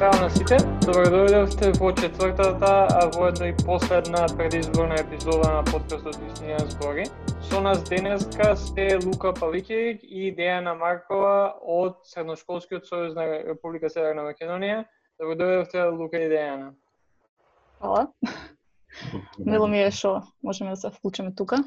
Здраво 0.00 0.20
на 0.20 0.30
сите, 0.32 0.56
добро 0.86 1.02
дојдовте 1.12 1.74
во 1.76 1.90
четвртата, 1.92 2.68
а 2.88 3.00
воедно 3.12 3.50
и 3.50 3.54
последна 3.66 4.22
предизборна 4.36 4.96
епизода 4.96 5.50
на 5.52 5.64
подкастот 5.68 6.16
Истинија 6.16 6.62
збори. 6.70 7.04
Со 7.44 7.60
нас 7.60 7.82
денеска 7.84 8.56
сте 8.56 8.96
Лука 9.04 9.34
Павикевик 9.36 10.00
и 10.00 10.32
Дејана 10.32 10.72
Маркова 10.80 11.60
од 11.60 12.00
Средношколскиот 12.08 12.88
сојуз 12.88 13.12
на 13.12 13.28
Република 13.50 13.92
Северна 13.92 14.24
Македонија. 14.24 14.86
Добро 15.20 15.36
дојдовте 15.36 15.84
Лука 15.92 16.16
и 16.16 16.32
Дејана. 16.32 16.72
Хвала. 17.76 18.08
Мило 19.36 19.68
ми 19.68 19.84
е 19.84 19.92
што 19.92 20.22
можеме 20.40 20.70
да 20.70 20.80
се 20.80 20.96
вклучиме 20.96 21.36
тука. 21.36 21.60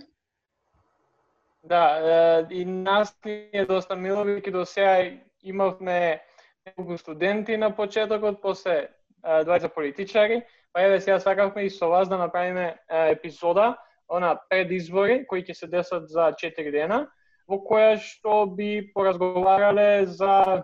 Да, 1.62 2.48
и 2.50 2.66
нас 2.66 3.14
ни 3.26 3.44
е 3.54 3.70
доста 3.70 3.96
мило, 3.96 4.26
бидејќи 4.26 4.58
до 4.58 4.66
сега 4.66 4.98
имавме 5.44 6.24
неколку 6.66 6.98
студенти 6.98 7.58
на 7.58 7.72
почетокот, 7.76 8.42
после 8.42 8.90
двајца 9.24 9.68
политичари, 9.68 10.44
па 10.72 10.84
еве 10.84 11.00
сега 11.02 11.20
сакавме 11.20 11.66
и 11.66 11.70
со 11.70 11.90
вас 11.90 12.10
да 12.10 12.18
направиме 12.18 12.78
епизода, 12.90 13.78
она 14.08 14.36
пред 14.50 14.72
избори, 14.72 15.26
кои 15.28 15.44
ќе 15.44 15.54
се 15.54 15.68
десат 15.68 16.10
за 16.10 16.32
4 16.32 16.72
дена, 16.72 17.08
во 17.48 17.60
која 17.60 17.98
што 18.00 18.46
би 18.48 18.92
поразговарале 18.94 20.06
за 20.06 20.64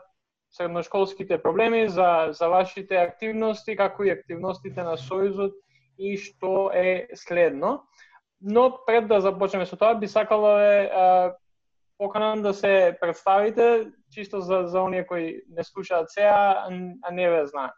средношколските 0.55 1.38
проблеми, 1.38 1.88
за, 1.88 2.29
за 2.31 2.48
вашите 2.48 2.98
активности, 2.98 3.76
како 3.76 4.04
и 4.04 4.12
активностите 4.12 4.84
на 4.84 4.95
Сојузот 4.98 5.54
и 5.98 6.16
што 6.18 6.71
е 6.73 7.07
следно. 7.13 7.84
Но 8.41 8.71
пред 8.88 9.07
да 9.07 9.20
започнеме 9.20 9.66
со 9.66 9.76
тоа, 9.76 9.99
би 9.99 10.07
сакала 10.07 10.55
да 10.55 11.35
поканам 12.00 12.42
да 12.42 12.54
се 12.54 12.98
представите, 13.02 13.92
чисто 14.12 14.42
за, 14.42 14.64
за 14.66 14.82
оние 14.82 15.08
кои 15.08 15.42
не 15.50 15.64
слушаат 15.64 16.12
сега, 16.12 16.64
а 17.04 17.12
не 17.12 17.30
ве 17.30 17.44
знаат. 17.46 17.76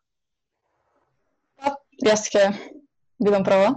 Па, 1.57 1.73
јас 2.05 2.29
ќе 2.29 2.51
бидам 3.17 3.43
прва. 3.43 3.73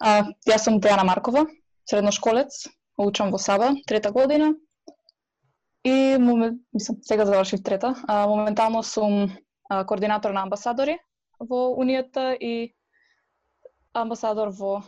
А, 0.00 0.24
јас 0.48 0.64
сум 0.64 0.80
Дејана 0.80 1.04
Маркова, 1.04 1.44
средношколец, 1.90 2.64
учам 2.96 3.30
во 3.30 3.38
Саба, 3.38 3.74
трета 3.86 4.12
година. 4.16 4.54
И 5.84 6.16
момент, 6.18 6.62
мислам, 6.74 6.96
сега 7.02 7.26
завршив 7.28 7.62
трета. 7.62 7.94
А, 8.08 8.26
моментално 8.26 8.82
сум 8.82 9.28
а, 9.68 9.84
координатор 9.84 10.32
на 10.32 10.42
амбасадори 10.48 10.98
во 11.38 11.68
Унијата 11.76 12.32
и 12.32 12.72
амбасадор 13.92 14.48
во 14.56 14.80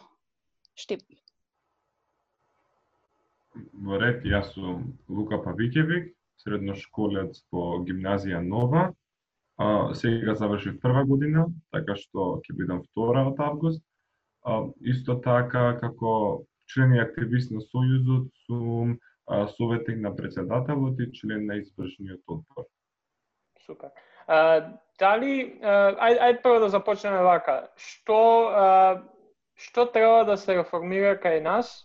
Штип. 0.75 1.05
Во 3.55 3.99
ред, 3.99 4.25
јас 4.25 4.53
сум 4.55 4.93
Лука 5.09 5.41
Павикевик, 5.43 6.13
средношколец 6.43 7.43
по 7.51 7.81
гимназија 7.87 8.41
Нова. 8.45 8.91
А, 9.61 9.95
сега 9.95 10.35
завршив 10.35 10.79
прва 10.81 11.05
година, 11.05 11.47
така 11.75 11.97
што 11.99 12.41
ќе 12.47 12.55
бидам 12.57 12.83
втора 12.87 13.27
од 13.29 13.41
август. 13.45 13.83
А, 14.43 14.63
исто 14.81 15.19
така, 15.21 15.77
како 15.81 16.13
член 16.71 16.95
и 16.95 17.03
активист 17.03 17.51
на 17.53 17.61
Сојузот, 17.61 18.31
сум 18.47 18.95
а, 19.27 19.47
советник 19.57 19.99
на 20.01 20.15
председателот 20.17 21.01
и 21.01 21.11
член 21.13 21.47
на 21.47 21.59
извршниот 21.61 22.23
одбор. 22.27 22.65
Супер. 23.67 23.91
А, 24.27 24.79
дали, 24.99 25.59
ајде 25.61 26.23
ај 26.31 26.41
прво 26.43 26.63
да 26.65 26.71
започнеме 26.73 27.21
вака. 27.27 27.69
Што, 27.77 28.21
а, 28.49 28.69
што 29.59 29.87
треба 29.93 30.25
да 30.25 30.39
се 30.39 30.57
реформира 30.63 31.19
кај 31.21 31.43
нас 31.45 31.85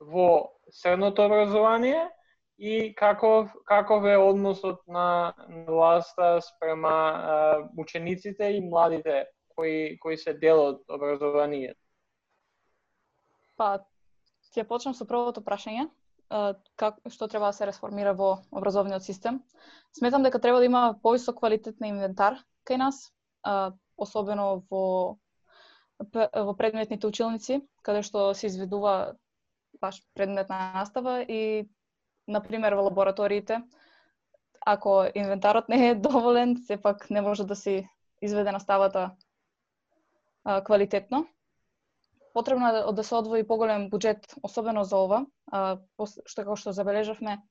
во 0.00 0.51
средното 0.70 1.24
образование 1.24 2.10
и 2.58 2.94
каков, 2.94 3.52
каков 3.64 4.04
е 4.04 4.16
односот 4.16 4.80
на 4.88 5.34
власта 5.66 6.40
спрема 6.42 6.88
а, 6.88 7.68
учениците 7.78 8.44
и 8.44 8.60
младите 8.60 9.26
кои, 9.56 9.98
кои 9.98 10.16
се 10.16 10.34
дел 10.34 10.60
од 10.60 10.82
образованието? 10.88 11.78
Па, 13.56 13.84
ќе 14.54 14.64
почнам 14.68 14.94
со 14.94 15.06
првото 15.08 15.42
прашање. 15.44 15.88
Как, 16.80 16.96
што 17.12 17.28
треба 17.28 17.50
да 17.50 17.52
се 17.52 17.66
реформира 17.68 18.14
во 18.16 18.38
образовниот 18.56 19.04
систем. 19.04 19.42
Сметам 19.92 20.22
дека 20.24 20.40
треба 20.40 20.62
да 20.62 20.64
има 20.64 20.82
повисок 21.02 21.42
квалитет 21.42 21.80
на 21.80 21.90
инвентар 21.92 22.38
кај 22.64 22.80
нас, 22.80 23.12
особено 24.00 24.64
во 24.70 25.18
во 26.10 26.54
предметните 26.58 27.06
училници, 27.06 27.60
каде 27.82 28.02
што 28.02 28.32
се 28.34 28.48
изведува 28.48 29.14
баш 29.82 30.02
предметна 30.14 30.72
настава 30.78 31.20
и 31.22 31.68
например 32.28 32.78
во 32.78 32.86
лабораториите 32.88 33.62
ако 34.66 35.06
инвентарот 35.14 35.68
не 35.68 35.88
е 35.88 35.94
доволен, 36.06 36.56
сепак 36.66 37.10
не 37.10 37.20
може 37.20 37.44
да 37.44 37.56
се 37.56 37.88
изведе 38.22 38.52
наставата 38.52 39.10
а, 40.44 40.64
квалитетно. 40.64 41.26
Потребно 42.34 42.68
е 42.68 42.92
да 42.92 43.04
се 43.04 43.14
одвои 43.14 43.46
поголем 43.46 43.90
буџет, 43.90 44.34
особено 44.42 44.84
за 44.84 44.96
ова, 44.96 45.26
а, 45.52 45.76
што 46.00 46.44
како 46.44 46.56
што 46.56 46.72
забележавме, 46.72 47.42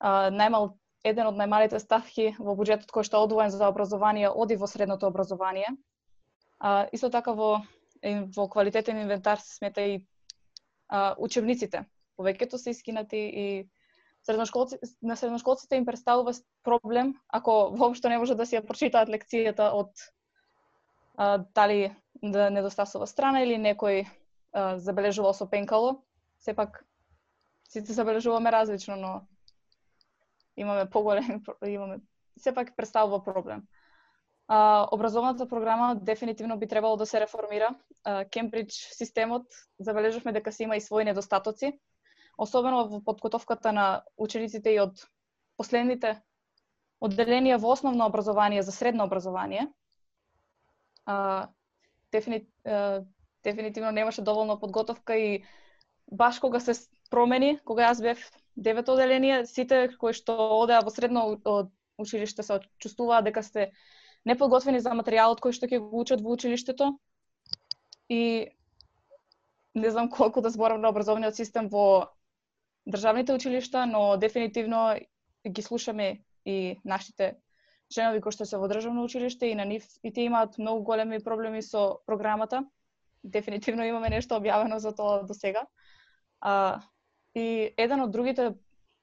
а, 0.00 0.30
најмал 0.30 0.72
еден 1.04 1.28
од 1.28 1.36
најмалите 1.36 1.78
ставки 1.82 2.32
во 2.38 2.54
буџетот 2.56 2.88
кој 2.88 3.04
што 3.04 3.20
е 3.20 3.26
одвоен 3.28 3.50
за 3.50 3.68
образование 3.68 4.30
оди 4.30 4.56
во 4.56 4.66
средното 4.70 5.10
образование. 5.10 5.68
А, 6.58 6.88
исто 6.92 7.10
така 7.10 7.34
во 7.34 7.60
во 8.36 8.48
квалитетен 8.48 9.00
инвентар 9.00 9.40
се 9.40 9.56
смета 9.56 9.80
и 9.80 10.04
а, 10.88 11.14
учебниците. 11.18 11.84
Повеќето 12.18 12.56
се 12.56 12.70
искинати 12.70 13.18
и 13.18 13.46
средношколци, 14.22 14.78
на 15.02 15.16
средношколците 15.16 15.76
им 15.76 15.86
представува 15.86 16.32
проблем 16.62 17.14
ако 17.28 17.70
воопшто 17.76 18.08
не 18.08 18.18
може 18.18 18.34
да 18.34 18.46
си 18.46 18.56
ја 18.56 18.66
прочитаат 18.66 19.08
лекцијата 19.08 19.70
од 19.74 19.92
а, 21.16 21.38
дали 21.54 21.92
да 22.22 22.50
недостасува 22.50 23.06
страна 23.06 23.42
или 23.42 23.58
некој 23.58 24.04
а, 24.52 24.78
забележувал 24.78 25.34
со 25.34 25.46
пенкало. 25.50 26.00
Сепак 26.38 26.84
сите 27.68 27.92
забележуваме 27.92 28.52
различно, 28.52 28.96
но 28.96 29.12
имаме 30.56 30.90
поголем 30.90 31.42
имаме 31.66 32.00
сепак 32.38 32.76
представува 32.76 33.24
проблем. 33.24 33.66
А, 34.48 34.88
образовната 34.92 35.48
програма 35.48 35.94
дефинитивно 36.02 36.58
би 36.58 36.68
требало 36.68 36.96
да 36.96 37.06
се 37.06 37.20
реформира. 37.20 37.74
Кембридж 38.32 38.72
системот 38.92 39.46
забележавме 39.80 40.32
дека 40.32 40.52
се 40.52 40.62
има 40.64 40.76
и 40.76 40.84
своји 40.84 41.04
недостатоци, 41.04 41.72
особено 42.38 42.84
во 42.88 43.00
подготовката 43.04 43.72
на 43.72 44.02
учениците 44.16 44.74
и 44.74 44.80
од 44.84 45.00
последните 45.56 46.20
одделенија 47.00 47.56
во 47.56 47.72
основно 47.72 48.06
образование 48.06 48.62
за 48.62 48.72
средно 48.72 49.04
образование. 49.04 49.68
А, 51.06 51.48
дефини, 52.12 52.46
а, 52.64 53.02
дефинитивно 53.44 53.92
немаше 53.92 54.22
доволно 54.22 54.60
подготовка 54.60 55.16
и 55.16 55.44
баш 56.12 56.38
кога 56.38 56.60
се 56.60 56.74
промени, 57.10 57.58
кога 57.64 57.88
јас 57.88 58.02
бев 58.02 58.20
девето 58.56 58.92
одделение, 58.92 59.46
сите 59.46 59.88
кои 59.98 60.12
што 60.12 60.36
одеа 60.60 60.84
во 60.84 60.90
средно 60.90 61.40
училиште 61.98 62.42
се 62.42 62.60
чувствуваа 62.78 63.22
дека 63.22 63.42
се 63.42 63.70
неподготвени 64.24 64.80
за 64.80 64.94
материјалот 64.96 65.40
кој 65.40 65.52
што 65.56 65.68
ќе 65.68 65.80
го 65.80 66.00
учат 66.00 66.22
во 66.24 66.34
училиштето. 66.36 66.94
И 68.08 68.50
не 69.74 69.90
знам 69.90 70.08
колку 70.10 70.40
да 70.40 70.50
зборам 70.50 70.80
на 70.80 70.88
образовниот 70.88 71.36
систем 71.36 71.68
во 71.68 72.10
државните 72.88 73.34
училишта, 73.34 73.86
но 73.86 74.16
дефинитивно 74.16 74.94
ги 75.48 75.62
слушаме 75.62 76.24
и 76.44 76.76
нашите 76.84 77.36
членови 77.92 78.20
кои 78.20 78.32
што 78.32 78.46
се 78.48 78.58
во 78.60 78.68
државно 78.68 79.04
училиште 79.04 79.50
и 79.50 79.54
на 79.54 79.64
нив 79.64 79.84
и 80.02 80.12
тие 80.12 80.28
имаат 80.30 80.58
многу 80.58 80.82
големи 80.82 81.20
проблеми 81.20 81.62
со 81.62 82.00
програмата. 82.06 82.64
Дефинитивно 83.24 83.84
имаме 83.84 84.10
нешто 84.10 84.36
објавено 84.36 84.76
за 84.76 84.92
тоа 84.92 85.22
до 85.24 85.34
сега. 85.34 85.66
А, 86.40 86.80
и 87.34 87.72
еден 87.76 88.00
од 88.04 88.12
другите 88.12 88.54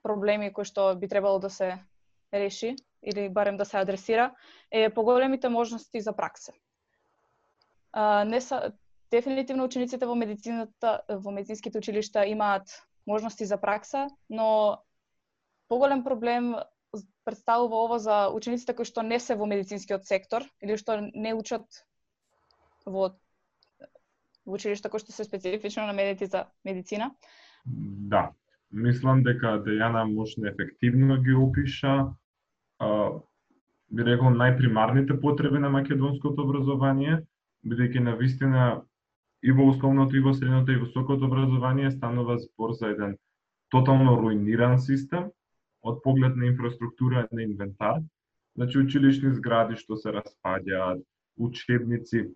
проблеми 0.04 0.54
кои 0.54 0.66
што 0.66 0.94
би 0.96 1.08
требало 1.08 1.40
да 1.40 1.50
се 1.50 1.78
реши 2.34 2.76
или 3.04 3.30
барем 3.30 3.58
да 3.58 3.66
се 3.66 3.78
адресира, 3.78 4.32
е 4.72 4.90
поголемите 4.90 5.50
можности 5.50 6.02
за 6.02 6.16
пракса. 6.16 6.54
А, 7.94 8.24
не 8.24 8.42
са, 8.42 8.72
дефинитивно 9.12 9.64
учениците 9.64 10.06
во 10.06 10.16
медицината, 10.16 11.02
во 11.10 11.32
медицинските 11.32 11.78
училишта 11.78 12.26
имаат 12.26 12.84
можности 13.08 13.46
за 13.46 13.58
пракса, 13.58 14.08
но 14.30 14.80
поголем 15.68 16.04
проблем 16.04 16.56
представува 17.26 17.76
ова 17.86 18.00
за 18.00 18.30
учениците 18.34 18.74
кои 18.76 18.86
што 18.86 19.04
не 19.04 19.20
се 19.20 19.36
во 19.36 19.48
медицинскиот 19.48 20.06
сектор 20.08 20.46
или 20.62 20.78
што 20.78 21.00
не 21.02 21.34
учат 21.34 21.66
во 22.86 23.12
во 24.46 24.56
училишта 24.56 24.90
кои 24.90 25.00
што 25.00 25.12
се 25.12 25.24
специфично 25.24 25.86
на 25.88 25.94
за 26.26 26.46
медицина. 26.66 27.12
Да, 27.66 28.32
мислам 28.72 29.24
дека 29.24 29.60
Дејана 29.62 30.04
можна 30.08 30.50
ефективно 30.50 31.22
ги 31.22 31.34
опиша 31.34 32.14
би 33.92 34.06
рекол 34.08 34.32
најпримарните 34.38 35.20
потреби 35.22 35.60
на 35.60 35.70
македонското 35.70 36.46
образование, 36.46 37.20
бидејќи 37.68 38.00
на 38.00 38.16
вистина 38.16 38.64
и 39.44 39.52
во 39.52 39.68
основното, 39.74 40.16
и 40.16 40.24
во 40.24 40.34
средното, 40.34 40.72
и 40.72 40.80
во 40.80 40.86
високото 40.86 41.26
образование 41.26 41.92
станува 41.92 42.38
збор 42.40 42.74
за 42.80 42.94
еден 42.96 43.18
тотално 43.72 44.16
руиниран 44.20 44.80
систем 44.80 45.30
од 45.82 46.02
поглед 46.04 46.36
на 46.36 46.46
инфраструктура 46.46 47.28
на 47.32 47.44
инвентар. 47.44 48.02
значи 48.56 48.78
училишни 48.78 49.32
згради 49.34 49.76
што 49.80 49.96
се 49.96 50.12
распаѓаат, 50.12 51.04
учебници. 51.38 52.28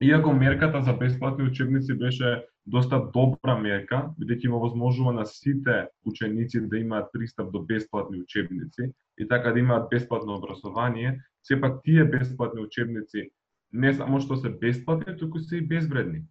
Иако 0.00 0.32
мерката 0.32 0.82
за 0.82 0.92
бесплатни 0.92 1.44
учебници 1.44 1.94
беше 1.94 2.44
доста 2.66 3.00
добра 3.14 3.56
мерка, 3.58 4.12
бидејќи 4.20 4.48
му 4.48 4.60
возможува 4.60 5.12
на 5.12 5.24
сите 5.26 5.88
ученици 6.04 6.60
да 6.60 6.78
имаат 6.78 7.08
пристап 7.12 7.52
до 7.52 7.62
бесплатни 7.62 8.20
учебници 8.20 8.92
и 9.20 9.28
така 9.28 9.52
да 9.52 9.58
имаат 9.58 9.90
бесплатно 9.90 10.34
образование, 10.34 11.20
сепак 11.42 11.82
тие 11.84 12.04
бесплатни 12.04 12.60
учебници 12.60 13.30
не 13.72 13.92
само 13.94 14.20
што 14.20 14.36
се 14.36 14.50
бесплатни, 14.50 15.16
туку 15.18 15.38
се 15.38 15.60
и 15.60 15.66
безвредни. 15.66 16.24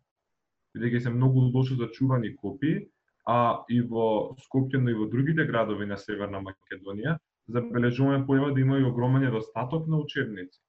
Бидејќи 0.75 1.03
се 1.05 1.13
многу 1.13 1.45
лошо 1.53 1.77
зачувани 1.77 2.33
копии, 2.35 2.87
а 3.25 3.63
и 3.69 3.81
во 3.81 4.35
Скопје, 4.41 4.81
но 4.81 4.89
и 4.89 4.97
во 4.97 5.05
другите 5.05 5.45
градови 5.45 5.85
на 5.85 5.97
Северна 5.97 6.41
Македонија, 6.41 7.17
забележуваме 7.47 8.25
појава 8.25 8.53
да 8.53 8.61
има 8.61 8.79
и 8.79 8.87
огромен 8.89 9.23
недостаток 9.23 9.87
на 9.87 10.01
учебници. 10.01 10.59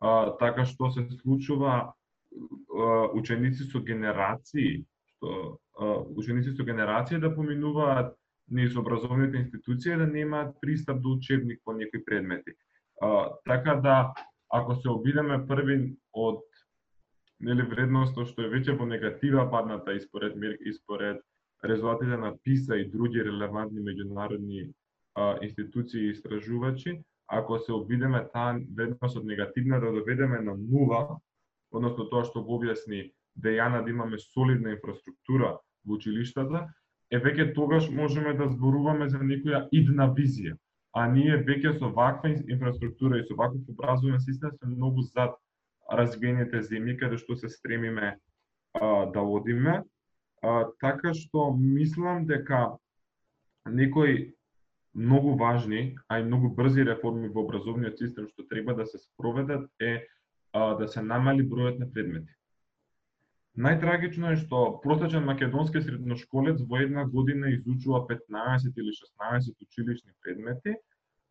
А, 0.00 0.32
така 0.40 0.64
што 0.64 0.90
се 0.90 1.04
случува 1.20 1.74
а, 1.76 1.92
ученици 3.12 3.68
со 3.68 3.84
генерации, 3.84 4.84
што 5.12 5.60
а, 5.76 6.00
ученици 6.16 6.56
со 6.56 6.64
генерации 6.64 7.20
да 7.20 7.34
поминуваат 7.34 8.16
низ 8.52 8.76
образовните 8.76 9.36
институции 9.36 9.96
да 9.96 10.06
немаат 10.06 10.56
пристап 10.60 11.00
до 11.02 11.12
учебник 11.12 11.60
по 11.64 11.72
некои 11.72 12.04
предмети. 12.04 12.52
А, 13.02 13.30
така 13.44 13.74
да 13.74 14.14
ако 14.52 14.74
се 14.74 14.88
обидеме 14.88 15.46
први 15.46 15.96
од 16.12 16.44
нели 17.40 17.64
вредноста 17.66 18.26
што 18.28 18.44
е 18.44 18.50
веќе 18.52 18.76
во 18.78 18.86
негатива 18.86 19.48
падната 19.50 19.94
испоред 19.96 20.36
испоред 20.60 21.22
резултатите 21.64 22.16
на 22.16 22.34
ПИСА 22.44 22.76
и 22.76 22.90
други 22.90 23.24
релевантни 23.24 23.80
меѓународни 23.80 24.68
а, 25.14 25.38
институции 25.42 26.06
и 26.06 26.10
истражувачи, 26.10 27.00
ако 27.26 27.58
се 27.58 27.72
обидеме 27.72 28.28
таа 28.32 28.58
вредност 28.76 29.16
од 29.16 29.24
негативна 29.24 29.80
да 29.80 29.92
доведеме 29.92 30.40
на 30.40 30.54
нула, 30.54 31.18
односно 31.70 32.08
тоа 32.10 32.24
што 32.28 32.44
го 32.44 32.58
објасни 32.60 33.12
Дејана 33.32 33.80
да 33.84 33.90
имаме 33.90 34.18
солидна 34.18 34.74
инфраструктура 34.76 35.56
во 35.86 35.96
училиштата, 35.96 36.66
е 37.12 37.18
веќе 37.20 37.52
тогаш 37.54 37.88
можеме 37.90 38.34
да 38.34 38.48
зборуваме 38.48 39.08
за 39.08 39.18
некоја 39.18 39.66
идна 39.72 40.08
визија 40.18 40.56
а 40.92 41.06
ние 41.08 41.38
веќе 41.40 41.78
со 41.78 41.88
ваква 41.88 42.34
инфраструктура 42.34 43.18
и 43.18 43.24
со 43.24 43.34
ваков 43.36 43.68
образовен 43.68 44.20
систем 44.20 44.52
сме 44.52 44.74
многу 44.74 45.02
зад 45.02 45.36
развиените 45.92 46.60
земји 46.68 46.98
каде 47.00 47.18
што 47.18 47.36
се 47.36 47.48
стремиме 47.48 48.12
а, 48.74 49.06
да 49.14 49.20
одиме. 49.20 49.82
А, 50.42 50.68
така 50.80 51.14
што 51.16 51.52
мислам 51.56 52.26
дека 52.26 52.76
некои 53.66 54.34
многу 54.94 55.36
важни, 55.40 55.96
а 56.08 56.20
и 56.20 56.24
многу 56.24 56.52
брзи 56.52 56.84
реформи 56.84 57.28
во 57.28 57.46
образовниот 57.46 57.98
систем 57.98 58.28
што 58.28 58.44
треба 58.44 58.74
да 58.74 58.86
се 58.86 58.98
спроведат 58.98 59.70
е 59.80 60.04
а, 60.52 60.74
да 60.76 60.88
се 60.88 61.00
намали 61.00 61.48
бројот 61.48 61.78
на 61.78 61.88
предмети. 61.88 62.32
Најтрагично 63.52 64.30
е 64.32 64.36
што 64.40 64.58
протечен 64.82 65.26
македонски 65.28 65.80
средношколец 65.84 66.62
во 66.68 66.78
една 66.80 67.04
година 67.04 67.50
изучува 67.52 68.06
15 68.08 68.78
или 68.80 68.92
16 68.98 69.66
училишни 69.66 70.12
предмети, 70.22 70.76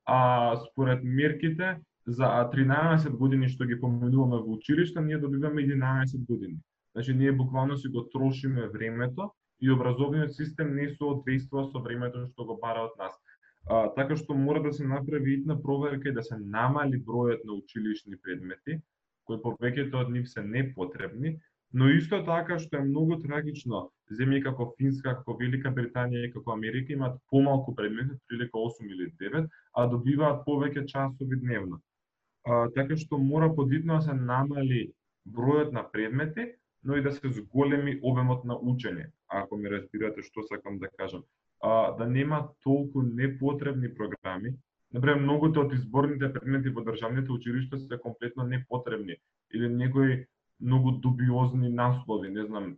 а 0.06 0.56
според 0.68 1.04
мерките 1.04 1.80
за 2.06 2.30
13 2.54 3.10
години 3.18 3.50
што 3.50 3.66
ги 3.66 3.80
поминуваме 3.82 4.38
во 4.38 4.54
училиште, 4.54 5.02
ние 5.02 5.18
добиваме 5.18 5.66
11 5.66 6.26
години. 6.30 6.60
Значи 6.94 7.14
ние 7.14 7.32
буквално 7.32 7.78
си 7.78 7.88
го 7.88 8.10
трошиме 8.10 8.70
времето 8.70 9.32
и 9.62 9.72
образовниот 9.72 10.36
систем 10.36 10.76
не 10.76 10.90
соодветствува 10.90 11.72
со 11.72 11.82
времето 11.82 12.26
што 12.30 12.46
го 12.46 12.60
бара 12.62 12.86
од 12.86 12.98
нас. 13.02 13.18
А, 13.66 13.90
така 13.98 14.16
што 14.16 14.38
мора 14.38 14.62
да 14.62 14.74
се 14.74 14.86
направи 14.86 15.34
итна 15.34 15.62
проверка 15.62 16.10
и 16.10 16.14
да 16.14 16.24
се 16.24 16.38
намали 16.38 17.02
бројот 17.02 17.46
на 17.46 17.54
училишни 17.54 18.18
предмети, 18.22 18.82
кои 19.26 19.38
повеќето 19.42 20.06
од 20.06 20.10
нив 20.10 20.30
се 20.30 20.42
непотребни, 20.42 21.40
Но 21.74 21.88
исто 21.90 22.20
така 22.28 22.58
што 22.60 22.78
е 22.78 22.88
многу 22.88 23.18
трагично, 23.24 23.86
земји 24.12 24.42
како 24.44 24.68
Финска, 24.78 25.14
како 25.20 25.38
Велика 25.40 25.72
Британија 25.72 26.28
и 26.28 26.32
како 26.34 26.52
Америка 26.52 26.92
имаат 26.94 27.20
помалку 27.32 27.76
предмети, 27.76 28.18
прилика 28.28 28.60
8 28.60 28.90
или 28.92 29.08
9, 29.22 29.48
а 29.74 29.86
добиваат 29.94 30.42
повеќе 30.48 30.84
часови 30.88 31.40
дневно. 31.44 31.80
А, 32.44 32.68
така 32.76 32.98
што 32.98 33.18
мора 33.18 33.54
подитно 33.56 34.02
да 34.02 34.08
се 34.10 34.18
намали 34.18 34.82
бројот 35.38 35.72
на 35.72 35.86
предмети, 35.92 36.50
но 36.84 36.98
и 36.98 37.06
да 37.06 37.12
се 37.12 37.30
зголеми 37.30 38.00
обемот 38.04 38.44
на 38.44 38.58
учење, 38.58 39.08
ако 39.28 39.58
ми 39.58 39.72
разбирате 39.72 40.28
што 40.28 40.44
сакам 40.44 40.80
да 40.80 40.90
кажам. 40.98 41.24
А, 41.62 41.96
да 41.96 42.06
нема 42.06 42.50
толку 42.64 43.02
непотребни 43.02 43.96
програми, 43.96 44.58
Например, 44.92 45.22
многуто 45.24 45.62
од 45.64 45.74
изборните 45.74 46.28
предмети 46.34 46.72
во 46.76 46.82
државните 46.84 47.32
училишта 47.32 47.78
се 47.80 47.98
комплетно 47.98 48.44
непотребни 48.44 49.16
или 49.54 49.70
некои 49.72 50.26
многу 50.62 50.92
дубиозни 50.92 51.70
наслови, 51.70 52.30
не 52.30 52.46
знам, 52.46 52.78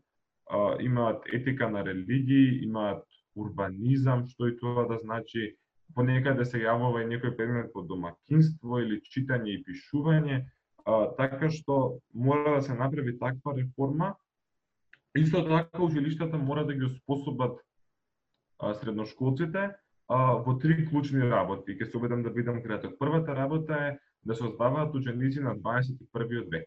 а, 0.49 0.77
имаат 0.81 1.23
етика 1.33 1.69
на 1.69 1.85
религии, 1.85 2.63
имаат 2.63 3.03
урбанизам, 3.35 4.27
што 4.29 4.47
и 4.47 4.57
тоа 4.57 4.87
да 4.87 4.99
значи, 5.01 5.55
понекаде 5.95 6.45
се 6.45 6.61
јавува 6.63 7.03
и 7.03 7.09
некој 7.09 7.35
предмет 7.37 7.71
по 7.73 7.81
домакинство 7.81 8.79
или 8.79 9.01
читање 9.01 9.55
и 9.55 9.63
пишување, 9.65 10.43
а, 10.85 11.13
така 11.17 11.49
што 11.49 11.99
мора 12.13 12.57
да 12.57 12.61
се 12.61 12.75
направи 12.75 13.17
таква 13.19 13.55
реформа. 13.57 14.15
Исто 15.17 15.43
така 15.45 15.83
училиштата 15.83 16.37
мора 16.37 16.65
да 16.65 16.73
ги 16.73 16.89
способат 16.97 17.59
а, 18.59 18.73
средношколците 18.73 19.71
а, 20.07 20.17
во 20.45 20.57
три 20.59 20.85
клучни 20.85 21.21
работи. 21.29 21.77
Ке 21.77 21.85
се 21.85 21.97
обидам 21.97 22.23
да 22.23 22.31
бидам 22.31 22.63
краток. 22.63 22.97
Првата 22.99 23.35
работа 23.35 23.73
е 23.73 23.97
да 24.25 24.35
се 24.35 24.43
оздаваат 24.43 24.95
ученици 24.95 25.39
на 25.39 25.55
21 25.57 26.49
век 26.49 26.65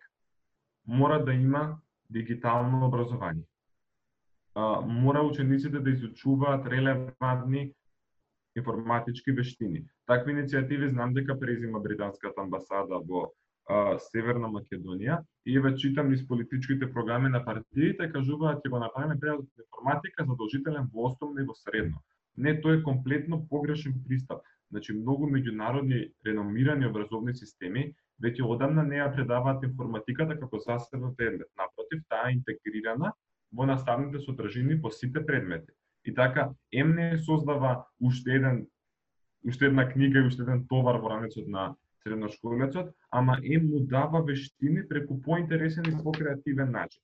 мора 0.86 1.24
да 1.24 1.32
има 1.32 1.78
дигитално 2.10 2.86
образование. 2.86 3.44
А, 4.54 4.80
мора 4.80 5.20
учениците 5.22 5.80
да 5.80 5.90
изучуваат 5.90 6.66
релевантни 6.66 7.72
информатички 8.56 9.32
вештини. 9.32 9.84
Такви 10.06 10.32
иницијативи 10.32 10.88
знам 10.90 11.12
дека 11.14 11.38
презима 11.38 11.80
британската 11.80 12.40
амбасада 12.40 13.02
во 13.04 13.26
а, 13.68 13.98
Северна 13.98 14.48
Македонија 14.48 15.18
и 15.44 15.56
еве 15.58 15.74
читам 15.76 16.10
низ 16.10 16.26
политичките 16.28 16.92
програми 16.92 17.28
на 17.28 17.44
партиите 17.44 18.10
кажуваат 18.12 18.64
ќе 18.64 18.70
го 18.70 18.78
направиме 18.78 19.20
предметот 19.20 19.64
информатика 19.66 20.24
задолжителен 20.24 20.88
во 20.94 21.10
основно 21.10 21.42
и 21.42 21.48
во 21.48 21.54
средно. 21.54 22.00
Не, 22.36 22.56
тој 22.60 22.80
е 22.80 22.82
комплетно 22.82 23.44
погрешен 23.50 23.94
пристап. 24.08 24.40
Значи 24.70 24.92
многу 24.92 25.28
меѓународни 25.30 26.12
реномирани 26.26 26.86
образовни 26.86 27.34
системи 27.34 27.92
веќе 28.22 28.44
одамна 28.44 28.84
не 28.86 29.00
ја 29.00 29.08
предаваат 29.14 29.64
информатиката 29.64 30.38
како 30.40 30.58
засебен 30.58 31.14
предмет. 31.16 31.48
Напротив, 31.58 32.04
таа 32.08 32.30
е 32.30 32.36
интегрирана 32.38 33.12
во 33.52 33.66
наставните 33.66 34.20
содржини 34.20 34.80
по 34.82 34.90
сите 34.90 35.26
предмети. 35.26 35.72
И 36.04 36.14
така, 36.14 36.50
ем 36.72 36.94
не 36.94 37.18
создава 37.18 37.84
уште 38.00 38.38
еден 38.38 38.66
уште 39.46 39.66
една 39.66 39.88
книга 39.88 40.18
и 40.18 40.26
уште 40.26 40.42
еден 40.42 40.66
товар 40.68 41.00
во 41.02 41.10
ранецот 41.10 41.48
на 41.48 41.74
средношколецот, 42.02 42.94
ама 43.10 43.38
ем 43.42 43.68
му 43.70 43.80
дава 43.80 44.22
вештини 44.22 44.88
преку 44.88 45.22
поинтересен 45.22 45.84
и 45.84 46.02
покреативен 46.02 46.70
начин. 46.70 47.02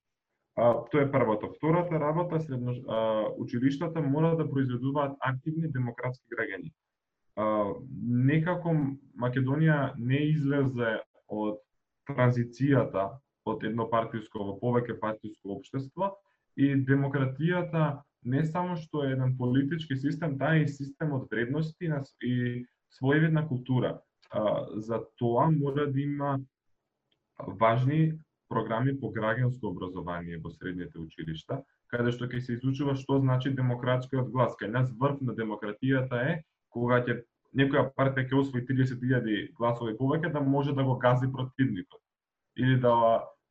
А, 0.56 0.84
тоа 0.90 1.02
е 1.02 1.10
првото, 1.10 1.52
Втората 1.56 2.00
работа, 2.00 2.40
средно, 2.40 2.72
а, 2.88 3.26
училиштата 3.38 4.02
мора 4.02 4.36
да 4.36 4.50
произведуваат 4.50 5.16
активни 5.20 5.72
демократски 5.72 6.28
граѓани 6.28 6.72
некако 7.36 8.74
Македонија 9.16 9.94
не 9.96 10.20
излезе 10.32 10.98
од 11.28 11.60
транзицијата 12.08 13.08
од 13.48 13.64
еднопартиско 13.64 14.44
во 14.44 14.58
повеќе 14.60 14.98
партиско 15.00 15.56
општество 15.56 16.12
и 16.56 16.74
демократијата 16.76 18.02
не 18.24 18.44
само 18.46 18.76
што 18.76 19.04
е 19.04 19.12
еден 19.16 19.36
политички 19.38 19.96
систем, 19.96 20.38
таа 20.38 20.58
е 20.58 20.64
и 20.64 20.68
систем 20.68 21.12
од 21.12 21.30
вредности 21.30 21.90
и 22.22 22.64
своевидна 22.90 23.48
култура. 23.48 23.98
За 24.76 25.00
тоа 25.16 25.50
мора 25.50 25.86
да 25.90 26.00
има 26.00 26.38
важни 27.38 28.12
програми 28.48 28.92
по 29.00 29.10
граѓанско 29.12 29.64
образование 29.64 30.38
во 30.38 30.50
средните 30.50 30.98
училишта, 30.98 31.62
каде 31.88 32.12
што 32.12 32.28
ќе 32.28 32.40
се 32.40 32.56
изучува 32.60 32.94
што 32.94 33.18
значи 33.18 33.50
демократскиот 33.50 34.30
глас. 34.30 34.54
Кај 34.60 34.70
нас 34.76 34.92
врв 34.92 35.20
на 35.20 35.34
демократијата 35.34 36.20
е 36.28 36.42
кога 36.72 37.00
ќе 37.06 37.20
некоја 37.56 37.88
партија 37.96 38.28
ќе 38.28 38.38
освои 38.40 38.64
30.000 38.68 39.52
гласови 39.58 39.96
повеќе 39.98 40.32
да 40.32 40.40
може 40.40 40.74
да 40.76 40.84
го 40.84 40.96
гази 40.98 41.28
противникот 41.32 42.00
или 42.56 42.78
да 42.80 42.94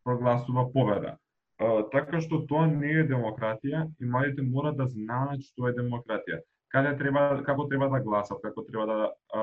прогласува 0.04 0.72
победа. 0.74 1.18
А, 1.62 1.84
така 1.94 2.22
што 2.22 2.42
тоа 2.50 2.66
не 2.68 2.94
е 3.01 3.08
демократија 3.08 3.86
и 4.01 4.06
младите 4.10 4.42
мора 4.42 4.74
да 4.74 4.88
знаат 4.90 5.46
што 5.46 5.70
е 5.70 5.75
демократија. 5.78 6.42
Каде 6.74 6.96
треба 6.98 7.44
како 7.46 7.68
треба 7.70 7.90
да 7.92 8.00
гласат, 8.01 8.42
како 8.42 8.63
треба 8.66 8.86
да 8.90 9.00
а, 9.38 9.42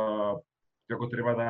како 0.90 1.08
треба 1.12 1.34
да 1.38 1.48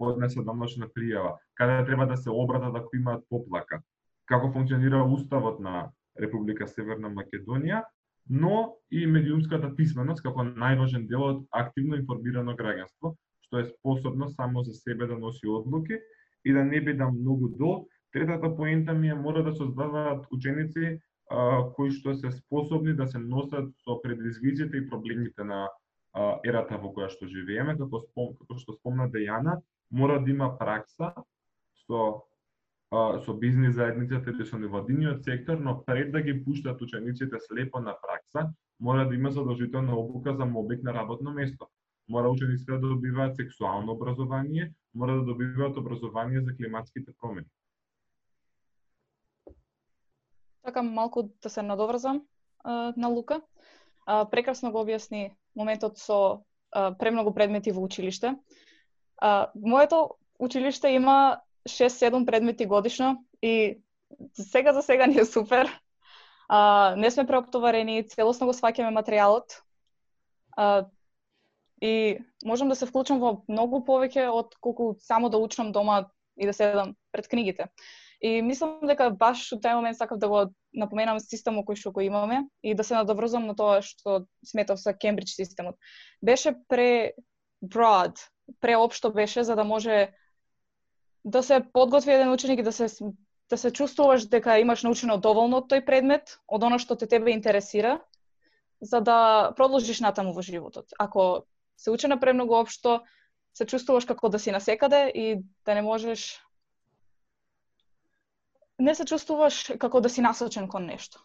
поднесат 0.00 0.44
домашна 0.44 0.88
пријава, 0.96 1.36
каде 1.54 1.84
треба 1.86 2.06
да 2.06 2.16
се 2.16 2.30
обратат 2.30 2.76
ако 2.76 2.92
да 2.92 3.00
имаат 3.00 3.24
поплака, 3.30 3.80
како 4.26 4.52
функционира 4.52 5.04
уставот 5.04 5.60
на 5.60 5.90
Република 6.20 6.68
Северна 6.68 7.08
Македонија 7.08 7.84
но 8.30 8.76
и 8.90 9.06
медиумската 9.06 9.72
писменост 9.76 10.22
како 10.22 10.44
најважен 10.46 11.08
дел 11.10 11.24
од 11.26 11.40
активно 11.50 11.98
информирано 11.98 12.54
граѓанство, 12.54 13.16
што 13.42 13.58
е 13.58 13.66
способно 13.72 14.28
само 14.30 14.62
за 14.62 14.74
себе 14.78 15.08
да 15.10 15.18
носи 15.18 15.50
одлуки 15.50 15.98
и 16.44 16.52
да 16.52 16.64
не 16.64 16.80
биде 16.80 17.04
многу 17.04 17.48
дол. 17.58 17.88
Третата 18.12 18.56
поента 18.56 18.94
ми 18.94 19.08
е 19.08 19.14
мора 19.14 19.42
да 19.42 19.52
се 19.52 19.58
создаваат 19.58 20.26
ученици 20.30 21.00
а, 21.30 21.66
кои 21.74 21.90
што 21.90 22.14
се 22.14 22.30
способни 22.30 22.94
да 22.94 23.06
се 23.06 23.18
носат 23.18 23.74
со 23.82 23.98
предизвиците 24.02 24.76
и 24.76 24.88
проблемите 24.88 25.44
на 25.44 25.66
а, 25.66 26.38
ерата 26.46 26.78
во 26.78 26.94
која 26.94 27.10
што 27.10 27.26
живееме, 27.26 27.74
како, 27.78 27.98
спом, 28.06 28.34
како 28.38 28.58
што 28.62 28.78
спомна 28.78 29.10
Дејана, 29.10 29.58
мора 29.90 30.22
да 30.22 30.30
има 30.30 30.54
пракса 30.58 31.14
со 31.86 32.22
со 32.92 33.34
бизнис 33.34 33.74
заедницата 33.74 34.30
или 34.30 34.44
со 34.44 34.58
невладиниот 34.58 35.24
сектор, 35.24 35.58
но 35.58 35.84
пред 35.84 36.12
да 36.12 36.22
ги 36.22 36.44
пуштат 36.44 36.80
учениците 36.82 37.36
слепо 37.40 37.80
на 37.80 37.96
пракса, 38.02 38.52
мора 38.80 39.08
да 39.08 39.14
има 39.14 39.30
задолжителна 39.30 39.96
обука 39.96 40.36
за 40.36 40.44
мобик 40.44 40.82
на 40.82 40.94
работно 40.94 41.32
место. 41.32 41.68
Мора 42.08 42.28
учениците 42.28 42.72
да 42.72 42.88
добиваат 42.88 43.36
сексуално 43.36 43.92
образование, 43.92 44.72
мора 44.94 45.14
да 45.14 45.24
добиваат 45.24 45.76
образование 45.76 46.40
за 46.40 46.56
климатските 46.56 47.12
промени. 47.20 47.46
Така 50.62 50.82
малку 50.82 51.22
да 51.42 51.50
се 51.50 51.62
надоврзам 51.62 52.22
на 52.96 53.08
Лука. 53.08 53.40
Прекрасно 54.06 54.72
го 54.72 54.82
објасни 54.82 55.30
моментот 55.56 55.98
со 55.98 56.42
премногу 56.98 57.34
предмети 57.34 57.70
во 57.70 57.82
училиште. 57.82 58.34
Моето 59.54 60.10
училиште 60.38 60.88
има 60.88 61.40
6-7 61.68 62.26
предмети 62.26 62.66
годишно 62.66 63.24
и 63.42 63.82
сега 64.34 64.72
за 64.72 64.82
сега 64.82 65.06
ни 65.10 65.18
е 65.18 65.24
супер. 65.24 65.80
А, 66.48 66.94
не 66.96 67.10
сме 67.10 67.26
преоптоварени, 67.26 68.08
целосно 68.08 68.46
го 68.46 68.52
сваќаме 68.52 68.90
материјалот. 68.90 69.60
А, 70.56 70.86
и 71.80 72.18
можам 72.44 72.68
да 72.68 72.76
се 72.76 72.86
вклучам 72.86 73.20
во 73.20 73.40
многу 73.48 73.84
повеќе 73.86 74.28
од 74.28 74.56
колку 74.60 74.96
само 75.00 75.30
да 75.30 75.38
учам 75.38 75.72
дома 75.72 76.10
и 76.36 76.46
да 76.46 76.52
седам 76.52 76.96
пред 77.12 77.28
книгите. 77.28 77.68
И 78.20 78.42
мислам 78.42 78.80
дека 78.84 79.08
баш 79.10 79.46
во 79.52 79.60
тај 79.62 79.78
момент 79.78 79.96
сакав 79.96 80.18
да 80.20 80.28
го 80.28 80.42
напоменам 80.76 81.20
системот 81.22 81.64
кој 81.64 81.78
што 81.80 81.92
го 81.92 82.04
имаме 82.04 82.44
и 82.62 82.74
да 82.74 82.84
се 82.84 82.98
надоврзам 82.98 83.46
на 83.48 83.56
тоа 83.56 83.80
што 83.80 84.26
сметав 84.44 84.80
со 84.80 84.92
Кембридж 84.92 85.38
системот. 85.38 85.78
Беше 86.22 86.52
пре 86.68 87.12
broad, 87.64 88.20
преопшто 88.60 89.12
беше 89.12 89.44
за 89.44 89.56
да 89.56 89.64
може 89.64 90.12
да 91.24 91.42
се 91.42 91.60
подготви 91.72 92.12
еден 92.12 92.32
ученик 92.32 92.60
и 92.60 92.62
да 92.62 92.72
се 92.72 92.88
да 93.50 93.56
се 93.58 93.72
чувствуваш 93.72 94.28
дека 94.30 94.58
имаш 94.58 94.82
научено 94.86 95.16
доволно 95.18 95.58
од 95.58 95.66
тој 95.72 95.82
предмет, 95.84 96.36
од 96.46 96.62
она 96.62 96.78
што 96.78 96.94
те 96.94 97.08
тебе 97.10 97.32
интересира, 97.34 97.98
за 98.80 99.00
да 99.00 99.50
продолжиш 99.58 100.00
натаму 100.00 100.32
во 100.32 100.42
животот. 100.42 100.94
Ако 100.98 101.44
се 101.76 101.90
учи 101.90 102.06
на 102.06 102.20
премногу 102.20 102.54
општо, 102.54 103.00
се 103.54 103.66
чувствуваш 103.66 104.06
како 104.06 104.28
да 104.28 104.38
си 104.38 104.54
насекаде 104.54 105.10
и 105.14 105.42
да 105.66 105.74
не 105.74 105.82
можеш 105.82 106.40
не 108.78 108.94
се 108.94 109.04
чувствуваш 109.04 109.72
како 109.78 110.00
да 110.00 110.08
си 110.08 110.22
насочен 110.24 110.68
кон 110.68 110.86
нешто. 110.86 111.20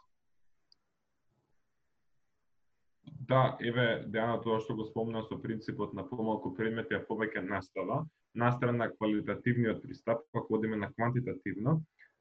Да, 3.26 3.56
еве, 3.64 4.04
Дејана, 4.12 4.38
тоа 4.44 4.60
што 4.62 4.76
го 4.78 4.86
спомна 4.86 5.24
со 5.26 5.38
принципот 5.42 5.94
на 5.98 6.04
помалку 6.06 6.52
предмети, 6.58 6.98
а 6.98 7.06
повеќе 7.08 7.42
настава, 7.42 8.04
настрана 8.38 8.86
на 8.86 8.88
квалитативниот 8.92 9.82
пристап, 9.82 10.22
како 10.36 10.58
одиме 10.58 10.78
на 10.78 10.92
квантитативно, 10.94 11.80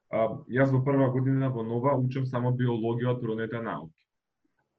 а, 0.09 0.29
јас 0.49 0.73
во 0.73 0.81
прва 0.87 1.11
година 1.13 1.51
во 1.53 1.65
Нова 1.67 1.97
учам 2.01 2.25
само 2.31 2.55
биологија 2.57 3.11
од 3.13 3.21
природните 3.21 3.61
науки. 3.67 4.01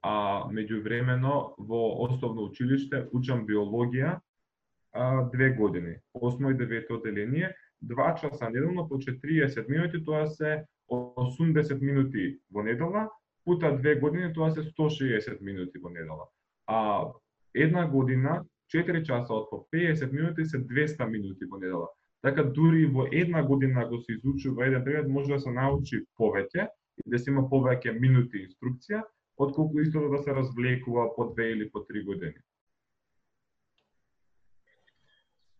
А 0.02 0.48
меѓувремено 0.50 1.36
во 1.58 1.82
основно 2.06 2.48
училиште 2.50 3.04
учам 3.12 3.44
биологија 3.46 4.16
а, 4.16 5.28
две 5.34 5.52
години, 5.54 5.98
осмо 6.14 6.50
и 6.50 6.58
девето 6.58 6.98
одделение, 6.98 7.54
два 7.80 8.14
часа 8.16 8.50
неделно 8.50 8.88
по 8.88 8.98
40 8.98 9.68
минути, 9.68 10.02
тоа 10.04 10.26
се 10.26 10.64
80 10.90 11.80
минути 11.80 12.40
во 12.50 12.62
недела, 12.62 13.10
пута 13.46 13.70
две 13.78 13.94
години, 13.94 14.32
тоа 14.34 14.50
се 14.50 14.60
160 14.60 15.40
минути 15.40 15.78
во 15.78 15.90
недела. 15.90 16.26
А 16.66 17.06
една 17.54 17.86
година 17.86 18.42
4 18.74 19.02
часа 19.06 19.34
од 19.34 19.46
по 19.50 19.68
50 19.72 20.12
минути 20.12 20.44
се 20.44 20.58
200 20.58 21.06
минути 21.10 21.46
во 21.46 21.60
недела. 21.62 21.88
Така 22.22 22.42
дури 22.42 22.86
во 22.86 23.06
една 23.12 23.42
година 23.46 23.86
го 23.88 24.00
се 24.02 24.18
изучува 24.18 24.66
еден 24.66 24.84
предмет 24.84 25.08
може 25.08 25.32
да 25.32 25.38
се 25.38 25.50
научи 25.50 26.02
повеќе 26.18 26.66
и 26.98 27.10
да 27.10 27.18
се 27.18 27.30
има 27.30 27.46
повеќе 27.46 27.94
минути 28.00 28.42
инструкција, 28.48 29.04
отколку 29.38 29.80
исто 29.80 30.08
да 30.10 30.18
се 30.18 30.34
развлекува 30.34 31.14
по 31.14 31.30
две 31.30 31.50
или 31.52 31.70
по 31.70 31.84
три 31.84 32.02
години. 32.02 32.42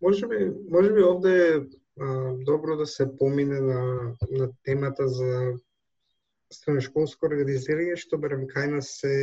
Може 0.02 0.26
би, 0.26 0.52
може 0.70 0.92
би 0.92 1.02
овде 1.02 1.56
е 1.56 1.60
добро 2.44 2.76
да 2.76 2.86
се 2.86 3.16
помине 3.16 3.60
на, 3.60 4.12
на 4.30 4.48
темата 4.64 5.08
за 5.08 5.54
средношколско 6.52 7.26
организирање, 7.28 7.96
што 7.98 8.18
барем 8.22 8.46
кај 8.50 8.70
нас 8.76 8.92
се 9.00 9.14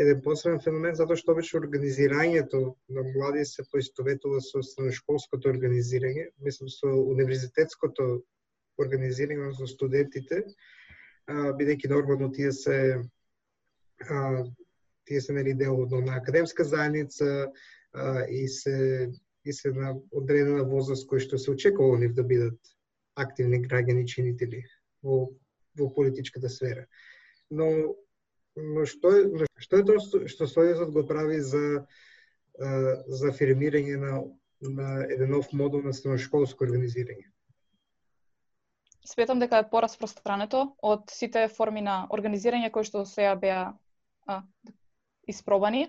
еден 0.00 0.20
посебен 0.24 0.60
феномен 0.64 0.96
затоа 0.96 1.18
што 1.18 1.34
обично 1.34 1.60
организирањето 1.60 2.60
на 2.96 3.04
млади 3.12 3.44
се 3.44 3.64
поистоветува 3.72 4.40
со 4.44 4.62
средношколското 4.62 5.50
организирање, 5.50 6.30
мислам 6.46 6.70
со 6.72 6.92
универзитетското 7.14 8.06
организирање 8.80 9.50
со 9.58 9.68
студентите, 9.68 10.44
бидејќи 11.28 11.90
нормално 11.90 12.30
тие 12.32 12.52
се 12.52 12.78
а, 14.08 14.44
тие 15.06 15.20
се 15.20 15.32
нели 15.32 15.54
дел 15.54 15.86
на 15.90 16.16
академска 16.16 16.64
заедница 16.64 17.50
а, 17.92 18.24
и 18.24 18.48
се 18.48 19.10
и 19.44 19.52
се 19.52 19.72
на 19.72 19.94
одредена 20.12 20.64
возраст 20.64 21.08
кој 21.08 21.24
што 21.26 21.38
се 21.38 21.50
очекува 21.50 21.98
нив 21.98 22.12
да 22.14 22.24
бидат 22.24 22.74
активни 23.16 23.60
граѓани 23.64 24.04
чинители 24.06 24.64
во 25.02 25.30
во 25.80 25.90
политичката 25.94 26.48
сфера. 26.48 26.86
Но 27.50 27.96
но 28.56 28.84
што 28.86 29.12
е 29.16 29.48
што 29.62 29.80
е 29.80 29.86
тоа 29.86 30.26
што 30.28 30.46
Сојузот 30.50 30.92
го 30.94 31.06
прави 31.06 31.40
за 31.40 31.86
за 32.60 33.30
афирмирање 33.30 33.96
на 33.96 34.22
на 34.60 35.04
еден 35.08 35.30
нов 35.30 35.52
модул 35.52 35.82
на 35.82 35.92
средношколско 35.96 36.66
организирање? 36.66 37.30
Сметам 39.08 39.40
дека 39.40 39.62
е 39.62 39.68
пораспространето 39.70 40.76
од 40.84 41.08
сите 41.10 41.46
форми 41.48 41.80
на 41.80 42.04
организирање 42.12 42.70
кои 42.70 42.84
што 42.84 43.06
сега 43.08 43.34
беа 43.40 43.62
а, 44.26 44.42
испробани, 45.26 45.88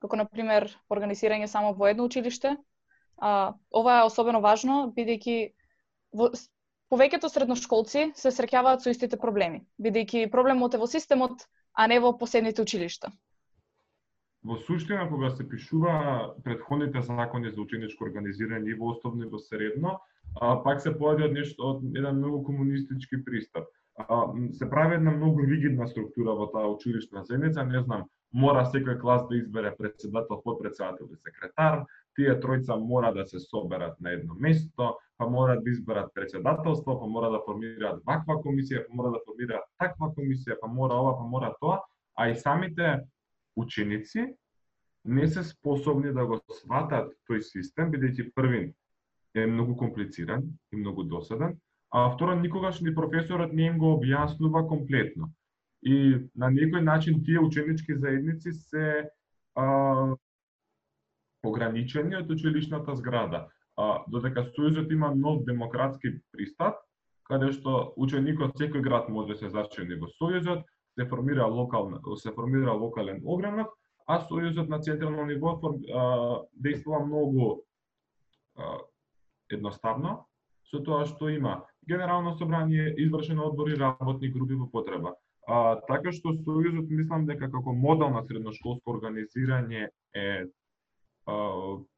како 0.00 0.16
на 0.16 0.24
пример 0.24 0.70
организирање 0.88 1.46
само 1.46 1.74
во 1.76 1.90
едно 1.92 2.08
училиште. 2.08 2.56
А, 3.20 3.52
ова 3.70 3.98
е 4.00 4.08
особено 4.08 4.40
важно 4.40 4.86
бидејќи 4.96 5.52
во 6.16 6.30
повеќето 6.90 7.30
средношколци 7.30 8.10
се 8.18 8.32
среќаваат 8.34 8.82
со 8.82 8.90
истите 8.90 9.18
проблеми, 9.20 9.64
бидејќи 9.78 10.30
проблемот 10.30 10.74
е 10.74 10.82
во 10.82 10.88
системот, 10.90 11.46
а 11.72 11.86
не 11.86 12.00
во 12.02 12.12
посебните 12.18 12.62
училишта. 12.62 13.12
Во 14.42 14.56
суштина, 14.66 15.04
кога 15.08 15.30
се 15.30 15.44
пишува 15.48 16.34
предходните 16.44 17.02
закони 17.06 17.50
за 17.50 17.60
ученичко 17.60 18.06
организирање 18.08 18.72
и 18.72 18.78
во 18.78 18.94
основно 18.94 19.26
и 19.26 19.28
во 19.28 19.38
средно, 19.38 19.98
а, 20.40 20.56
пак 20.64 20.80
се 20.80 20.94
појави 20.96 21.28
од 21.28 21.36
нешто 21.36 21.74
од 21.74 21.84
еден 21.90 22.16
многу 22.16 22.40
комунистички 22.46 23.20
пристап. 23.24 23.68
А, 24.00 24.32
се 24.56 24.70
прави 24.70 24.96
една 24.96 25.12
многу 25.12 25.44
ригидна 25.44 25.88
структура 25.88 26.32
во 26.38 26.48
таа 26.54 26.72
училишна 26.72 27.24
заедница, 27.28 27.64
не 27.64 27.82
знам, 27.84 28.08
мора 28.32 28.64
секој 28.72 28.98
клас 29.00 29.28
да 29.28 29.36
избере 29.36 29.74
председател, 29.76 30.40
подпредседател 30.44 31.12
и 31.12 31.20
секретар, 31.20 31.84
тие 32.16 32.38
тројца 32.40 32.78
мора 32.80 33.12
да 33.12 33.26
се 33.26 33.38
соберат 33.44 34.00
на 34.00 34.16
едно 34.16 34.34
место, 34.34 34.94
па 35.20 35.28
мора 35.28 35.58
да 35.60 35.70
изберат 35.70 36.14
председателство, 36.14 36.96
па 37.00 37.06
мора 37.06 37.28
да 37.28 37.42
формираат 37.44 38.00
ваква 38.08 38.38
комисија, 38.40 38.86
па 38.88 38.96
мора 38.96 39.10
да 39.12 39.20
формираат 39.26 39.66
таква 39.76 40.08
комисија, 40.16 40.56
па 40.60 40.68
мора 40.68 40.96
ова, 40.96 41.18
па 41.18 41.26
мора 41.28 41.50
тоа, 41.60 41.82
а 42.16 42.30
и 42.30 42.36
самите 42.40 43.02
ученици 43.56 44.30
не 45.04 45.28
се 45.28 45.44
способни 45.44 46.12
да 46.12 46.24
го 46.24 46.40
сватат 46.62 47.12
тој 47.28 47.44
систем, 47.44 47.92
бидејќи 47.92 48.30
првин 48.32 48.72
е 49.36 49.44
многу 49.46 49.76
комплициран 49.76 50.48
и 50.72 50.80
многу 50.80 51.04
досаден, 51.04 51.58
а 51.92 52.08
второ 52.16 52.40
никогаш 52.40 52.80
ни 52.80 52.94
професорот 52.94 53.52
не 53.52 53.68
им 53.68 53.78
го 53.78 53.92
објаснува 54.00 54.64
комплетно. 54.72 55.28
И 55.82 56.16
на 56.34 56.48
некој 56.48 56.80
начин 56.80 57.20
тие 57.24 57.40
ученички 57.40 57.92
заедници 57.96 58.52
се 58.52 59.10
а, 59.54 60.16
ограничени 61.44 62.16
од 62.16 62.30
училишната 62.30 62.96
зграда. 62.96 63.48
А, 63.80 64.04
додека 64.12 64.44
Сојузот 64.52 64.92
има 64.92 65.14
нов 65.16 65.44
демократски 65.46 66.12
пристап, 66.34 66.82
каде 67.24 67.52
што 67.56 67.92
ученикот 67.96 68.58
секој 68.60 68.82
град 68.84 69.08
може 69.08 69.32
да 69.32 69.38
се 69.40 69.50
зачини 69.54 69.96
во 70.00 70.10
Сојузот, 70.18 70.66
се 70.98 71.06
формира 71.08 71.46
локална, 71.46 72.00
се 72.16 72.32
формира 72.36 72.74
локален 72.76 73.22
огранок, 73.24 73.72
а 74.06 74.18
Сојузот 74.26 74.68
на 74.68 74.80
централно 74.80 75.24
ниво 75.30 75.54
а, 75.56 76.40
действува 76.52 77.04
многу 77.06 77.50
а, 78.56 78.78
едноставно 79.48 80.26
со 80.70 80.82
тоа 80.84 81.06
што 81.06 81.30
има 81.30 81.60
генерално 81.88 82.36
собрание, 82.38 82.94
извршено 82.98 83.48
одбори, 83.48 83.78
работни 83.78 84.28
групи 84.28 84.54
во 84.54 84.68
потреба. 84.70 85.14
А, 85.46 85.80
така 85.88 86.12
што 86.12 86.36
Сојузот 86.44 86.90
мислам 86.90 87.26
дека 87.26 87.48
како 87.50 87.72
модел 87.72 88.12
на 88.14 88.22
средношколско 88.26 88.98
организирање 88.98 89.88
е 90.14 90.26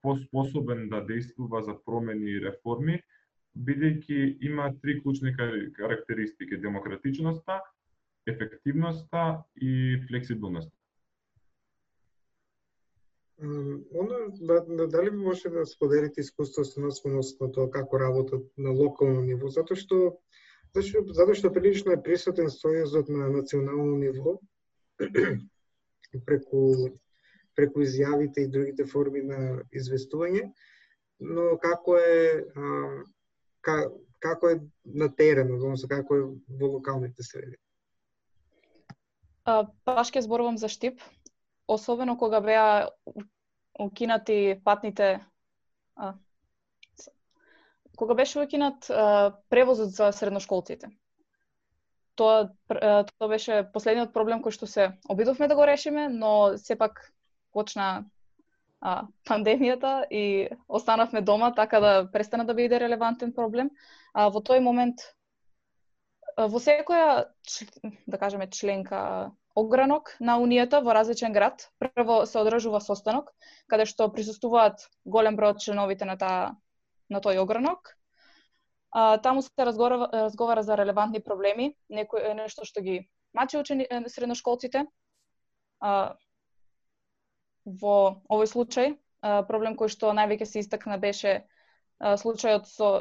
поспособен 0.03 0.89
да 0.89 1.01
действува 1.07 1.63
за 1.63 1.75
промени 1.85 2.31
и 2.31 2.41
реформи, 2.41 3.01
бидејќи 3.57 4.39
има 4.49 4.73
три 4.83 5.01
клучни 5.03 5.35
карактеристики: 5.77 6.57
демократичноста, 6.57 7.61
ефективноста 8.27 9.43
и 9.57 10.01
флексибилноста. 10.09 10.73
Оно, 13.43 14.15
да, 14.41 14.61
да, 14.69 14.89
дали 14.89 15.11
може 15.11 15.49
да 15.49 15.67
споделите 15.67 16.21
искуството 16.21 16.81
на 16.81 17.53
тоа 17.53 17.71
како 17.71 17.99
работат 18.01 18.45
на 18.57 18.71
локално 18.71 19.21
ниво, 19.21 19.49
затоа 19.49 19.77
што 19.77 20.19
зашто, 20.77 21.03
затоа 21.11 21.35
што 21.35 21.51
прилично 21.51 21.93
е 21.93 22.03
присутен 22.03 22.53
сојузот 22.55 23.11
на 23.11 23.33
национално 23.35 23.99
ниво 23.99 24.39
преку 26.27 26.93
преку 27.57 27.83
изјавите 27.85 28.45
и 28.45 28.51
другите 28.51 28.87
форми 28.87 29.23
на 29.23 29.63
известување, 29.73 30.49
но 31.21 31.57
како 31.63 31.97
е 31.99 32.45
а, 32.57 32.87
ка, 33.61 33.77
како 34.23 34.53
е 34.55 34.61
на 34.85 35.09
терен, 35.15 35.55
односно 35.55 35.89
како 35.89 36.17
е 36.17 36.25
во 36.61 36.73
локалните 36.77 37.23
среди? 37.27 37.59
А, 39.45 39.67
паш 39.85 40.11
ке 40.15 40.23
зборувам 40.23 40.59
за 40.59 40.69
Штип, 40.69 41.01
особено 41.69 42.19
кога 42.19 42.41
беа 42.41 42.89
укинати 43.79 44.61
патните 44.65 45.21
а, 45.97 46.15
кога 47.97 48.15
беше 48.15 48.41
укинат 48.41 48.91
а, 48.91 49.37
превозот 49.49 49.91
за 49.91 50.13
средношколците. 50.13 50.91
Тоа, 52.15 52.53
тоа 52.69 53.29
беше 53.29 53.63
последниот 53.73 54.13
проблем 54.13 54.43
кој 54.45 54.53
што 54.53 54.69
се 54.69 54.93
обидовме 55.09 55.49
да 55.49 55.57
го 55.57 55.67
решиме, 55.67 56.09
но 56.09 56.59
сепак 56.61 57.01
почна 57.53 58.05
а, 58.81 59.07
пандемијата 59.29 60.07
и 60.11 60.49
останавме 60.69 61.23
дома, 61.23 61.53
така 61.55 61.81
да 61.81 61.93
престана 62.13 62.45
да 62.45 62.55
биде 62.55 62.81
релевантен 62.81 63.33
проблем. 63.33 63.71
А, 64.15 64.29
во 64.29 64.41
тој 64.41 64.61
момент, 64.61 65.05
во 66.37 66.59
секоја, 66.59 67.29
да 68.07 68.19
кажеме, 68.19 68.51
членка 68.51 69.33
огранок 69.55 70.17
на 70.21 70.39
Унијата 70.41 70.81
во 70.83 70.95
различен 70.97 71.33
град. 71.33 71.69
Прво 71.79 72.25
се 72.27 72.39
одржува 72.41 72.81
состанок, 72.81 73.33
каде 73.69 73.87
што 73.87 74.09
присуствуваат 74.13 74.89
голем 75.05 75.37
број 75.37 75.57
од 75.57 75.61
членовите 75.65 76.09
на, 76.09 76.17
таа, 76.17 76.57
на 77.09 77.21
тој 77.21 77.43
огранок. 77.43 77.97
А, 78.91 79.19
таму 79.19 79.43
се 79.43 79.51
разговара, 79.65 80.09
разговара 80.13 80.63
за 80.63 80.77
релевантни 80.77 81.21
проблеми, 81.21 81.75
некој 81.89 82.35
нешто 82.35 82.65
што 82.65 82.81
ги 82.81 83.09
мачи 83.33 83.57
учени 83.57 83.87
средношколците. 84.09 84.87
А, 85.81 86.17
во 87.65 87.97
овој 88.29 88.49
случај, 88.51 88.95
проблем 89.49 89.77
кој 89.79 89.93
што 89.93 90.13
највеќе 90.17 90.47
се 90.49 90.63
истакна 90.65 90.99
беше 90.99 91.43
случајот 92.01 92.67
со 92.67 92.93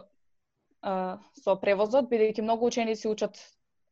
со 0.82 1.56
превозот, 1.62 2.08
бидејќи 2.10 2.42
многу 2.42 2.66
ученици 2.66 3.06
учат 3.08 3.38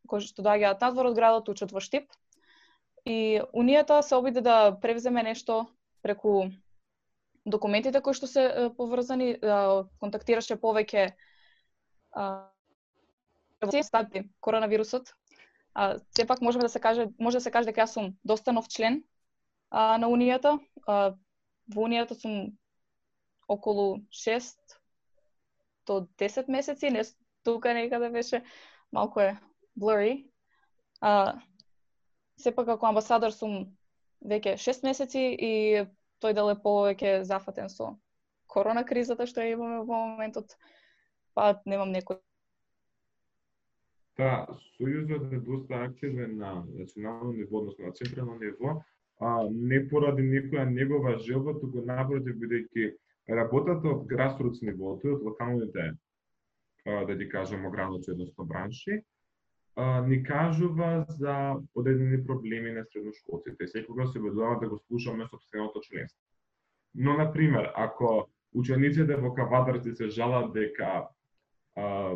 кои 0.09 0.25
што 0.25 0.41
доаѓаат 0.41 0.81
надвор 0.81 1.11
од 1.11 1.17
градот, 1.17 1.49
учат 1.53 1.71
во 1.71 1.81
Штип, 1.85 2.09
И 3.05 3.41
Унијата 3.53 4.01
се 4.01 4.15
обиде 4.15 4.41
да 4.41 4.77
превземе 4.81 5.23
нешто 5.23 5.65
преку 6.01 6.49
документите 7.45 8.01
кои 8.01 8.13
што 8.13 8.27
се 8.27 8.43
поврзани, 8.77 9.37
контактираше 10.03 10.59
повеќе 10.59 11.13
стати 13.83 14.25
коронавирусот. 14.39 15.13
А, 15.73 15.99
сепак 16.15 16.41
можеме 16.41 16.63
да 16.63 16.69
се 16.69 16.79
каже, 16.79 17.07
може 17.19 17.37
да 17.37 17.41
се 17.41 17.51
каже 17.51 17.69
дека 17.69 17.85
јас 17.85 17.93
сум 17.93 18.13
доста 18.23 18.51
нов 18.51 18.67
член 18.67 19.03
а, 19.69 19.97
на 19.97 20.09
Унијата. 20.09 20.57
А, 20.87 21.15
во 21.73 21.85
Унијата 21.87 22.17
сум 22.17 22.57
околу 23.47 24.01
6 24.11 24.55
до 25.87 26.07
10 26.17 26.49
месеци, 26.49 26.89
не 26.89 27.03
тука 27.43 27.73
некаде 27.73 28.09
беше, 28.09 28.43
малку 28.91 29.19
е 29.19 29.37
blurry. 29.79 30.29
А, 31.01 31.41
сепак 32.37 32.65
како 32.65 32.89
амбасадор 32.89 33.33
сум 33.33 33.75
веќе 34.25 34.57
6 34.57 34.85
месеци 34.85 35.25
и 35.33 35.53
тој 36.21 36.35
дел 36.35 36.51
е 36.51 36.59
повеќе 36.59 37.21
зафатен 37.23 37.69
со 37.69 37.95
корона 38.47 38.83
кризата 38.83 39.27
што 39.29 39.41
ја 39.41 39.55
имаме 39.55 39.83
во 39.85 40.01
моментот, 40.07 40.57
па 41.33 41.53
немам 41.65 41.93
некој 41.95 42.19
Та, 44.19 44.47
Сојузот 44.75 45.29
е 45.31 45.37
доста 45.39 45.77
активен 45.85 46.33
на 46.37 46.65
национално 46.67 47.31
ниво, 47.31 47.61
односно 47.61 47.85
на 47.85 47.93
централно 47.93 48.33
ниво, 48.35 48.73
а 49.19 49.47
не 49.51 49.81
поради 49.89 50.23
некоја 50.23 50.65
негова 50.69 51.17
желба, 51.19 51.53
туку 51.59 51.83
напротив, 51.85 52.37
бидејќи 52.39 52.91
работата 53.35 53.89
од 53.91 54.05
грасрутс 54.07 54.61
нивото, 54.61 55.15
од 55.15 55.23
локалните, 55.27 55.91
да 56.85 57.15
ги 57.15 57.29
кажеме 57.29 57.67
ограничи, 57.67 58.11
односно 58.11 58.45
бранши, 58.45 59.01
ни 60.07 60.23
кажува 60.23 61.05
за 61.09 61.55
одредени 61.75 62.25
проблеми 62.25 62.71
на 62.71 62.85
средношколците. 62.85 63.67
секогаш 63.67 64.11
се 64.11 64.19
обидуваме 64.19 64.59
да 64.59 64.69
го 64.69 64.79
слушаме 64.87 65.27
собственото 65.29 65.79
членство. 65.81 66.19
Но, 66.95 67.13
на 67.13 67.33
пример, 67.33 67.71
ако 67.75 68.29
учениците 68.53 69.15
во 69.15 69.33
кавадарци 69.33 69.95
се 69.95 70.09
жалат 70.09 70.53
дека 70.53 71.07
а, 71.75 72.15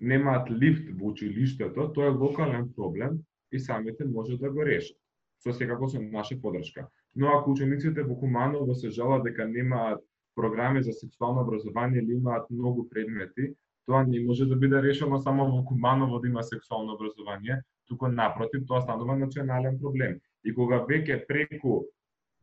немаат 0.00 0.50
лифт 0.50 0.90
во 0.98 1.12
училиштето, 1.12 1.92
тоа 1.92 2.06
е 2.06 2.18
локален 2.18 2.72
проблем 2.76 3.20
и 3.52 3.60
самите 3.60 4.04
може 4.04 4.36
да 4.36 4.50
го 4.50 4.66
решат. 4.66 4.96
Со 5.38 5.52
секако 5.52 5.88
со 5.88 6.00
наша 6.02 6.40
подршка. 6.40 6.88
Но 7.14 7.28
ако 7.28 7.50
учениците 7.50 8.02
во 8.02 8.16
Куманово 8.18 8.74
се 8.74 8.90
жалат 8.90 9.24
дека 9.24 9.48
немаат 9.48 10.00
програми 10.34 10.82
за 10.82 10.92
сексуално 10.92 11.42
образование 11.42 12.02
или 12.02 12.12
имаат 12.12 12.50
многу 12.50 12.88
предмети, 12.88 13.54
Тоа 13.88 14.04
не 14.04 14.20
може 14.20 14.44
да 14.44 14.56
биде 14.56 14.82
решено 14.82 15.18
само 15.18 15.44
во 15.50 15.64
Куманово 15.64 16.18
да 16.20 16.28
има 16.28 16.42
сексуално 16.42 16.92
образование, 16.92 17.62
туку 17.88 18.08
напротив, 18.08 18.66
тоа 18.68 18.80
станува 18.80 19.16
национален 19.16 19.78
проблем. 19.80 20.18
И 20.44 20.52
кога 20.52 20.82
веќе 20.84 21.24
преку 21.24 21.86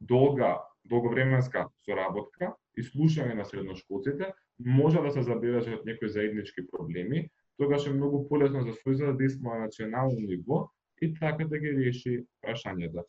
долга, 0.01 0.57
долговременска 0.89 1.67
соработка 1.85 2.49
и 2.73 2.81
слушање 2.81 3.37
на 3.37 3.45
средношколците, 3.45 4.31
може 4.59 5.01
да 5.05 5.11
се 5.11 5.21
забележат 5.21 5.85
некои 5.85 6.09
заеднички 6.09 6.65
проблеми, 6.71 7.29
тогаш 7.61 7.85
е 7.87 7.93
многу 7.93 8.25
полесно 8.29 8.65
за 8.65 8.73
Сојузот 8.81 9.13
да 9.13 9.49
на 9.49 9.59
национално 9.69 10.17
ниво 10.25 10.71
и 11.01 11.13
така 11.19 11.47
да 11.47 11.57
ги 11.59 11.71
реши 11.75 12.25
прашањата. 12.43 13.03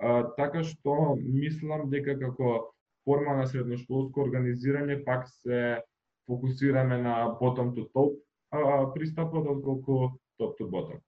А, 0.00 0.34
така 0.36 0.62
што 0.64 1.16
мислам 1.20 1.90
дека 1.90 2.18
како 2.18 2.74
форма 3.04 3.36
на 3.38 3.46
средношколско 3.46 4.24
организирање 4.24 5.02
пак 5.04 5.28
се 5.28 5.82
фокусираме 6.26 6.98
на 6.98 7.16
bottom 7.40 7.74
to 7.76 7.88
top 7.94 8.14
а, 8.50 8.92
пристапот 8.94 9.46
отколку 9.46 10.18
top 10.40 10.54
to 10.58 10.68
bottom. 10.70 11.00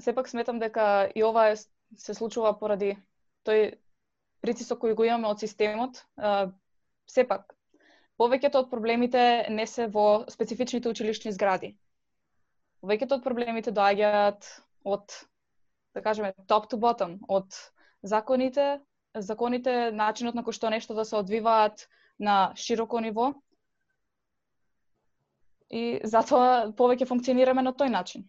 Сепак 0.00 0.28
сметам 0.28 0.58
дека 0.58 1.10
и 1.14 1.24
ова 1.24 1.50
е, 1.50 1.56
се 1.96 2.14
случува 2.14 2.58
поради 2.58 2.96
тој 3.46 3.76
притисок 4.40 4.82
кој 4.82 4.94
го 4.94 5.04
имаме 5.04 5.28
од 5.28 5.40
системот. 5.40 6.02
А, 6.16 6.52
сепак, 7.06 7.54
повеќето 8.18 8.64
од 8.64 8.70
проблемите 8.70 9.46
не 9.50 9.66
се 9.66 9.86
во 9.86 10.24
специфичните 10.30 10.88
училишни 10.88 11.32
згради. 11.32 11.76
Повеќето 12.82 13.18
од 13.18 13.24
проблемите 13.24 13.72
доаѓаат 13.72 14.46
од, 14.86 15.16
да 15.94 16.02
кажеме, 16.04 16.34
top 16.46 16.70
to 16.70 16.78
bottom, 16.78 17.18
од 17.28 17.58
законите, 18.06 18.78
законите, 19.14 19.90
начинот 19.90 20.38
на 20.38 20.44
кој 20.46 20.54
што 20.54 20.70
нешто 20.70 20.94
да 20.94 21.04
се 21.04 21.18
одвиваат 21.18 21.88
на 22.22 22.54
широко 22.54 23.02
ниво, 23.02 23.32
и 25.70 25.98
затоа 26.06 26.70
повеќе 26.78 27.08
функционираме 27.08 27.62
на 27.62 27.74
тој 27.74 27.90
начин. 27.90 28.26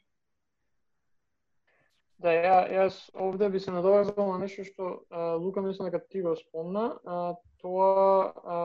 Да, 2.17 2.33
ја, 2.33 2.57
јас 2.73 2.95
овде 3.13 3.49
би 3.53 3.59
се 3.61 3.71
надовезал 3.71 4.31
на 4.31 4.39
нешто 4.41 4.65
што 4.65 4.85
а, 4.89 5.35
Лука 5.37 5.61
мислам 5.61 5.91
дека 5.91 6.01
ти 6.01 6.23
го 6.25 6.33
спомна, 6.35 6.97
а, 7.05 7.35
тоа 7.61 7.89
а, 8.25 8.57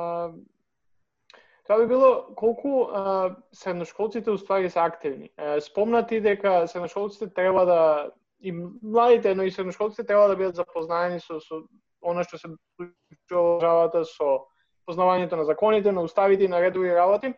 Тоа 1.67 1.79
би 1.79 1.87
било 1.87 2.35
колку 2.35 2.91
а, 2.91 3.37
средношколците 3.55 4.31
уствари 4.31 4.71
се 4.71 4.81
активни. 4.81 5.31
А, 5.37 5.61
спомна 5.61 6.03
дека 6.03 6.67
средношколците 6.67 7.35
треба 7.35 7.67
да 7.67 8.11
и 8.41 8.53
младите, 8.83 9.35
но 9.35 9.43
и 9.43 9.51
средношколците 9.51 10.07
треба 10.07 10.29
да 10.29 10.37
бидат 10.37 10.57
запознаени 10.57 11.21
со, 11.21 11.41
со 11.41 11.63
она 12.03 12.25
што 12.27 12.39
се 12.39 12.51
случува 12.51 13.43
во 13.43 13.59
државата, 13.59 14.05
со 14.05 14.47
познавањето 14.91 15.39
на 15.39 15.45
законите, 15.45 15.93
на 15.93 16.03
уставите 16.03 16.45
и 16.45 16.49
на 16.49 16.61
редови 16.61 16.91
работи, 16.91 17.35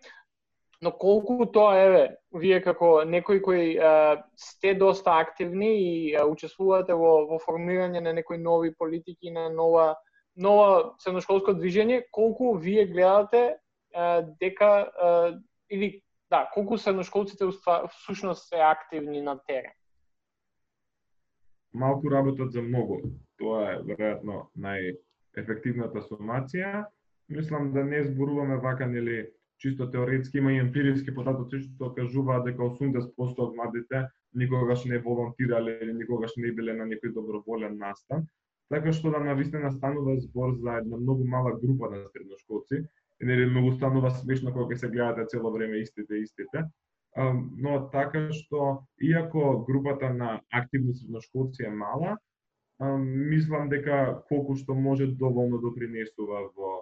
но 0.80 0.92
колку 0.92 1.44
тоа 1.46 1.76
еве, 1.80 2.16
вие 2.32 2.62
како 2.64 3.04
некои 3.04 3.42
кои 3.42 3.76
а, 3.78 4.24
сте 4.37 4.74
доста 4.74 5.18
активни 5.20 5.70
и 5.80 6.14
а, 6.16 6.24
учествувате 6.24 6.96
во, 6.96 7.26
во 7.28 7.38
формирање 7.44 8.00
на 8.00 8.12
некои 8.12 8.38
нови 8.38 8.72
политики, 8.74 9.30
на 9.30 9.50
нова 9.50 9.94
нова 10.37 10.94
средношколско 10.98 11.54
движење, 11.54 12.02
колку 12.10 12.56
вие 12.58 12.87
гледате 12.90 13.58
дека 14.40 14.90
или 15.70 16.02
да, 16.30 16.50
колку 16.54 16.78
средношколците 16.78 17.44
всушност 17.90 18.48
се 18.48 18.57
активни 18.57 19.22
на 19.22 19.38
терен? 19.46 19.72
Малку 21.74 22.11
работат 22.11 22.52
за 22.52 22.62
многу. 22.62 23.00
Тоа 23.38 23.74
е 23.74 23.78
веројатно 23.83 24.46
најефективната 24.54 26.02
сумација. 26.07 26.87
мислам 27.28 27.72
да 27.72 27.85
не 27.85 28.04
зборуваме 28.04 28.57
вака 28.57 28.87
нели 28.87 29.30
чисто 29.59 29.90
теоретски 29.90 30.38
има 30.38 30.52
и 30.52 30.59
емпириски 30.59 31.14
податоци 31.14 31.59
што 31.59 31.94
кажуваат 31.94 32.44
дека 32.44 32.62
80% 32.62 33.40
од 33.46 33.57
младите 33.57 34.02
никогаш 34.35 34.85
не 34.85 34.98
волонтирале 34.98 35.78
или 35.83 35.92
никогаш 35.92 36.37
не 36.37 36.52
биле 36.52 36.74
на 36.74 36.85
некој 36.85 37.14
доброволен 37.14 37.78
настан. 37.78 38.26
Така 38.70 38.92
што 38.92 39.11
да 39.11 39.18
навистина 39.24 39.70
станува 39.70 40.18
збор 40.20 40.54
за 40.61 40.78
една 40.83 40.96
многу 40.96 41.24
мала 41.24 41.52
група 41.62 41.90
на 41.90 42.04
средношколци 42.09 42.85
и 43.22 43.27
нели 43.27 43.46
многу 43.46 43.72
станува 43.72 44.11
смешно 44.11 44.53
кога 44.53 44.77
се 44.77 44.88
гледате 44.88 45.27
цело 45.27 45.53
време 45.53 45.77
истите 45.77 46.14
истите. 46.14 46.64
Но 47.57 47.90
така 47.92 48.33
што 48.33 48.87
иако 48.98 49.64
групата 49.64 50.11
на 50.11 50.40
активни 50.50 50.94
средношколци 50.94 51.62
е 51.62 51.70
мала, 51.70 52.16
мислам 52.81 53.68
дека 53.68 54.22
колку 54.29 54.57
што 54.57 54.74
може 54.74 55.07
доволно 55.07 55.61
допринесува 55.62 56.50
во 56.57 56.72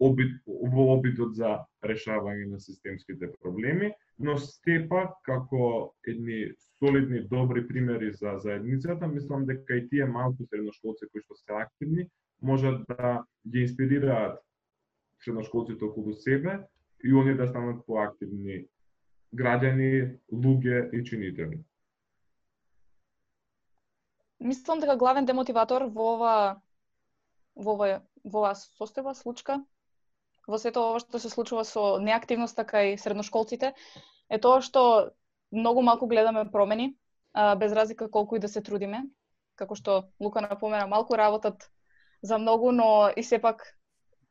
обид, 0.00 0.40
во 0.46 0.86
обидот 0.96 1.36
за 1.36 1.58
решавање 1.84 2.48
на 2.48 2.60
системските 2.60 3.28
проблеми, 3.42 3.92
но 4.18 4.38
степа 4.40 5.12
како 5.28 5.94
едни 6.08 6.48
солидни 6.78 7.20
добри 7.28 7.66
примери 7.68 8.12
за 8.12 8.38
заедницата, 8.38 9.06
мислам 9.06 9.44
дека 9.46 9.76
и 9.76 9.88
тие 9.88 10.06
малку 10.06 10.48
средношколци 10.48 11.12
кои 11.12 11.20
што 11.20 11.36
се 11.36 11.60
активни 11.60 12.08
можат 12.42 12.82
да 12.88 13.24
ги 13.48 13.68
инспирираат 13.68 14.40
средношколците 15.24 15.84
околу 15.84 16.12
себе 16.12 16.60
и 17.04 17.14
оние 17.14 17.34
да 17.34 17.48
станат 17.48 17.84
поактивни 17.86 18.64
граѓани, 19.34 20.18
луѓе 20.32 20.90
и 20.94 21.04
чинители. 21.04 21.58
Мислам 24.40 24.80
дека 24.80 24.96
главен 24.96 25.26
демотиватор 25.26 25.88
во 25.90 26.14
ова 26.14 26.34
во 27.56 27.74
ова 27.74 27.88
во 28.24 28.40
ова 28.44 28.54
состојба 28.54 29.14
случка 29.14 29.58
во 30.46 30.58
сето 30.58 30.88
ова 30.90 31.00
што 31.00 31.18
се 31.18 31.30
случува 31.32 31.64
со 31.64 31.98
неактивноста 31.98 32.64
кај 32.68 32.96
средношколците 33.00 33.72
е 34.28 34.38
тоа 34.38 34.60
што 34.60 35.14
многу 35.54 35.82
малку 35.82 36.06
гледаме 36.06 36.44
промени, 36.50 36.96
без 37.34 37.72
разлика 37.72 38.10
колку 38.10 38.36
и 38.36 38.40
да 38.40 38.48
се 38.48 38.60
трудиме. 38.62 39.04
Како 39.54 39.74
што 39.74 40.10
Лука 40.20 40.40
напомена, 40.40 40.86
малку 40.86 41.16
работат 41.16 41.70
за 42.22 42.38
многу, 42.38 42.72
но 42.72 43.10
и 43.16 43.22
сепак 43.22 43.62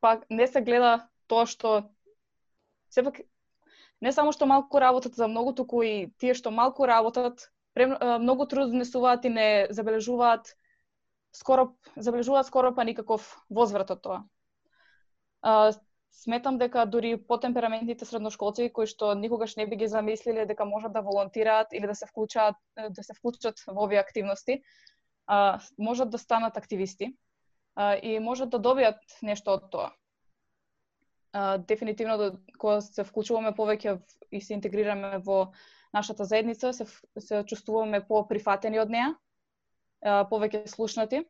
пак 0.03 0.25
не 0.29 0.47
се 0.51 0.61
гледа 0.61 1.07
тоа 1.31 1.47
што 1.47 1.69
сепак 2.91 3.21
не 4.03 4.11
само 4.11 4.33
што 4.35 4.45
малку 4.49 4.81
работат 4.83 5.15
за 5.15 5.29
многу, 5.31 5.53
туку 5.55 5.81
и 5.87 6.11
тие 6.19 6.35
што 6.35 6.51
малку 6.51 6.85
работат, 6.89 7.47
прем, 7.73 7.95
многу 8.19 8.45
труд 8.51 8.73
внесуваат 8.75 9.25
и 9.25 9.31
не 9.31 9.47
забележуваат 9.71 10.51
скоро 11.33 11.71
забележуваат 11.95 12.47
скоро 12.47 12.73
па 12.75 12.83
никаков 12.83 13.25
возврат 13.49 13.95
од 13.95 14.03
тоа. 14.03 14.19
Сметам 16.13 16.59
дека 16.61 16.85
дури 16.85 17.15
по 17.17 17.39
темпераментните 17.41 18.05
средношколци 18.05 18.69
кои 18.69 18.85
што 18.91 19.15
никогаш 19.17 19.55
не 19.57 19.65
би 19.65 19.79
ги 19.81 19.87
замислиле 19.89 20.45
дека 20.45 20.65
можат 20.65 20.93
да 20.93 21.01
волонтираат 21.01 21.73
или 21.73 21.87
да 21.89 21.95
се 21.95 22.05
вклучат 22.05 22.59
да 22.77 23.03
се 23.03 23.15
вклучат 23.17 23.63
во 23.67 23.87
овие 23.87 23.99
активности, 23.99 24.61
а, 25.25 25.59
можат 25.77 26.11
да 26.11 26.17
станат 26.17 26.57
активисти 26.57 27.15
и 28.01 28.19
можат 28.19 28.53
да 28.53 28.59
добијат 28.59 29.19
нешто 29.21 29.57
од 29.57 29.69
тоа. 29.73 29.91
Дефинитивно 31.67 32.17
да, 32.17 32.31
кога 32.61 32.81
се 32.81 33.03
вклучуваме 33.03 33.55
повеќе 33.57 33.97
и 34.31 34.41
се 34.41 34.53
интегрираме 34.53 35.17
во 35.25 35.53
нашата 35.93 36.25
заедница, 36.25 36.73
се, 36.73 36.85
се 37.19 37.43
чувствуваме 37.49 38.03
по-прифатени 38.05 38.81
од 38.81 38.93
неа, 38.93 39.13
повеќе 40.29 40.67
слушнати. 40.69 41.23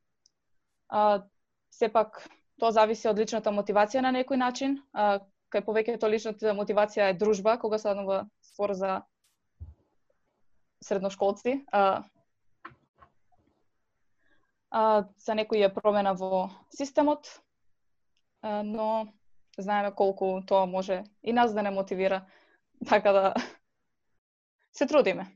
Сепак 1.71 2.25
Тоа 2.61 2.71
зависи 2.71 3.09
од 3.09 3.17
личната 3.17 3.51
мотивација 3.51 4.03
на 4.05 4.11
некој 4.13 4.37
начин. 4.37 4.77
Кај 4.93 5.63
повеќето 5.65 6.09
личната 6.09 6.53
мотивација 6.57 7.09
е 7.09 7.17
дружба, 7.17 7.57
кога 7.61 7.79
се 7.81 7.89
однува 7.93 8.23
спор 8.45 8.73
за 8.77 9.01
средношколци. 10.85 11.61
А, 14.73 15.05
за 15.21 15.35
некој 15.37 15.67
е 15.67 15.73
промена 15.73 16.15
во 16.17 16.49
системот, 16.73 17.29
а, 18.41 18.63
но 18.65 19.13
знаеме 19.57 19.91
колку 19.93 20.41
тоа 20.49 20.65
може 20.65 21.03
и 21.21 21.33
нас 21.33 21.53
да 21.53 21.61
не 21.61 21.71
мотивира, 21.71 22.25
така 22.89 23.13
да 23.13 23.33
се 24.71 24.87
трудиме. 24.87 25.29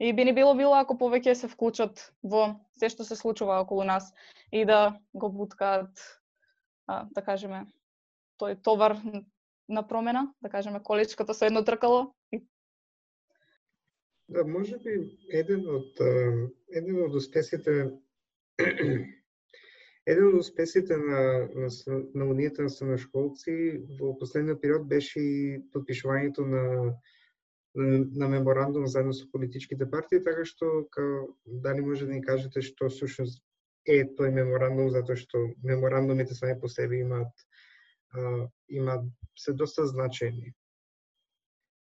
И 0.00 0.12
би 0.12 0.24
ни 0.24 0.34
било 0.36 0.54
било 0.54 0.76
ако 0.76 0.96
повеќе 0.96 1.32
се 1.32 1.48
вклучат 1.48 2.12
во 2.22 2.60
се 2.76 2.92
што 2.92 3.04
се 3.04 3.16
случува 3.16 3.60
околу 3.64 3.84
нас 3.84 4.12
и 4.52 4.64
да 4.64 5.00
го 5.14 5.32
буткаат, 5.32 6.04
а, 6.86 7.04
да 7.08 7.24
кажеме, 7.24 7.64
тој 8.40 8.60
товар 8.60 8.96
на 9.68 9.86
промена, 9.88 10.34
да 10.42 10.48
кажеме 10.52 10.82
количката 10.82 11.34
со 11.34 11.48
едно 11.48 11.64
тркало. 11.64 12.12
Да, 14.30 14.44
може 14.44 14.78
би 14.78 14.92
еден 15.34 15.64
од 15.66 16.00
еден 16.70 16.98
од 17.02 17.14
успесите 17.18 17.72
еден 20.10 20.26
од 20.28 20.36
успесите 20.38 20.96
на 20.96 21.22
на, 21.54 21.70
на 22.14 22.26
унијата 22.26 22.68
на 22.86 22.98
школци 22.98 23.54
во 24.00 24.12
последниот 24.20 24.60
период 24.62 24.86
беше 24.92 25.20
и 25.20 25.62
подпишувањето 25.74 26.46
на 26.46 26.62
на 27.74 28.28
меморандум 28.28 28.86
заедно 28.86 29.12
со 29.14 29.26
политичките 29.30 29.86
партии, 29.90 30.22
така 30.24 30.44
што 30.44 30.70
ка, 30.90 31.02
дали 31.46 31.80
може 31.80 32.06
да 32.06 32.12
ни 32.12 32.22
кажете 32.22 32.62
што 32.66 32.90
сушност 32.90 33.42
е 33.86 34.02
тој 34.18 34.30
меморандум, 34.34 34.90
затоа 34.90 35.16
што 35.16 35.42
меморандумите 35.62 36.34
сами 36.34 36.58
по 36.60 36.68
себе 36.68 36.98
имаат 37.02 37.46
а, 38.14 38.48
имаат 38.68 39.06
се 39.38 39.52
доста 39.52 39.86
значени 39.86 40.54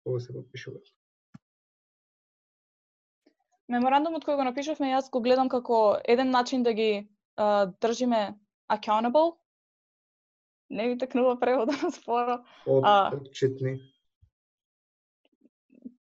кога 0.04 0.20
се 0.20 0.32
подпишуваат. 0.32 0.93
Меморандумот 3.68 4.26
кој 4.26 4.36
го 4.36 4.44
напишавме, 4.44 4.92
јас 4.92 5.08
го 5.10 5.22
гледам 5.24 5.48
како 5.48 5.96
еден 6.04 6.30
начин 6.30 6.62
да 6.62 6.72
ги 6.72 7.08
а, 7.36 7.72
држиме 7.80 8.34
accountable. 8.68 9.36
Не 10.70 10.88
ви 10.88 10.98
текнува 10.98 11.38
превода 11.40 11.72
на 11.82 11.90
споро. 11.90 12.42
Од, 12.66 13.20
отчетни 13.22 13.78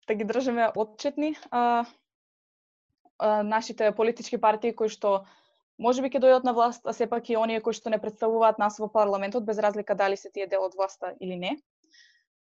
да 0.07 0.15
ги 0.15 0.25
држиме 0.25 0.69
отчетни 0.75 1.35
а, 1.51 1.85
а, 3.17 3.43
нашите 3.43 3.91
политички 3.95 4.37
партии 4.37 4.75
кои 4.75 4.89
што 4.89 5.25
може 5.81 6.01
би 6.01 6.09
ќе 6.09 6.21
дојдат 6.23 6.45
на 6.47 6.53
власт, 6.53 6.85
а 6.85 6.93
сепак 6.93 7.29
и 7.29 7.37
оние 7.37 7.61
кои 7.61 7.73
што 7.73 7.89
не 7.89 7.99
представуваат 8.01 8.59
нас 8.59 8.79
во 8.79 8.87
парламентот, 8.87 9.45
без 9.45 9.59
разлика 9.59 9.95
дали 9.95 10.17
се 10.17 10.29
тие 10.29 10.47
дел 10.47 10.63
од 10.63 10.75
власта 10.75 11.15
или 11.19 11.35
не. 11.35 11.57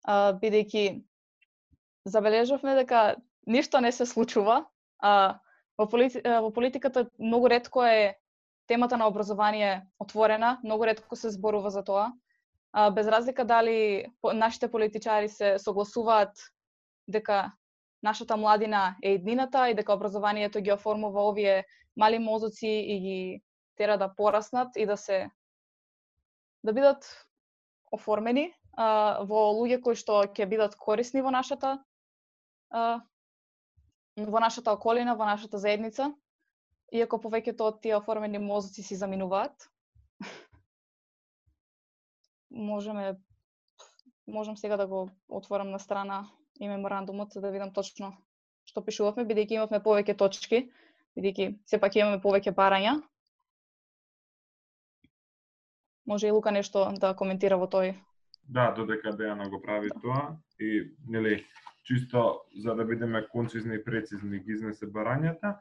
А, 0.04 0.32
бидејќи 0.32 1.02
забележавме 2.06 2.74
дека 2.78 3.16
ништо 3.46 3.80
не 3.80 3.92
се 3.92 4.06
случува, 4.06 4.64
а 5.02 5.40
во, 5.78 5.88
полити, 5.88 6.20
во 6.24 6.50
политиката 6.52 7.08
многу 7.18 7.48
ретко 7.48 7.84
е 7.84 8.16
темата 8.66 8.96
на 8.96 9.08
образование 9.08 9.86
отворена, 9.98 10.60
многу 10.64 10.86
ретко 10.86 11.16
се 11.16 11.30
зборува 11.30 11.70
за 11.70 11.84
тоа. 11.84 12.12
А, 12.72 12.90
без 12.90 13.08
разлика 13.08 13.44
дали 13.44 14.06
нашите 14.34 14.70
политичари 14.70 15.28
се 15.28 15.58
согласуваат 15.58 16.30
дека 17.08 17.52
нашата 18.02 18.36
младина 18.36 18.96
е 19.02 19.12
еднината 19.12 19.68
и 19.68 19.74
дека 19.74 19.92
образованието 19.92 20.60
ги 20.60 20.72
оформува 20.72 21.28
овие 21.28 21.64
мали 21.96 22.18
мозоци 22.18 22.66
и 22.66 23.00
ги 23.00 23.42
тера 23.76 23.98
да 23.98 24.14
пораснат 24.16 24.76
и 24.76 24.86
да 24.86 24.96
се 24.96 25.30
да 26.64 26.72
бидат 26.72 27.26
оформени 27.92 28.52
а, 28.76 29.24
во 29.24 29.50
луѓе 29.56 29.80
кои 29.80 29.96
што 29.96 30.24
ќе 30.28 30.46
бидат 30.46 30.76
корисни 30.76 31.22
во 31.22 31.30
нашата 31.30 31.78
а, 32.70 33.00
во 34.16 34.40
нашата 34.40 34.72
околина, 34.72 35.14
во 35.16 35.24
нашата 35.24 35.58
заедница, 35.58 36.12
иако 36.92 37.20
повеќето 37.22 37.68
од 37.70 37.80
тие 37.82 37.96
оформени 37.96 38.38
мозоци 38.38 38.82
си 38.82 38.96
заминуваат. 38.96 39.68
Можеме 42.50 43.16
можам 44.26 44.56
сега 44.56 44.76
да 44.76 44.86
го 44.86 45.10
отворам 45.28 45.70
на 45.70 45.78
страна 45.78 46.30
и 46.60 46.68
меморандумот 46.68 47.32
за 47.32 47.40
да 47.40 47.50
видам 47.50 47.72
точно 47.72 48.16
што 48.70 48.82
пишувавме, 48.86 49.26
бидејќи 49.26 49.58
имавме 49.58 49.80
повеќе 49.82 50.16
точки, 50.18 50.60
бидејќи 51.18 51.46
сепак 51.66 51.96
имаме 51.98 52.20
повеќе 52.22 52.54
барања. 52.54 53.00
Може 56.06 56.28
и 56.28 56.34
Лука 56.34 56.52
нешто 56.54 56.84
да 57.02 57.14
коментира 57.18 57.58
во 57.58 57.66
тој. 57.70 57.94
Да, 58.42 58.70
додека 58.76 59.12
Дејана 59.14 59.48
го 59.50 59.60
прави 59.62 59.90
да. 59.90 59.98
тоа 60.02 60.22
и 60.58 60.90
нели 61.06 61.36
чисто 61.90 62.40
за 62.56 62.74
да 62.74 62.84
бидеме 62.84 63.26
концизни 63.32 63.74
и 63.74 63.84
прецизни 63.84 64.38
ги 64.38 64.54
изнесе 64.54 64.86
барањата, 64.86 65.56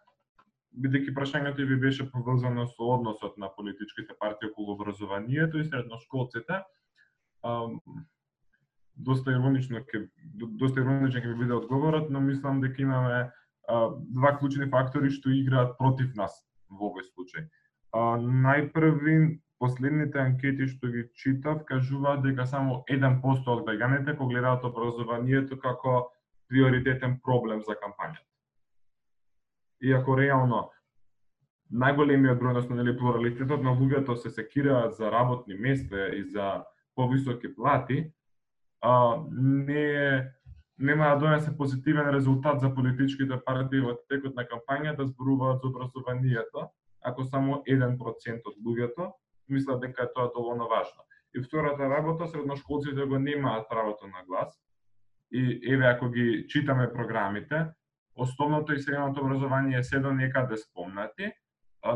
бидејќи 0.77 1.15
прашањето 1.17 1.65
ви 1.65 1.77
беше 1.81 2.05
поврзано 2.11 2.67
со 2.69 2.89
односот 2.95 3.37
на 3.41 3.49
политичките 3.55 4.13
партии 4.19 4.49
околу 4.51 4.75
образованието 4.77 5.57
и 5.57 5.65
средношколците 5.65 6.61
доста 8.99 9.31
иронично 9.31 9.81
ќе 9.89 10.05
доста 10.61 10.83
ироничен 10.83 11.25
ќе 11.25 11.35
биде 11.39 11.55
одговорот, 11.55 12.09
но 12.13 12.21
мислам 12.21 12.61
дека 12.61 12.81
имаме 12.83 13.31
два 14.13 14.35
клучни 14.37 14.69
фактори 14.69 15.09
што 15.09 15.33
играат 15.33 15.77
против 15.81 16.13
нас 16.19 16.35
во 16.69 16.91
овој 16.91 17.07
случај. 17.09 17.47
А, 17.93 18.21
најпрви 18.21 19.39
последните 19.59 20.19
анкети 20.21 20.67
што 20.69 20.91
ги 20.93 21.07
читав 21.15 21.65
кажуваат 21.65 22.21
дека 22.27 22.45
само 22.45 22.83
1% 22.91 23.49
од 23.55 23.65
да 23.65 23.73
граѓаните 23.73 24.17
го 24.17 24.29
гледаат 24.29 24.63
образованието 24.63 25.57
како 25.57 26.11
приоритетен 26.49 27.19
проблем 27.23 27.61
за 27.61 27.75
кампањата. 27.77 28.25
Иако 29.81 30.17
реално 30.17 30.69
најголемиот 31.71 32.39
број, 32.39 32.55
односно 32.55 32.75
нели 32.75 32.97
плуралитетот 32.97 33.63
на 33.63 33.75
луѓето 33.77 34.15
се 34.15 34.29
секираат 34.29 34.95
за 34.95 35.11
работни 35.11 35.53
места 35.53 36.09
и 36.15 36.23
за 36.23 36.65
повисоки 36.95 37.55
плати, 37.55 38.11
а, 38.81 39.23
не 39.31 39.83
е 39.93 40.25
нема 40.79 41.05
да 41.05 41.15
донесе 41.15 41.57
позитивен 41.57 42.09
резултат 42.09 42.59
за 42.59 42.75
политичките 42.75 43.39
партии 43.45 43.83
во 43.83 43.97
текот 44.09 44.35
на 44.35 44.45
кампањата 44.47 45.03
да 45.03 45.07
зборуваат 45.07 45.61
за 45.61 45.67
образованието, 45.67 46.69
ако 47.03 47.23
само 47.23 47.63
1% 47.67 48.47
од 48.47 48.55
луѓето 48.65 49.11
мислат 49.49 49.81
дека 49.81 50.03
е 50.03 50.13
тоа 50.15 50.31
доволно 50.35 50.67
важно. 50.67 51.03
И 51.35 51.41
втората 51.41 51.89
работа, 51.89 52.27
средношколците 52.27 53.05
го 53.05 53.19
немаат 53.19 53.69
правото 53.69 54.07
на 54.07 54.23
глас. 54.27 54.59
И 55.31 55.73
еве 55.73 55.85
ако 55.85 56.09
ги 56.09 56.45
читаме 56.47 56.93
програмите, 56.93 57.65
основното 58.15 58.73
и 58.73 58.79
средното 58.79 59.21
образование 59.21 59.77
е 59.77 59.83
се 59.83 59.99
до 59.99 60.11
некаде 60.11 60.57
спомнати, 60.57 61.31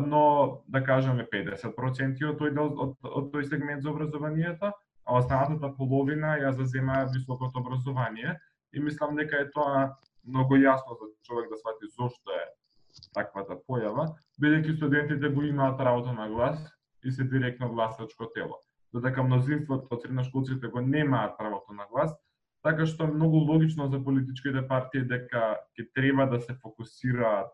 но 0.02 0.64
да 0.68 0.84
кажеме 0.84 1.28
50% 1.28 2.24
од 2.30 2.40
тој 2.40 2.52
од, 2.56 2.98
од 3.04 3.26
тој 3.34 3.44
сегмент 3.50 3.84
за 3.84 3.92
образованието, 3.92 4.72
а 5.06 5.18
останатата 5.20 5.74
половина 5.76 6.38
ја 6.40 6.54
зазема 6.56 7.04
високото 7.12 7.60
образование 7.60 8.40
и 8.74 8.80
мислам 8.80 9.16
дека 9.16 9.42
е 9.42 9.52
тоа 9.52 9.98
многу 10.24 10.56
јасно 10.56 10.96
за 10.96 11.12
човек 11.24 11.50
да 11.50 11.58
свати 11.58 11.90
зошто 11.98 12.32
е 12.32 12.44
таквата 13.14 13.58
појава, 13.68 14.14
бидејќи 14.42 14.78
студентите 14.78 15.30
го 15.30 15.44
имаат 15.44 15.82
работа 15.82 16.14
на 16.14 16.30
глас 16.30 16.60
и 17.04 17.12
се 17.12 17.24
директно 17.24 17.70
гласачко 17.74 18.30
тело. 18.36 18.62
Додека 18.94 19.24
мнозинството 19.24 19.88
од 19.92 20.02
средношколците 20.02 20.68
го 20.68 20.82
немаат 20.82 21.38
правото 21.38 21.74
на 21.74 21.88
глас, 21.92 22.14
така 22.64 22.86
што 22.88 23.04
е 23.04 23.14
многу 23.14 23.44
логично 23.44 23.90
за 23.92 24.00
политичките 24.04 24.64
партии 24.68 25.04
дека 25.08 25.60
ќе 25.76 25.88
треба 25.94 26.28
да 26.32 26.40
се 26.42 26.56
фокусираат 26.62 27.52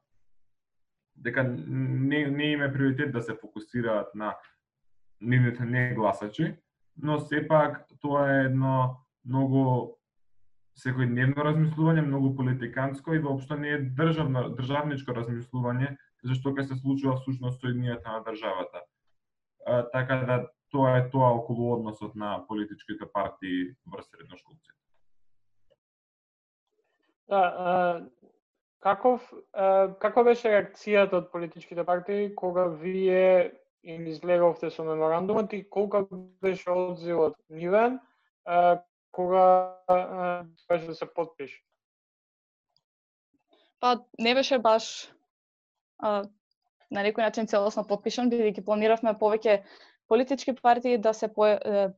дека 1.19 1.43
не, 1.43 2.27
не 2.27 2.51
име 2.51 2.73
приоритет 2.73 3.11
да 3.11 3.21
се 3.21 3.35
фокусираат 3.41 4.15
на 4.15 4.35
нивните 5.21 5.65
негласачи, 5.65 6.55
но 6.97 7.19
сепак 7.19 7.85
тоа 8.01 8.27
е 8.31 8.45
едно 8.45 9.03
многу 9.25 9.95
секојдневно 10.79 11.43
размислување, 11.43 12.05
многу 12.05 12.31
политиканско 12.35 13.13
и 13.13 13.19
воопшто 13.19 13.57
не 13.59 13.73
е 13.75 13.81
државно, 13.97 14.45
државничко 14.55 15.15
размислување 15.17 15.97
зашто 16.23 16.53
ќе 16.55 16.69
се 16.69 16.79
случува 16.79 17.17
всушност 17.19 17.59
соединението 17.59 18.07
на 18.07 18.23
државата. 18.23 18.83
А, 19.65 19.83
така 19.91 20.23
да 20.29 20.39
тоа 20.71 20.97
е 20.97 21.09
тоа 21.11 21.33
околу 21.35 21.73
односот 21.73 22.15
на 22.15 22.45
политичките 22.47 23.11
партии 23.13 23.75
врз 23.91 24.07
средношколците. 24.07 24.78
Да, 27.29 27.41
а, 27.57 27.73
каков 28.79 29.33
а, 29.53 29.93
како 30.01 30.23
беше 30.25 30.49
реакцијата 30.49 31.21
од 31.21 31.31
политичките 31.31 31.85
партии 31.85 32.33
кога 32.35 32.65
вие 32.81 33.51
им 33.83 34.07
излеговте 34.07 34.69
со 34.69 34.83
меморандумот 34.83 35.53
и 35.53 35.63
колка 35.69 36.05
беше 36.41 36.71
одзивот 36.71 37.35
нивен, 37.49 37.99
кога 39.11 39.75
беше 40.67 40.85
да 40.85 40.95
се 40.95 41.13
подпише? 41.13 41.63
Па 43.79 43.99
не 44.19 44.33
беше 44.35 44.59
баш 44.59 45.07
а, 45.99 46.23
на 46.91 47.03
некој 47.05 47.29
начин 47.29 47.47
целосно 47.47 47.85
подпишан, 47.87 48.31
бидејќи 48.31 48.65
планиравме 48.65 49.13
повеќе 49.15 49.61
политички 50.09 50.55
партии 50.55 50.97
да 50.97 51.13
се 51.13 51.29
по... 51.33 51.45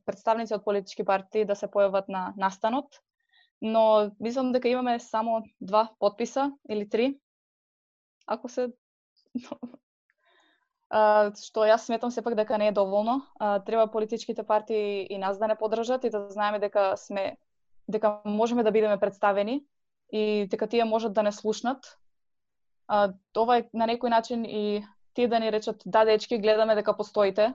представници 0.06 0.54
од 0.54 0.64
политички 0.64 1.04
партии 1.04 1.44
да 1.48 1.56
се 1.56 1.66
појават 1.66 2.08
на 2.08 2.34
настанот, 2.36 3.00
но 3.62 4.10
мислам 4.20 4.52
дека 4.52 4.68
имаме 4.68 4.98
само 5.00 5.42
два 5.60 5.88
подписа 5.98 6.52
или 6.68 6.88
три. 6.88 7.18
Ако 8.26 8.48
се 8.48 8.72
што 10.92 11.64
јас 11.64 11.86
сметам 11.86 12.10
сепак 12.10 12.34
дека 12.34 12.58
не 12.58 12.68
е 12.68 12.72
доволно. 12.76 13.22
Треба 13.38 13.86
политичките 13.86 14.42
партии 14.42 15.06
и 15.10 15.18
нас 15.18 15.38
да 15.38 15.46
не 15.48 15.56
подржат 15.56 16.04
и 16.04 16.10
да 16.10 16.28
знаеме 16.28 16.58
дека 16.58 16.96
сме 16.96 17.36
дека 17.88 18.20
можеме 18.24 18.62
да 18.62 18.70
бидеме 18.70 19.00
представени 19.00 19.64
и 20.12 20.46
дека 20.50 20.66
тие 20.66 20.84
можат 20.84 21.12
да 21.12 21.22
не 21.22 21.32
слушнат. 21.32 21.98
Ова 22.90 23.56
е 23.58 23.68
на 23.72 23.86
некој 23.86 24.10
начин 24.10 24.44
и 24.44 24.84
тие 25.14 25.28
да 25.28 25.38
ни 25.38 25.52
речат 25.52 25.82
да 25.86 26.04
дечки 26.04 26.38
гледаме 26.38 26.74
дека 26.74 26.96
постоите 26.96 27.54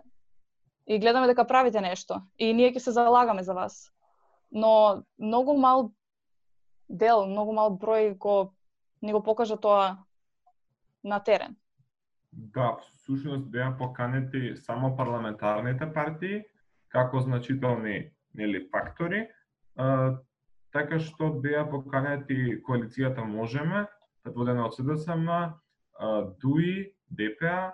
и 0.87 0.99
гледаме 0.99 1.27
дека 1.27 1.45
правите 1.47 1.81
нешто 1.81 2.23
и 2.39 2.53
ние 2.53 2.73
ќе 2.73 2.79
се 2.79 2.91
залагаме 2.91 3.43
за 3.43 3.53
вас. 3.53 3.91
Но 4.51 5.03
многу 5.19 5.53
мал 5.53 5.91
дел, 6.89 7.25
многу 7.27 7.53
мал 7.53 7.77
број 7.77 8.17
го 8.17 8.53
не 9.01 9.13
го 9.13 9.23
покажа 9.23 9.57
тоа 9.57 10.05
на 11.03 11.19
терен. 11.23 11.55
Да, 12.31 12.77
всушност 12.93 13.45
беа 13.51 13.71
поканети 13.77 14.55
само 14.55 14.95
парламентарните 14.95 15.93
партии 15.93 16.43
како 16.89 17.19
значителни 17.19 18.11
нели 18.33 18.67
фактори, 18.71 19.27
а, 19.75 20.17
така 20.71 20.99
што 20.99 21.31
беа 21.41 21.65
поканети 21.69 22.61
коалицијата 22.63 23.23
Можеме, 23.25 23.85
да 23.87 23.89
предводена 24.23 24.65
од 24.67 24.75
СДСМ, 24.75 25.27
ДУИ, 26.41 26.93
ДПА, 27.09 27.73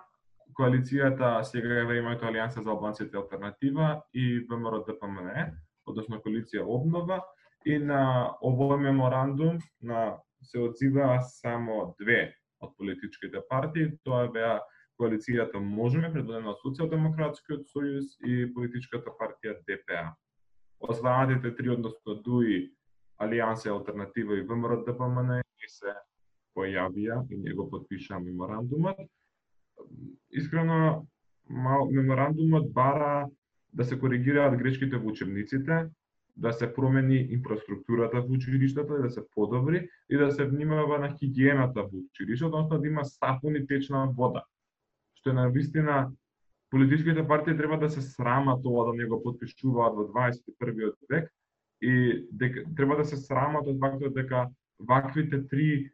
коалицијата 0.54 1.42
сега 1.42 1.82
е 1.82 1.98
името 1.98 2.26
Алијанса 2.26 2.62
за 2.62 2.70
албанците 2.70 3.16
алтернатива 3.16 4.02
и 4.14 4.46
ВМРО 4.48 4.84
ДПМН, 4.86 5.50
односно 5.86 6.20
коалиција 6.22 6.62
Обнова, 6.62 7.20
и 7.64 7.78
на 7.78 8.36
овој 8.44 8.78
меморандум 8.80 9.58
на 9.80 10.18
се 10.44 10.60
одзиваа 10.60 11.20
само 11.40 11.94
две 12.00 12.34
од 12.60 12.76
политичките 12.76 13.40
партии, 13.48 13.92
тоа 14.04 14.28
беа 14.32 14.60
коалицијата 15.00 15.60
Можеме, 15.60 16.12
предводена 16.12 16.52
од 16.54 16.60
Социјалдемократскиот 16.62 17.66
сојуз 17.72 18.14
и 18.24 18.44
политичката 18.54 19.12
партија 19.20 19.56
ДПА. 19.66 20.12
Останатите 20.80 21.54
три, 21.56 21.70
односно 21.74 22.20
ДУИ, 22.22 22.68
Алијанса 23.24 23.72
Алтернатива 23.72 24.38
и 24.38 24.44
ВМРО 24.44 24.84
ДПМН 24.84 25.16
па 25.16 25.22
не 25.32 25.68
се 25.70 25.94
појавија 26.54 27.24
и 27.30 27.40
не 27.40 27.54
го 27.54 27.68
подпишаа 27.70 28.20
меморандумот. 28.20 29.00
Искрено, 30.30 31.06
меморандумот 31.48 32.72
бара 32.72 33.28
да 33.72 33.84
се 33.84 33.98
коригираат 33.98 34.58
грешките 34.58 34.96
во 34.96 35.10
учебниците, 35.10 35.88
да 36.36 36.52
се 36.52 36.74
промени 36.74 37.16
инфраструктурата 37.30 38.20
во 38.20 38.34
училиштата, 38.34 39.02
да 39.02 39.10
се 39.10 39.22
подобри 39.34 39.88
и 40.10 40.16
да 40.16 40.30
се 40.32 40.44
внимава 40.44 40.98
на 40.98 41.14
хигиената 41.18 41.82
во 41.82 41.98
училиштето, 42.10 42.46
односно 42.46 42.78
да 42.78 42.86
има 42.88 43.04
сапун 43.04 43.56
и 43.56 43.66
течна 43.66 44.08
вода 44.16 44.42
што 45.24 45.30
е 45.30 45.40
на 45.40 45.48
вистина 45.48 46.12
политичките 46.70 47.28
партии 47.28 47.56
треба 47.56 47.78
да 47.78 47.88
се 47.90 48.02
срамат 48.02 48.66
ова 48.66 48.90
да 48.90 48.92
не 48.92 49.06
го 49.08 49.22
подпишуваат 49.22 49.94
во 49.96 50.04
21 50.12 50.92
век 51.10 51.30
и 51.80 52.26
дека 52.32 52.64
треба 52.76 52.96
да 52.96 53.04
се 53.04 53.16
срамат 53.16 53.66
од 53.66 53.80
фактот 53.80 54.14
дека 54.14 54.50
ваквите 54.78 55.40
три 55.48 55.90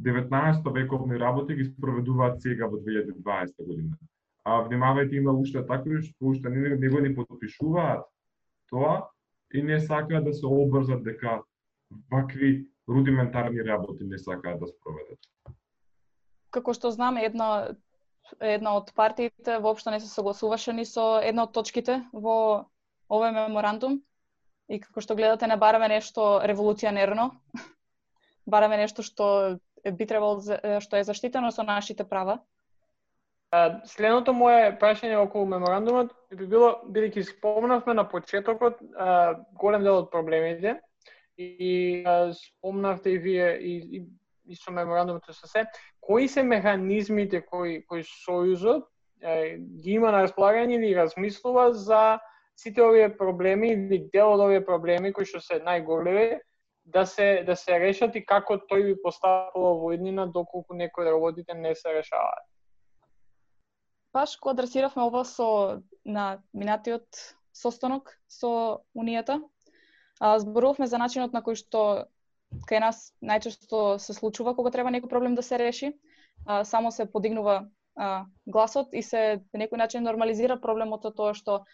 19 0.00 0.72
вековни 0.74 1.18
работи 1.18 1.54
ги 1.54 1.64
спроведуваат 1.64 2.42
сега 2.42 2.70
во 2.70 2.78
2020 2.78 3.66
година. 3.66 3.98
А 4.44 4.62
внимавајте 4.68 5.18
има 5.18 5.34
уште 5.34 5.66
такви 5.66 5.98
што 6.02 6.30
уште 6.30 6.48
не, 6.48 6.76
не 6.76 6.88
го 6.88 7.00
ни 7.00 7.14
подпишуваат 7.14 8.06
тоа 8.70 9.10
и 9.54 9.62
не 9.62 9.80
сакаат 9.80 10.24
да 10.24 10.34
се 10.34 10.46
обрзат 10.46 11.04
дека 11.04 11.40
вакви 12.12 12.66
рудиментарни 12.88 13.64
работи 13.64 14.04
не 14.04 14.18
сакаат 14.18 14.60
да 14.60 14.66
спроведат 14.66 15.30
како 16.50 16.74
што 16.74 16.90
знаме, 16.94 17.24
една 17.26 17.76
една 18.38 18.76
од 18.78 18.92
партиите 18.94 19.58
воопшто 19.58 19.90
не 19.90 19.98
се 20.00 20.06
согласуваше 20.06 20.72
ни 20.72 20.84
со 20.86 21.18
една 21.26 21.48
од 21.48 21.54
точките 21.56 21.96
во 22.12 22.66
овој 23.10 23.32
меморандум. 23.34 23.98
И 24.70 24.78
како 24.78 25.02
што 25.02 25.16
гледате, 25.18 25.48
не 25.50 25.56
бараме 25.58 25.88
нешто 25.90 26.38
револуционерно, 26.46 27.32
бараме 28.54 28.78
нешто 28.78 29.02
што 29.02 29.58
би 29.82 30.06
требало 30.06 30.38
што 30.84 31.00
е 31.00 31.06
заштитено 31.08 31.50
со 31.50 31.66
нашите 31.66 32.06
права. 32.06 32.38
Следното 33.90 34.32
мое 34.32 34.70
прашање 34.78 35.16
околу 35.18 35.48
меморандумот 35.50 36.12
би 36.30 36.46
било, 36.46 36.76
бидејќи 36.86 37.24
спомнавме 37.32 37.96
на 37.98 38.04
почетокот 38.06 38.78
голем 39.58 39.82
дел 39.82 40.04
од 40.04 40.10
проблемите 40.12 40.76
и 41.34 42.04
спомнавте 42.36 43.16
и 43.16 43.18
вие 43.18 43.48
и, 43.58 43.74
и 43.98 44.06
и 44.50 44.56
со 44.56 44.72
меморандумот 44.74 45.26
со 45.30 45.46
се, 45.46 45.64
кои 46.00 46.28
се 46.28 46.42
механизмите 46.42 47.40
кои 47.46 47.82
кои 47.86 48.02
сојузот 48.02 48.86
е, 49.22 49.58
ги 49.58 49.94
има 49.98 50.10
на 50.10 50.24
располагање 50.26 50.78
или 50.78 50.94
размислува 50.96 51.72
за 51.72 52.18
сите 52.56 52.82
овие 52.82 53.08
проблеми 53.16 53.72
или 53.72 53.98
дел 54.12 54.34
од 54.34 54.44
овие 54.46 54.64
проблеми 54.64 55.12
кои 55.12 55.26
што 55.26 55.40
се 55.40 55.60
најголеми 55.66 56.40
да 56.84 57.06
се 57.06 57.42
да 57.46 57.56
се 57.56 57.78
решат 57.78 58.16
и 58.16 58.24
како 58.26 58.58
тој 58.72 58.86
би 58.90 58.96
постапало 59.02 59.74
во 59.82 59.92
иднина 59.94 60.26
доколку 60.26 60.74
некои 60.74 61.06
работите 61.06 61.54
не 61.54 61.74
се 61.74 61.94
решаваат 61.98 62.46
баш 64.12 64.36
кога 64.36 64.54
адресиравме 64.54 65.02
ова 65.02 65.24
со 65.24 65.82
на 66.04 66.42
минатиот 66.52 67.06
состанок 67.54 68.16
со 68.28 68.82
Унијата, 68.94 69.40
а, 70.20 70.38
зборувавме 70.38 70.86
за 70.86 70.98
начинот 70.98 71.32
на 71.32 71.42
кој 71.42 71.58
што 71.60 71.82
кај 72.66 72.80
нас 72.82 73.12
најчесто 73.22 73.98
се 74.02 74.14
случува 74.14 74.54
кога 74.54 74.70
треба 74.70 74.90
некој 74.90 75.10
проблем 75.10 75.34
да 75.34 75.42
се 75.42 75.58
реши. 75.58 75.92
А, 76.46 76.64
само 76.64 76.90
се 76.90 77.06
подигнува 77.06 77.68
а, 77.96 78.24
гласот 78.46 78.94
и 78.94 79.02
се 79.02 79.44
на 79.52 79.64
некој 79.64 79.76
начин 79.76 80.02
нормализира 80.02 80.56
проблемот 80.60 81.04
од 81.04 81.16
тоа 81.16 81.34
што 81.34 81.64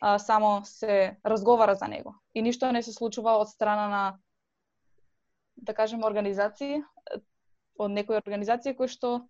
а, 0.00 0.18
само 0.18 0.64
се 0.64 1.16
разговара 1.24 1.74
за 1.74 1.88
него. 1.88 2.14
И 2.34 2.42
ништо 2.42 2.72
не 2.72 2.82
се 2.82 2.92
случува 2.92 3.38
од 3.40 3.48
страна 3.48 3.88
на 3.88 4.18
да 5.56 5.72
кажем 5.74 6.04
организации, 6.04 6.82
од 7.78 7.90
некои 7.90 8.20
организации 8.20 8.74
кои 8.76 8.88
што 8.88 9.28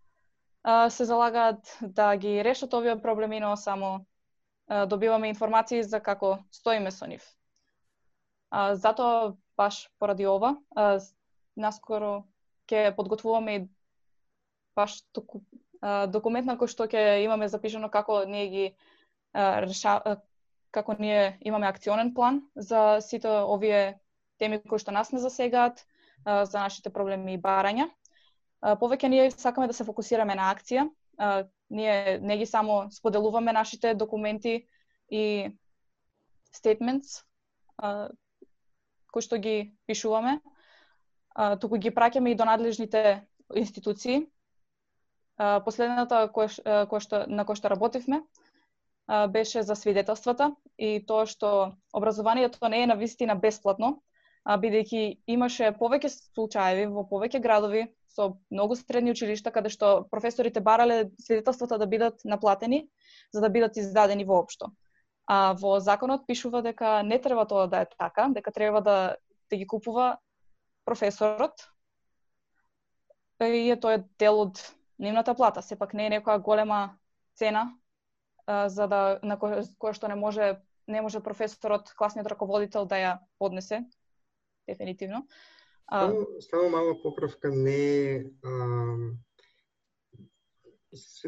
се 0.90 1.04
залагаат 1.04 1.78
да 1.82 2.16
ги 2.16 2.44
решат 2.44 2.74
овие 2.74 3.02
проблеми, 3.02 3.40
но 3.40 3.56
само 3.56 4.06
добиваме 4.86 5.28
информации 5.28 5.82
за 5.82 6.00
како 6.00 6.38
стоиме 6.50 6.90
со 6.90 7.06
нив. 7.06 7.22
Затоа 8.72 9.34
баш 9.56 9.90
поради 9.98 10.26
ова, 10.26 10.56
наскоро 11.56 12.24
ќе 12.66 12.94
подготвуваме 12.96 13.68
баш 14.76 15.02
току, 15.12 15.40
документ 16.10 16.46
на 16.50 16.56
кој 16.58 16.70
што 16.70 16.86
ќе 16.90 17.22
имаме 17.24 17.48
запишано 17.48 17.90
како 17.90 18.24
ние 18.26 18.48
ги 18.50 18.66
реша, 19.34 20.00
како 20.70 20.96
ние 20.98 21.38
имаме 21.40 21.66
акционен 21.66 22.14
план 22.14 22.42
за 22.56 22.98
сите 23.00 23.28
овие 23.28 24.00
теми 24.38 24.58
кои 24.62 24.82
што 24.82 24.90
нас 24.90 25.12
не 25.12 25.22
засегаат, 25.22 25.86
за 26.26 26.58
нашите 26.58 26.90
проблеми 26.90 27.34
и 27.34 27.38
барања. 27.38 27.86
Повеќе 28.62 29.08
ние 29.08 29.30
сакаме 29.30 29.66
да 29.66 29.74
се 29.76 29.84
фокусираме 29.84 30.34
на 30.34 30.50
акција. 30.54 30.88
Ние 31.70 32.18
не 32.20 32.36
ги 32.38 32.46
само 32.46 32.90
споделуваме 32.90 33.52
нашите 33.52 33.94
документи 33.94 34.66
и 35.10 35.50
statements, 36.54 37.22
кои 39.12 39.22
што 39.22 39.38
ги 39.38 39.74
пишуваме, 39.86 40.40
туку 41.60 41.78
ги 41.78 41.92
праќаме 41.92 42.32
и 42.32 42.38
до 42.38 42.44
надлежните 42.48 43.26
институции. 43.54 44.26
Последната 45.36 46.26
која, 46.32 46.86
која 46.88 47.00
што, 47.00 47.24
на 47.28 47.44
која 47.44 47.60
што 47.60 47.68
работивме 47.72 48.22
беше 49.28 49.62
за 49.62 49.76
свидетелствата 49.76 50.50
и 50.78 51.04
тоа 51.06 51.26
што 51.26 51.76
образованието 51.92 52.68
не 52.68 52.82
е 52.82 52.86
на 52.86 52.96
вистина 52.96 53.36
бесплатно, 53.36 54.02
бидејќи 54.54 55.02
имаше 55.34 55.72
повеќе 55.74 56.10
случаеви 56.14 56.86
во 56.94 57.02
повеќе 57.10 57.42
градови 57.42 57.86
со 58.16 58.28
многу 58.50 58.76
средни 58.78 59.10
училишта 59.10 59.50
каде 59.52 59.72
што 59.74 60.06
професорите 60.10 60.62
барале 60.64 61.10
свидетелствата 61.20 61.78
да 61.82 61.86
бидат 61.86 62.22
наплатени 62.24 62.86
за 63.34 63.42
да 63.42 63.50
бидат 63.50 63.76
издадени 63.76 64.24
воопшто. 64.24 64.70
А 65.26 65.56
во 65.58 65.80
законот 65.82 66.26
пишува 66.26 66.62
дека 66.62 67.02
не 67.02 67.18
треба 67.18 67.46
тоа 67.50 67.66
да 67.66 67.82
е 67.82 67.88
така, 67.98 68.28
дека 68.30 68.52
треба 68.52 68.80
да, 68.80 69.16
да 69.50 69.56
ги 69.56 69.66
купува 69.66 70.18
професорот. 70.84 71.66
И 73.42 73.66
е 73.70 73.76
тоа 73.76 73.98
е 73.98 74.04
дел 74.18 74.40
од 74.46 74.62
нивната 74.98 75.34
плата, 75.34 75.62
сепак 75.62 75.92
не 75.92 76.06
е 76.06 76.14
некоја 76.16 76.38
голема 76.38 76.96
цена 77.34 77.74
а, 78.46 78.68
за 78.68 78.86
да 78.86 79.18
на 79.22 79.36
која, 79.36 79.66
која 79.76 79.92
што 79.92 80.08
не 80.08 80.14
може 80.14 80.54
не 80.86 81.02
може 81.02 81.20
професорот, 81.20 81.90
класниот 81.98 82.30
раководител 82.30 82.86
да 82.86 82.96
ја 82.96 83.12
поднесе 83.42 83.82
дефинитивно. 84.68 85.26
А... 85.86 86.08
Само, 86.08 86.26
само 86.40 86.68
мала 86.68 87.02
поправка 87.02 87.50
не 87.50 88.24
а, 88.44 88.50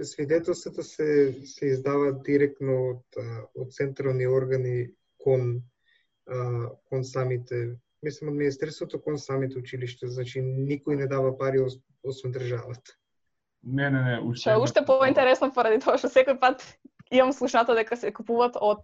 свидетелствата 0.03 0.83
се 0.83 1.37
се 1.44 1.66
издаваат 1.66 2.22
директно 2.22 2.79
од 2.90 3.18
од 3.55 3.72
централни 3.72 4.27
органи 4.27 4.90
кон 5.18 5.62
а, 6.27 6.70
кон 6.90 7.05
самите 7.05 7.79
мислам 8.03 8.33
од 8.33 8.38
министерството 8.38 9.01
кон 9.03 9.18
самите 9.18 9.59
училишта, 9.59 10.09
значи 10.09 10.40
никој 10.42 10.96
не 10.96 11.07
дава 11.07 11.37
пари 11.38 11.62
освен 12.03 12.33
државата. 12.33 12.96
Не, 13.62 13.90
не, 13.90 14.03
не, 14.03 14.18
уште. 14.22 14.51
Што 14.51 14.62
уште 14.62 14.85
поинтересно 14.87 15.51
поради 15.55 15.83
тоа 15.83 15.98
што 15.98 16.11
секој 16.11 16.38
пат 16.40 16.64
имам 17.11 17.33
слушнато 17.33 17.74
дека 17.79 17.96
се 17.96 18.12
купуваат 18.14 18.59
од 18.59 18.83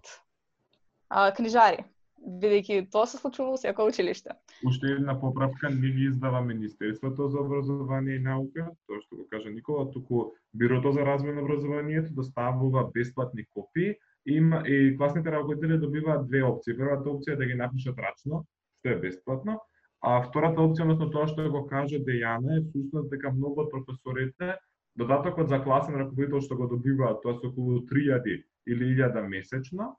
а, 1.09 1.31
книжари 1.33 1.85
бидејќи 2.25 2.89
тоа 2.93 3.07
се 3.11 3.19
случува 3.21 3.55
во 3.55 3.61
секој 3.61 3.93
училиште. 3.93 4.35
Уште 4.67 4.95
една 4.97 5.15
поправка, 5.21 5.71
не 5.71 5.91
ги 5.93 6.09
издава 6.09 6.41
Министерството 6.41 7.29
за 7.29 7.41
образование 7.41 8.17
и 8.17 8.25
наука, 8.25 8.71
тоа 8.89 9.03
што 9.05 9.21
го 9.21 9.29
кажа 9.31 9.53
Никола, 9.53 9.91
туку 9.93 10.33
Бирото 10.55 10.93
за 10.97 11.05
развој 11.05 11.37
на 11.37 11.45
образованието 11.45 12.15
доставува 12.17 12.89
бесплатни 12.95 13.45
копии 13.55 13.95
има, 14.27 14.63
и 14.67 14.97
класните 14.97 15.33
раководители 15.33 15.79
добиваат 15.79 16.27
две 16.29 16.43
опции. 16.43 16.77
Првата 16.77 17.11
опција 17.11 17.35
е 17.35 17.41
да 17.43 17.47
ги 17.47 17.55
напишат 17.55 17.99
рачно, 18.01 18.45
што 18.79 18.95
е 18.95 19.01
бесплатно, 19.01 19.59
а 20.01 20.23
втората 20.25 20.65
опција, 20.65 20.89
односно 20.89 21.11
тоа 21.13 21.29
што 21.29 21.51
го 21.53 21.67
кажа 21.69 22.01
Дејана, 22.01 22.59
е 22.59 22.65
всушност 22.65 23.11
дека 23.13 23.33
многу 23.33 23.67
од 23.67 23.71
професорите 23.73 24.57
додатокот 24.97 25.49
за 25.49 25.61
класен 25.61 25.99
раководител 26.01 26.41
што 26.41 26.57
го 26.57 26.71
добиваат, 26.73 27.21
тоа 27.23 27.37
се 27.41 27.51
околу 27.53 27.83
3000 27.91 28.45
или 28.67 28.91
1000 28.97 29.29
месечно, 29.29 29.93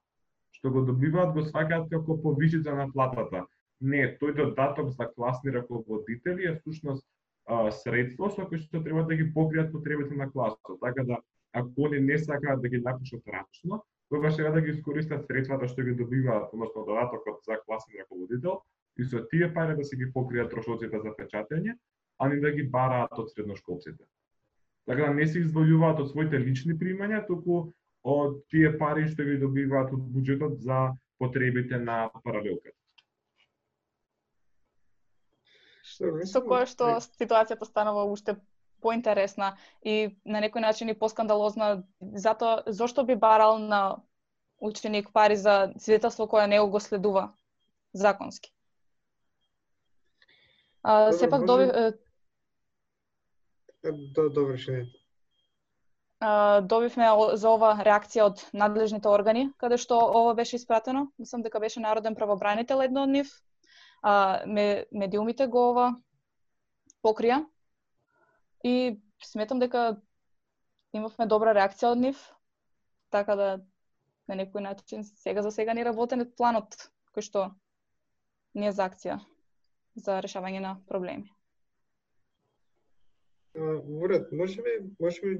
што 0.65 0.71
го 0.73 0.81
добиваат 0.81 1.35
го 1.37 1.43
сваќаат 1.45 1.91
како 1.91 2.15
повишица 2.21 2.73
на 2.73 2.87
платата. 2.89 3.43
Не, 3.85 4.15
тој 4.17 4.33
додаток 4.33 4.89
за 4.97 5.05
класни 5.13 5.51
раководители 5.53 6.47
е 6.49 6.55
всушност 6.57 7.05
средство 7.83 8.31
со 8.33 8.47
кој 8.49 8.63
што 8.63 8.81
треба 8.81 9.03
да 9.05 9.13
ги 9.13 9.27
покријат 9.35 9.69
потребите 9.71 10.17
на 10.17 10.25
класот. 10.31 10.79
Така 10.81 11.05
да, 11.05 11.19
ако 11.53 11.85
они 11.85 11.99
не 11.99 12.17
сакаат 12.17 12.61
да 12.61 12.69
ги 12.69 12.81
напишат 12.81 13.21
рачно, 13.29 13.83
тогаш 14.09 14.35
треба 14.37 14.55
да 14.57 14.61
ги 14.65 14.73
искористат 14.73 15.27
средствата 15.27 15.67
што 15.67 15.85
ги 15.85 15.93
добиваат, 15.93 16.49
односно 16.49 16.85
додатокот 16.89 17.45
за 17.45 17.61
класен 17.65 18.01
раководител, 18.01 18.61
и 18.97 19.05
со 19.05 19.21
тие 19.29 19.53
пари 19.53 19.77
да 19.77 19.85
се 19.85 19.95
ги 19.95 20.09
покријат 20.09 20.49
трошоците 20.49 20.97
за 20.97 21.13
печатење, 21.13 21.77
а 22.17 22.27
не 22.27 22.41
да 22.41 22.49
ги 22.49 22.65
бараат 22.65 23.13
од 23.13 23.29
средношколците. 23.29 24.01
Така 24.89 25.13
да 25.13 25.13
не 25.13 25.27
се 25.27 25.45
извојуваат 25.45 26.01
од 26.01 26.09
своите 26.09 26.41
лични 26.41 26.73
примања, 26.73 27.21
туку 27.27 27.69
од 28.05 28.41
тие 28.53 28.69
пари 28.77 29.07
што 29.09 29.25
ги 29.25 29.37
добиваат 29.41 29.93
од 29.93 30.01
буџетот 30.13 30.59
за 30.61 30.79
потребите 31.17 31.79
на 31.81 32.05
паралелката. 32.23 32.77
Со 36.29 36.41
кое 36.41 36.65
што 36.69 36.97
ситуацијата 37.01 37.65
станува 37.65 38.05
уште 38.09 38.37
поинтересна 38.85 39.55
и 39.81 40.13
на 40.25 40.41
некој 40.43 40.61
начин 40.61 40.91
и 40.93 40.97
поскандалозна, 40.97 41.85
затоа 41.99 42.63
зошто 42.67 43.05
би 43.05 43.15
барал 43.15 43.57
на 43.59 43.81
ученик 44.59 45.11
пари 45.13 45.35
за 45.35 45.73
свидетелство 45.77 46.27
кое 46.27 46.47
не 46.47 46.59
го 46.59 46.79
следува 46.79 47.33
законски. 47.93 48.53
А, 50.83 51.11
сепак 51.13 51.45
доби... 51.45 51.65
Добро, 53.83 54.57
добивме 56.61 57.09
за 57.37 57.49
ова 57.49 57.73
реакција 57.85 58.29
од 58.29 58.43
надлежните 58.53 59.09
органи, 59.09 59.49
каде 59.61 59.77
што 59.77 59.97
ова 59.99 60.33
беше 60.37 60.55
испратено. 60.55 61.07
Мислам 61.19 61.43
дека 61.45 61.59
беше 61.59 61.83
народен 61.83 62.15
правобранител 62.15 62.81
едно 62.81 63.03
од 63.03 63.09
нив. 63.09 63.31
А, 64.01 64.41
медиумите 64.45 65.47
го 65.47 65.69
ова 65.71 65.91
покрија. 67.03 67.43
И 68.63 68.97
сметам 69.23 69.59
дека 69.59 69.97
имавме 70.93 71.27
добра 71.29 71.53
реакција 71.53 71.93
од 71.93 72.01
нив, 72.01 72.21
така 73.11 73.35
да 73.35 73.49
на 74.27 74.35
некој 74.39 74.63
начин 74.65 75.03
сега 75.05 75.43
за 75.45 75.51
сега 75.51 75.73
ни 75.73 75.85
работен 75.85 76.25
планот 76.37 76.75
кој 77.13 77.25
што 77.29 77.45
не 78.55 78.71
е 78.71 78.75
за 78.75 78.87
акција 78.89 79.19
за 79.95 80.19
решавање 80.25 80.61
на 80.63 80.75
проблеми. 80.89 81.34
Уред, 83.57 84.31
може 84.31 84.61
би, 84.61 84.69
може 84.99 85.21
би 85.21 85.39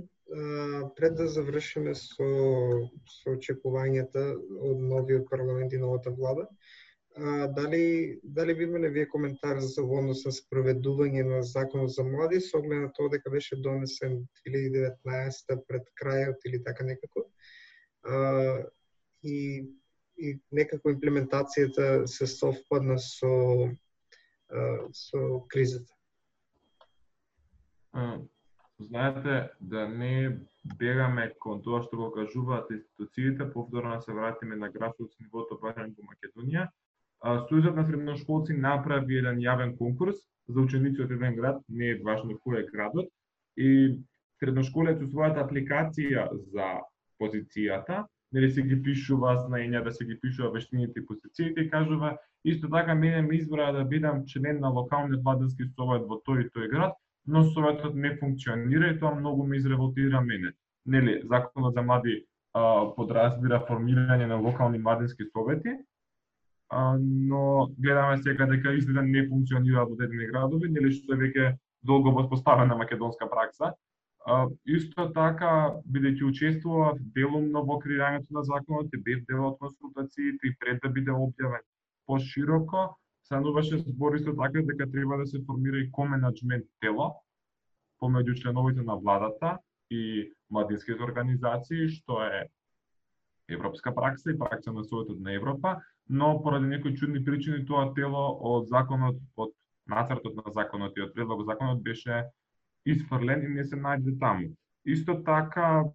пред 0.96 1.16
да 1.16 1.28
завршиме 1.28 1.94
со, 1.96 2.28
со 3.12 3.36
очекувањата 3.36 4.24
од 4.36 4.82
новиот 4.82 5.28
парламент 5.30 5.74
и 5.74 5.82
новата 5.82 6.12
влада, 6.16 6.48
а, 7.16 7.48
дали, 7.48 8.20
дали 8.24 8.56
би 8.56 8.64
имале 8.64 8.90
вие 8.90 9.10
коментар 9.10 9.60
за 9.60 9.84
однос 9.84 10.26
на 10.26 10.32
спроведување 10.32 11.24
на 11.24 11.42
законот 11.44 11.92
за 11.92 12.04
млади, 12.04 12.40
со 12.42 12.60
оглед 12.60 12.82
на 12.82 12.92
тоа 12.92 13.10
дека 13.10 13.32
беше 13.32 13.56
донесен 13.56 14.18
2019 14.48 15.64
пред 15.68 15.88
крајот 16.02 16.48
или 16.48 16.64
така 16.64 16.84
некако, 16.84 17.26
а, 18.04 18.64
и, 19.24 19.66
и 20.18 20.40
некако 20.52 20.92
имплементацијата 20.92 22.06
се 22.08 22.28
совпадна 22.28 22.98
со, 23.00 23.34
а, 24.50 24.88
со 24.92 25.44
кризата? 25.48 25.95
Знаете 28.80 29.50
да 29.62 29.88
не 29.88 30.38
бегаме 30.78 31.32
кон 31.40 31.62
тоа 31.64 31.82
што 31.84 31.98
го 31.98 32.08
кажуваат 32.12 32.72
институциите, 32.72 33.48
повторно 33.54 33.96
да 33.96 34.02
се 34.02 34.14
вратиме 34.14 34.56
на 34.56 34.70
грасот 34.70 35.12
нивото 35.20 35.60
барем 35.62 35.94
во 35.96 36.04
Македонија. 36.10 36.68
Сојузот 37.24 37.76
на 37.76 37.86
средношколци 37.86 38.54
направи 38.54 39.22
еден 39.22 39.40
јавен 39.40 39.78
конкурс 39.78 40.18
за 40.48 40.60
ученици 40.60 41.02
од 41.02 41.12
еден 41.12 41.36
град, 41.36 41.62
не 41.70 41.94
е 41.94 42.02
важно 42.04 42.36
кој 42.44 42.60
е 42.60 42.68
градот, 42.74 43.08
и 43.58 43.70
средношколец 44.40 45.00
со 45.00 45.08
својата 45.08 45.46
апликација 45.46 46.28
за 46.52 46.68
позицијата, 47.20 48.04
нели 48.36 48.52
се 48.52 48.62
ги 48.68 48.82
пишува 48.84 49.38
знаења, 49.48 49.84
да 49.84 49.92
се 49.92 50.06
ги 50.06 50.20
пишува 50.20 50.52
вештините 50.52 51.00
и 51.00 51.06
позициите 51.06 51.70
кажува 51.70 52.18
исто 52.44 52.70
така 52.70 52.96
мене 52.96 53.22
ме 53.22 53.36
избра 53.36 53.72
да 53.72 53.86
бидам 53.86 54.26
член 54.26 54.60
на 54.60 54.70
локалниот 54.70 55.24
владински 55.24 55.66
совет 55.76 56.04
во 56.10 56.20
тој 56.28 56.46
и 56.46 56.50
тој 56.52 56.70
град, 56.70 56.94
но 57.28 57.44
советот 57.44 57.96
не 57.96 58.16
функционира 58.18 58.90
и 58.90 59.00
тоа 59.00 59.16
многу 59.16 59.44
ме 59.48 59.58
изреволтира 59.58 60.22
мене. 60.22 60.54
Нели 60.86 61.22
законот 61.24 61.74
за 61.74 61.82
млади 61.82 62.26
а, 62.54 62.94
подразбира 62.96 63.64
формирање 63.70 64.28
на 64.28 64.38
локални 64.38 64.78
младински 64.78 65.26
совети, 65.32 65.74
а, 66.70 66.98
но 67.00 67.70
гледаме 67.80 68.18
сега 68.18 68.46
дека 68.46 68.74
изгледа 68.74 69.02
не 69.02 69.28
функционира 69.28 69.86
во 69.86 69.96
дадени 69.96 70.30
градови, 70.30 70.70
нели 70.70 70.92
што 70.92 71.14
е 71.14 71.22
веќе 71.26 71.56
долго 71.84 72.12
воспоставена 72.12 72.76
македонска 72.76 73.30
пракса. 73.30 73.74
А, 74.26 74.46
исто 74.66 75.10
така, 75.14 75.82
бидејќи 75.86 76.26
учествував 76.30 77.02
делумно 77.18 77.62
во 77.66 77.78
креирањето 77.82 78.38
на 78.38 78.44
законот 78.44 78.94
и 78.94 79.02
бев 79.02 79.26
дел 79.30 79.46
од 79.50 79.60
консултациите 79.60 80.50
и 80.50 80.56
пред 80.60 80.82
да 80.82 80.90
биде 80.90 81.14
објавен 81.14 81.62
пошироко, 82.06 82.96
стануваше 83.26 83.78
збор 83.78 84.16
исто 84.16 84.36
така 84.36 84.62
дека 84.62 84.92
треба 84.92 85.18
да 85.18 85.26
се 85.26 85.42
формира 85.46 85.78
и 85.78 85.92
коменаджмент 85.92 86.66
тело 86.80 87.22
помеѓу 88.02 88.36
членовите 88.42 88.82
на 88.82 88.96
владата 88.96 89.58
и 89.90 90.34
младинските 90.50 91.04
организации, 91.04 91.88
што 91.90 92.22
е 92.22 92.46
европска 93.50 93.94
пракса 93.96 94.32
и 94.32 94.38
пракса 94.38 94.74
на 94.74 94.84
Советот 94.84 95.20
на 95.20 95.34
Европа, 95.34 95.82
но 96.10 96.42
поради 96.44 96.68
некои 96.68 96.96
чудни 96.96 97.24
причини 97.24 97.66
тоа 97.66 97.94
тело 97.94 98.38
од 98.42 98.68
законот, 98.70 99.18
од 99.38 99.54
нацртот 99.88 100.36
на 100.36 100.52
законот 100.52 100.98
и 100.98 101.02
од 101.02 101.14
предлогот 101.14 101.46
законот 101.46 101.82
беше 101.82 102.26
исфрлен 102.86 103.46
и 103.46 103.54
не 103.58 103.66
се 103.66 103.78
најде 103.78 104.20
таму. 104.20 104.54
Исто 104.86 105.18
така, 105.26 105.86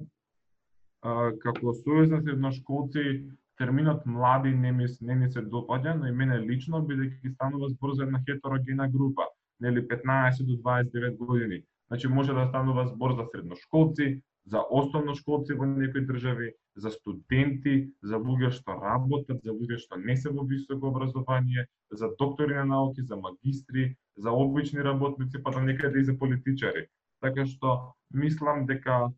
како 1.02 1.74
Сојуз 1.82 2.10
на 2.10 2.22
средношколци, 2.22 3.22
терминот 3.60 4.06
млади 4.06 4.50
не 4.54 4.72
ми, 4.72 4.86
не 5.00 5.14
ми 5.14 5.26
се 5.32 5.42
допаѓа, 5.44 5.92
но 6.00 6.08
и 6.08 6.12
мене 6.16 6.38
лично, 6.40 6.78
бидејќи 6.80 7.34
станува 7.34 7.68
збор 7.68 7.92
за 7.98 8.06
една 8.06 8.20
хетерогена 8.24 8.86
група, 8.88 9.26
нели 9.60 9.82
15 9.88 10.46
до 10.48 10.56
29 10.64 11.16
години. 11.16 11.58
Значи 11.88 12.08
може 12.08 12.32
да 12.32 12.46
станува 12.48 12.86
збор 12.86 13.12
за 13.18 13.26
средношколци, 13.32 14.22
за 14.46 14.62
основношколци 14.70 15.54
во 15.54 15.66
некои 15.66 16.06
држави, 16.06 16.54
за 16.76 16.90
студенти, 16.94 17.74
за 18.02 18.16
луѓе 18.16 18.50
што 18.56 18.78
работат, 18.80 19.44
за 19.44 19.52
луѓе 19.52 19.76
што 19.84 20.00
не 20.00 20.16
се 20.16 20.32
во 20.32 20.46
високо 20.48 20.88
образование, 20.88 21.66
за 21.90 22.08
доктори 22.18 22.56
на 22.56 22.64
науки, 22.64 23.02
за 23.02 23.16
магистри, 23.16 23.96
за 24.16 24.32
обични 24.32 24.80
работници, 24.80 25.42
па 25.42 25.50
да 25.50 25.60
некаде 25.60 26.00
и 26.00 26.08
за 26.08 26.16
политичари. 26.16 26.86
Така 27.20 27.44
што 27.44 27.92
мислам 28.14 28.64
дека 28.66 29.12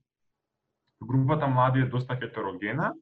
групата 1.03 1.47
млади 1.47 1.87
е 1.87 1.93
доста 1.95 2.17
хетерогена, 2.17 2.95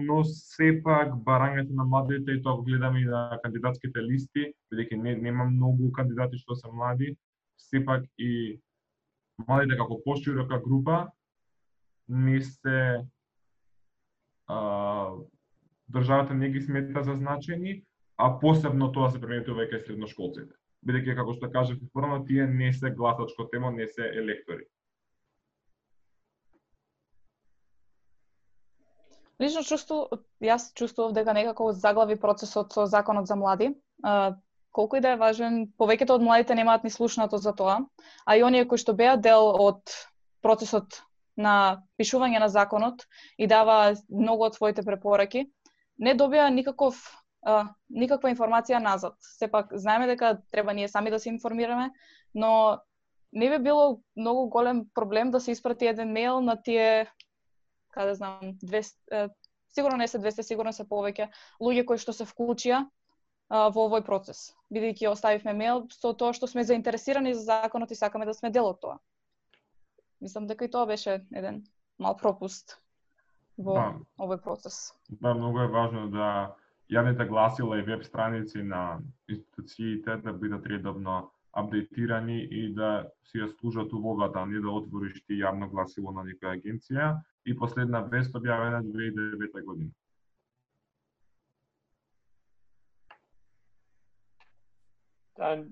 но 0.00 0.20
сепак 0.24 1.14
барањето 1.24 1.72
на 1.74 1.84
младите, 1.84 2.32
и 2.32 2.42
тоа 2.42 2.62
гледаме 2.64 3.00
и 3.00 3.08
на 3.08 3.38
кандидатските 3.44 4.02
листи, 4.04 4.50
бидејќи 4.72 4.98
не, 5.00 5.16
нема 5.16 5.46
многу 5.48 5.92
кандидати 5.92 6.40
што 6.40 6.56
се 6.58 6.68
млади, 6.72 7.14
сепак 7.56 8.04
и 8.18 8.60
младите 9.46 9.78
како 9.78 10.00
поширока 10.04 10.60
група 10.60 11.06
не 12.08 12.40
се 12.40 13.00
а, 14.46 14.58
државата 15.88 16.34
не 16.34 16.50
ги 16.50 16.60
смета 16.60 17.02
за 17.02 17.14
значени, 17.14 17.82
а 18.16 18.38
посебно 18.40 18.92
тоа 18.92 19.10
се 19.10 19.20
приметува 19.20 19.68
кај 19.70 19.86
средношколците. 19.86 20.52
Бидејќи 20.86 21.16
како 21.16 21.32
што 21.32 21.48
кажав 21.50 21.80
порано, 21.94 22.24
тие 22.26 22.46
не 22.46 22.72
се 22.72 22.90
гласачко 22.90 23.48
тема, 23.52 23.70
не 23.70 23.86
се 23.88 24.10
електори. 24.20 24.66
Лично 29.42 29.64
чувству, 29.66 30.06
јас 30.44 30.70
чувствував 30.78 31.12
дека 31.16 31.34
некако 31.34 31.72
заглави 31.74 32.16
процесот 32.20 32.72
со 32.72 32.86
законот 32.86 33.26
за 33.26 33.36
млади. 33.36 33.72
А, 34.02 34.36
колку 34.70 34.96
и 34.96 35.00
да 35.04 35.14
е 35.14 35.20
важен, 35.20 35.64
повеќето 35.78 36.16
од 36.16 36.22
младите 36.22 36.54
немаат 36.54 36.84
ни 36.84 36.90
слушнато 36.90 37.38
за 37.38 37.52
тоа, 37.56 37.80
а 38.26 38.36
и 38.36 38.44
оние 38.46 38.68
кои 38.68 38.78
што 38.78 38.94
беа 38.94 39.16
дел 39.16 39.50
од 39.66 39.96
процесот 40.42 41.02
на 41.36 41.82
пишување 41.98 42.38
на 42.40 42.48
законот 42.52 43.06
и 43.38 43.48
дава 43.50 43.96
многу 44.08 44.46
од 44.46 44.54
своите 44.54 44.84
препораки, 44.86 45.46
не 45.98 46.14
добија 46.14 46.48
никаков 46.52 47.00
а, 47.42 47.74
никаква 47.88 48.30
информација 48.30 48.78
назад. 48.82 49.18
Сепак 49.38 49.74
знаеме 49.74 50.06
дека 50.06 50.38
треба 50.50 50.72
ние 50.72 50.88
сами 50.88 51.10
да 51.10 51.18
се 51.18 51.28
информираме, 51.28 51.90
но 52.34 52.78
не 53.32 53.50
би 53.50 53.58
било 53.58 54.00
многу 54.16 54.48
голем 54.48 54.84
проблем 54.94 55.30
да 55.30 55.40
се 55.40 55.52
испрати 55.52 55.86
еден 55.86 56.12
мејл 56.14 56.40
на 56.40 56.56
тие 56.62 57.08
каде 57.92 58.14
знам 58.18 58.56
200 58.64 59.30
сигурно 59.72 59.96
не 59.96 60.08
се 60.08 60.18
200, 60.18 60.42
сигурно 60.42 60.72
се 60.72 60.84
повеќе 60.84 61.30
луѓе 61.60 61.84
кои 61.88 62.00
што 62.00 62.12
се 62.12 62.26
вклучија 62.28 62.84
во 63.52 63.86
овој 63.88 64.04
процес, 64.04 64.52
бидејќи 64.72 65.10
оставивме 65.10 65.52
мејл 65.56 65.84
со 65.92 66.12
тоа 66.16 66.32
што 66.36 66.48
сме 66.48 66.64
заинтересирани 66.64 67.34
за 67.34 67.44
законот 67.48 67.90
и 67.90 67.98
сакаме 67.98 68.28
да 68.28 68.34
сме 68.34 68.50
дел 68.50 68.70
од 68.70 68.80
тоа. 68.80 68.96
Мислам 70.20 70.46
дека 70.46 70.64
и 70.64 70.70
тоа 70.72 70.86
беше 70.86 71.20
еден 71.32 71.64
мал 71.98 72.16
пропуст 72.16 72.78
во 73.58 73.74
да. 73.76 73.86
овој 74.24 74.40
процес. 74.40 74.92
Да, 75.08 75.34
многу 75.34 75.60
е 75.60 75.68
важно 75.68 76.08
да 76.08 76.56
јавните 76.92 77.28
гласила 77.28 77.78
и 77.78 77.86
веб 77.86 78.04
страници 78.04 78.62
на 78.62 79.00
институциите 79.28 80.16
да 80.24 80.32
бидат 80.32 80.66
редовно 80.66 81.32
апдейтирани 81.52 82.38
и 82.40 82.72
да 82.72 83.10
си 83.28 83.42
ја 83.42 83.50
служат 83.58 83.92
улогата, 83.92 84.40
а 84.40 84.46
не 84.46 84.60
да 84.60 84.70
отвориш 84.70 85.20
ти 85.26 85.36
јавно 85.42 85.68
гласило 85.68 86.12
на 86.12 86.24
некоја 86.24 86.56
агенција 86.56 87.12
и 87.46 87.56
последна 87.58 88.00
вест 88.00 88.34
објавена 88.34 88.82
2009 88.82 89.64
година. 89.64 89.90
Да, 95.36 95.64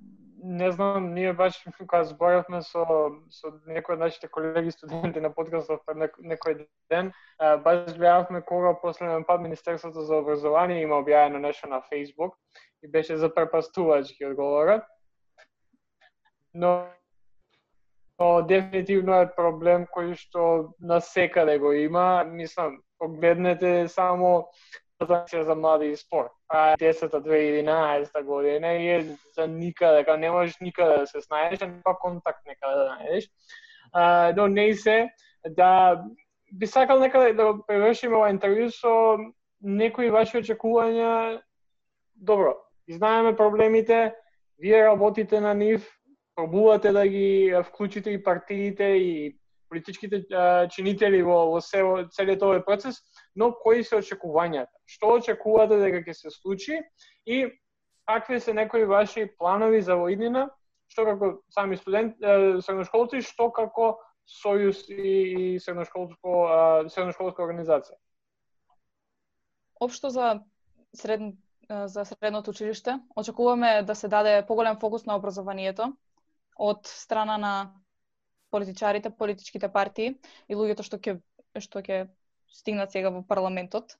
не 0.42 0.70
знам, 0.72 1.14
ние 1.14 1.32
баш 1.32 1.64
кога 1.78 2.04
зборавме 2.04 2.62
со 2.62 2.84
со 3.30 3.52
некои 3.66 3.94
од 3.94 4.00
нашите 4.00 4.28
колеги 4.28 4.72
студенти 4.72 5.20
на 5.20 5.30
подкастот 5.30 5.84
пред 5.86 6.16
некој 6.18 6.66
ден, 6.90 7.12
баш 7.38 7.92
гледавме 7.92 8.40
кога 8.42 8.72
последен 8.80 9.24
пат 9.24 9.40
Министерството 9.40 10.02
за 10.02 10.16
образование 10.16 10.82
има 10.82 11.02
објавено 11.04 11.38
нешто 11.38 11.68
на 11.68 11.82
Facebook 11.92 12.32
и 12.82 12.88
беше 12.88 13.16
запрепастувачки 13.16 14.24
одговорот. 14.24 14.82
Но 16.54 16.88
но 18.20 18.42
дефинитивно 18.42 19.22
е 19.22 19.30
проблем 19.32 19.86
кој 19.88 20.12
што 20.20 20.74
на 20.80 21.00
секаде 21.00 21.56
го 21.58 21.72
има. 21.72 22.24
Мислам, 22.28 22.76
погледнете 23.00 23.88
само 23.88 24.50
Федерација 25.00 25.46
за 25.48 25.54
млади 25.56 25.88
и 25.88 25.96
спорт. 25.96 26.32
А 26.48 26.76
10-2011 26.76 28.22
година 28.24 28.72
и 28.72 28.88
е 28.88 29.00
за 29.34 29.46
никаде, 29.48 30.02
дека 30.02 30.16
не 30.16 30.30
можеш 30.30 30.60
никаде 30.60 30.98
да 30.98 31.06
се 31.06 31.24
снајдеш, 31.24 31.64
па 31.84 31.96
контакт 31.96 32.44
некаде 32.46 32.76
да 32.76 32.98
најдеш. 33.00 33.30
А, 33.92 34.32
но 34.36 34.46
не 34.48 34.74
се 34.74 35.08
да 35.48 36.04
би 36.52 36.66
сакал 36.66 37.00
некаде 37.00 37.32
да 37.32 37.54
превршиме 37.66 38.16
ова 38.16 38.28
интервју 38.28 38.68
со 38.68 39.16
некои 39.60 40.10
ваши 40.10 40.42
очекувања. 40.42 41.40
Добро, 42.14 42.58
знаеме 42.88 43.36
проблемите, 43.36 44.12
вие 44.58 44.84
работите 44.84 45.40
на 45.40 45.54
нив, 45.54 45.88
пробувате 46.40 46.92
да 46.92 47.06
ги 47.08 47.54
вклучите 47.64 48.10
и 48.10 48.22
партиите 48.22 48.84
и 48.84 49.36
политичките 49.68 50.24
чинители 50.72 51.22
во, 51.22 51.52
во 51.52 51.60
целиот 51.60 52.42
овој 52.42 52.62
процес, 52.64 53.02
но 53.36 53.52
кои 53.52 53.84
се 53.84 54.00
очекувањата? 54.00 54.72
Што 54.88 55.18
очекувате 55.20 55.78
дека 55.82 56.00
ќе 56.06 56.14
се 56.16 56.32
случи 56.32 56.80
и 57.26 57.44
какви 58.08 58.40
се 58.40 58.54
некои 58.54 58.88
ваши 58.88 59.28
планови 59.38 59.82
за 59.82 59.98
воиднина, 60.00 60.48
што 60.88 61.04
како 61.04 61.30
сами 61.52 61.76
студент, 61.76 62.16
средношколци, 62.64 63.20
што 63.22 63.50
како 63.52 63.92
сојуз 64.40 64.88
и, 64.90 65.12
и 65.54 65.60
средношколско 65.60 66.88
средношколска 66.88 67.44
организација? 67.44 68.00
Општо 69.80 70.10
за 70.10 70.40
сред 70.96 71.36
за 71.70 72.04
средното 72.04 72.50
училиште 72.50 72.98
очекуваме 73.16 73.82
да 73.86 73.94
се 73.94 74.08
даде 74.08 74.42
поголем 74.46 74.76
фокус 74.80 75.06
на 75.06 75.14
образованието 75.16 75.92
од 76.60 76.86
страна 76.86 77.38
на 77.40 77.54
политичарите, 78.52 79.10
политичките 79.10 79.70
партии 79.72 80.18
и 80.48 80.58
луѓето 80.58 80.84
што 80.84 81.00
ќе 81.00 81.20
што 81.58 81.82
ќе 81.82 82.04
стигнат 82.52 82.92
сега 82.92 83.10
во 83.10 83.22
парламентот 83.26 83.96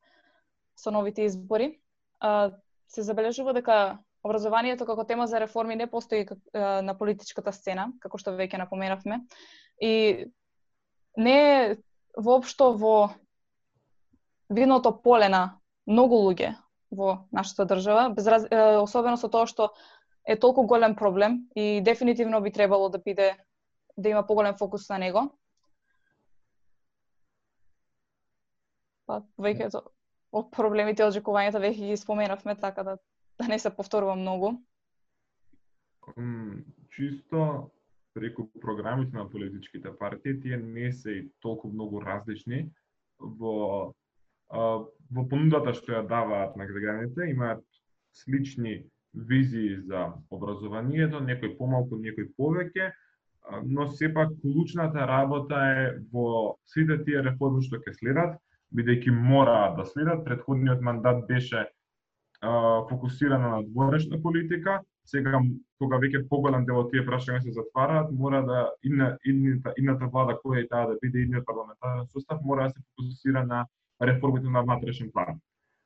со 0.77 0.93
новите 0.95 1.25
избори. 1.27 1.81
А, 2.21 2.53
се 2.91 3.03
забележува 3.07 3.55
дека 3.57 3.99
образованието 4.23 4.87
како 4.87 5.07
тема 5.09 5.27
за 5.27 5.41
реформи 5.41 5.77
не 5.77 5.87
постои 5.91 6.27
на 6.53 6.95
политичката 6.99 7.53
сцена, 7.57 7.91
како 8.01 8.19
што 8.19 8.37
веќе 8.37 8.61
напоменавме. 8.61 9.23
И 9.81 10.27
не 11.17 11.37
е 11.41 11.77
воопшто 12.17 12.75
во 12.77 13.15
видното 14.51 14.93
поле 15.03 15.31
на 15.33 15.61
многу 15.87 16.21
луѓе 16.27 16.57
во 16.91 17.27
нашата 17.33 17.65
држава, 17.71 18.11
без 18.11 18.27
раз... 18.27 18.47
особено 18.83 19.17
со 19.17 19.31
тоа 19.31 19.47
што 19.47 19.71
е 20.29 20.39
толку 20.39 20.67
голем 20.67 20.97
проблем 20.97 21.49
и 21.57 21.83
дефинитивно 21.85 22.41
би 22.43 22.53
требало 22.53 22.89
да 22.89 22.99
биде 22.99 23.37
да 23.97 24.09
има 24.09 24.27
поголем 24.27 24.55
фокус 24.59 24.89
на 24.89 24.99
него. 24.99 25.39
Па 29.07 29.23
повеќето 29.39 29.83
од 30.33 30.51
проблемите 30.55 31.05
од 31.05 31.15
жекувањето 31.17 31.59
веќе 31.59 31.91
ги 31.91 31.97
споменавме, 31.97 32.55
така 32.55 32.83
да 32.83 32.99
да 33.41 33.49
не 33.49 33.59
се 33.59 33.77
повторува 33.77 34.17
многу. 34.17 34.53
чисто 36.91 37.71
преку 38.15 38.49
програмите 38.61 39.17
на 39.17 39.31
политичките 39.31 39.99
партии, 39.99 40.41
тие 40.41 40.57
не 40.57 40.93
се 40.93 41.11
и 41.11 41.33
толку 41.41 41.69
многу 41.69 42.01
различни 42.03 42.71
во 43.19 43.95
во 44.51 45.23
понудата 45.31 45.73
што 45.75 45.93
ја 45.93 46.03
даваат 46.09 46.57
на 46.57 46.67
граѓаните, 46.67 47.31
имаат 47.31 47.63
слични 48.13 48.83
визии 49.15 49.81
за 49.87 50.13
образованието, 50.31 51.21
некој 51.21 51.57
помалку, 51.59 51.99
некој 51.99 52.31
повеќе, 52.39 52.93
но 53.67 53.89
сепак 53.91 54.31
клучната 54.43 55.07
работа 55.07 55.59
е 55.75 55.85
во 56.13 56.57
сите 56.67 57.01
тие 57.05 57.23
реформи 57.23 57.65
што 57.67 57.81
ќе 57.83 57.97
следат, 57.99 58.39
бидејќи 58.75 59.11
мораат 59.11 59.77
да 59.77 59.85
следат. 59.85 60.25
Предходниот 60.25 60.81
мандат 60.81 61.27
беше 61.27 61.67
фокусирана 62.89 63.49
на 63.57 63.63
дворешна 63.63 64.21
политика, 64.23 64.81
сега 65.05 65.41
кога 65.81 65.99
веќе 65.99 66.29
поголем 66.29 66.65
дел 66.69 66.79
од 66.85 66.91
тие 66.93 67.03
прашања 67.05 67.43
се 67.43 67.53
затвараат, 67.57 68.13
мора 68.13 68.43
да 68.47 68.71
идна, 68.83 69.17
идната, 69.25 69.75
идната 69.77 70.07
влада 70.07 70.39
која 70.45 70.63
е 70.63 70.69
таа 70.69 70.87
да 70.87 70.99
биде 71.03 71.25
идниот 71.27 71.45
парламентарен 71.47 72.07
состав, 72.13 72.41
мора 72.45 72.69
да 72.69 72.71
се 72.71 72.83
фокусира 72.97 73.45
на 73.47 73.67
реформите 74.01 74.49
на 74.49 74.63
внатрешен 74.63 75.11
план. 75.13 75.41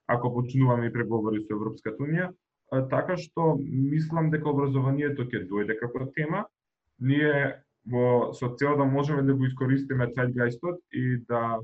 Ако 0.06 0.34
почнуваме 0.34 0.86
и 0.86 0.92
преговори 0.92 1.40
со 1.42 1.54
Европската 1.54 2.02
Унија, 2.02 2.28
така 2.90 3.16
што 3.16 3.54
мислам 3.64 4.30
дека 4.30 4.50
образованието 4.50 5.26
ќе 5.28 5.44
дојде 5.50 5.78
како 5.80 6.08
тема. 6.16 6.44
Ние 6.98 7.60
во 7.84 8.32
со 8.32 8.54
цел 8.58 8.76
да 8.76 8.84
можеме 8.84 9.22
да 9.22 9.34
го 9.34 9.46
искористиме 9.46 10.10
цајдгајстот 10.16 10.80
и 10.92 11.18
да 11.28 11.60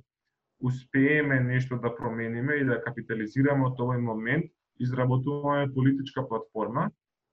успееме 0.60 1.40
нешто 1.40 1.78
да 1.80 1.94
промениме 1.96 2.60
и 2.60 2.64
да 2.64 2.80
капитализираме 2.84 3.64
од 3.64 3.80
овој 3.80 4.00
момент, 4.04 4.50
изработуваме 4.80 5.72
политичка 5.72 6.26
платформа 6.28 6.90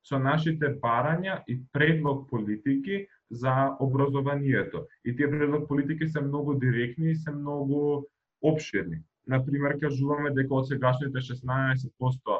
со 0.08 0.20
нашите 0.20 0.72
барања 0.84 1.42
и 1.48 1.60
предлог 1.74 2.30
политики 2.30 3.08
за 3.30 3.76
образованието. 3.80 4.86
И 5.04 5.16
тие 5.16 5.30
предлог 5.30 5.68
политики 5.68 6.08
се 6.08 6.22
многу 6.22 6.54
директни 6.54 7.12
и 7.12 7.16
се 7.16 7.32
многу 7.32 8.08
обширни. 8.42 9.04
Например, 9.28 9.76
кажуваме 9.80 10.32
дека 10.32 10.56
од 10.56 10.70
сегашните 10.70 11.20
16% 11.20 12.38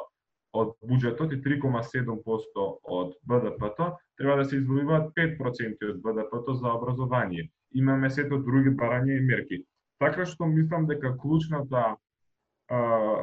од 0.52 0.74
буџетот 0.88 1.32
и 1.32 1.40
3,7% 1.44 2.66
од 2.98 3.14
БДП-то 3.28 3.88
треба 4.18 4.36
да 4.40 4.44
се 4.44 4.58
издвојуваат 4.60 5.12
5% 5.16 5.90
од 5.92 6.02
БДП-то 6.04 6.54
за 6.54 6.72
образование. 6.72 7.48
Имаме 7.74 8.10
сето 8.10 8.38
други 8.38 8.70
барања 8.70 9.18
и 9.18 9.24
мерки. 9.24 9.62
Така 10.00 10.24
што 10.26 10.46
мислам 10.46 10.86
дека 10.86 11.16
клучната 11.18 11.96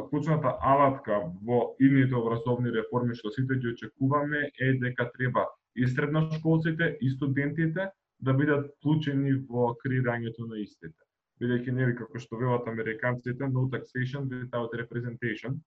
клучната 0.10 0.58
алатка 0.62 1.20
во 1.46 1.76
идните 1.80 2.16
образовни 2.18 2.72
реформи 2.74 3.14
што 3.16 3.30
сите 3.30 3.60
ги 3.62 3.68
очекуваме 3.74 4.50
е 4.60 4.74
дека 4.82 5.12
треба 5.18 5.46
и 5.76 5.88
средношколците 5.88 6.98
и 7.02 7.10
студентите 7.10 7.92
да 8.20 8.34
бидат 8.34 8.72
вклучени 8.78 9.36
во 9.50 9.76
креирањето 9.84 10.48
на 10.50 10.58
истите. 10.64 10.98
Бидејќи 11.42 11.72
нели 11.78 11.96
како 12.00 12.20
што 12.20 12.40
велат 12.42 12.68
американците 12.72 13.50
no 13.52 13.68
taxation 13.70 14.26
without 14.32 14.74
representation. 14.74 15.62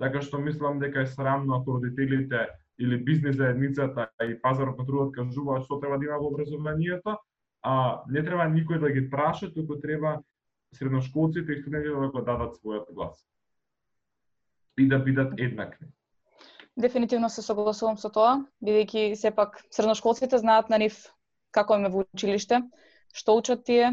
Така 0.00 0.22
што 0.24 0.40
мислам 0.40 0.78
дека 0.80 1.02
е 1.04 1.06
срамно 1.06 1.60
ако 1.60 1.76
родителите 1.76 2.48
или 2.80 2.96
бизнес 2.96 3.36
заедницата 3.36 4.08
и 4.24 4.38
пазарот 4.40 4.78
на 4.78 4.86
трудот 4.86 5.12
кажуваат 5.14 5.66
што 5.68 5.80
треба 5.80 5.98
да 5.98 6.06
има 6.08 6.18
во 6.18 6.30
образованието, 6.32 7.18
а 7.62 8.02
не 8.08 8.22
треба 8.24 8.48
никој 8.48 8.80
да 8.80 8.90
ги 8.90 9.10
праша, 9.10 9.52
туку 9.52 9.76
треба 9.76 10.22
средношколците 10.72 11.52
и 11.52 11.60
студентите 11.60 11.94
да 11.94 12.08
го 12.08 12.22
дадат 12.22 12.56
својот 12.56 12.94
глас. 12.94 13.20
И 14.78 14.88
да 14.88 14.98
бидат 14.98 15.36
еднакви. 15.36 15.86
Дефинитивно 16.76 17.28
се 17.28 17.42
согласувам 17.42 17.98
со 18.00 18.08
тоа, 18.08 18.46
бидејќи 18.64 19.14
сепак 19.20 19.60
средношколците 19.70 20.38
знаат 20.38 20.70
на 20.70 20.78
нив 20.78 20.96
како 21.52 21.76
им 21.76 21.84
е 21.84 21.92
во 21.92 22.06
училиште, 22.06 22.62
што 23.12 23.36
учат 23.36 23.66
тие 23.68 23.92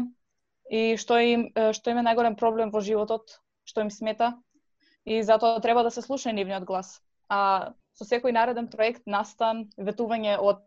и 0.70 0.96
што 0.96 1.18
им 1.20 1.50
што 1.76 1.90
им 1.90 2.00
е 2.00 2.06
најголем 2.08 2.38
проблем 2.40 2.72
во 2.72 2.80
животот, 2.80 3.42
што 3.68 3.84
им 3.84 3.90
смета 3.90 4.38
и 5.08 5.22
затоа 5.22 5.60
треба 5.64 5.82
да 5.82 5.90
се 5.90 6.02
слуша 6.02 6.32
нивниот 6.32 6.66
глас. 6.68 6.98
А 7.28 7.72
со 7.96 8.04
секој 8.04 8.34
нареден 8.36 8.68
проект 8.68 9.06
настан 9.06 9.66
ветување 9.78 10.36
од 10.38 10.62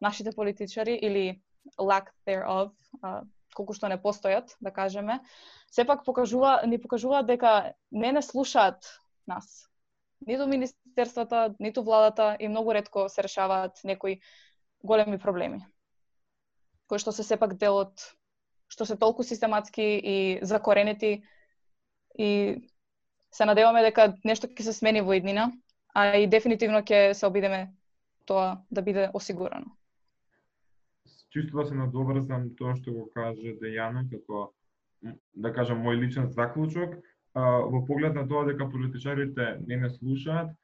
нашите 0.00 0.32
политичари 0.32 0.96
или 0.96 1.42
lack 1.78 2.10
thereof, 2.26 2.72
колку 3.54 3.74
што 3.76 3.88
не 3.92 3.98
постојат, 4.00 4.56
да 4.60 4.72
кажеме, 4.72 5.20
сепак 5.70 6.04
покажува, 6.04 6.62
ни 6.66 6.78
покажува 6.80 7.22
дека 7.22 7.74
не 7.90 8.12
не 8.12 8.22
слушаат 8.22 8.88
нас. 9.26 9.68
Ниту 10.26 10.46
министерствата, 10.46 11.54
ниту 11.58 11.82
владата 11.82 12.36
и 12.40 12.48
многу 12.48 12.72
ретко 12.72 13.08
се 13.08 13.22
решаваат 13.22 13.84
некои 13.84 14.20
големи 14.82 15.18
проблеми 15.18 15.66
кои 16.88 16.98
што 16.98 17.12
се 17.12 17.22
сепак 17.22 17.54
дел 17.60 17.76
од 17.84 18.02
што 18.72 18.84
се 18.88 18.96
толку 19.00 19.24
систематски 19.24 19.84
и 19.84 20.16
закоренети 20.44 21.12
и 22.18 22.30
се 23.32 23.44
надеваме 23.44 23.82
дека 23.82 24.12
нешто 24.24 24.48
ќе 24.48 24.68
се 24.68 24.72
смени 24.72 25.02
во 25.04 25.16
иднина, 25.18 25.50
а 25.94 26.16
и 26.16 26.26
дефинитивно 26.26 26.82
ќе 26.82 27.12
се 27.12 27.26
обидеме 27.26 27.68
тоа 28.26 28.58
да 28.70 28.82
биде 28.82 29.10
осигурано. 29.14 29.74
Чувствува 31.30 31.66
се 31.68 31.74
надоврзам 31.74 32.48
тоа 32.56 32.76
што 32.76 32.92
го 32.92 33.08
каже 33.14 33.56
Дејана 33.60 34.06
како 34.10 34.52
да 35.34 35.52
кажам 35.52 35.84
мој 35.84 36.00
личен 36.00 36.30
заклучок 36.32 36.96
во 37.34 37.84
поглед 37.86 38.14
на 38.14 38.24
тоа 38.28 38.46
дека 38.48 38.70
политичарите 38.70 39.58
не 39.66 39.76
не 39.76 39.90
слушаат 39.90 40.56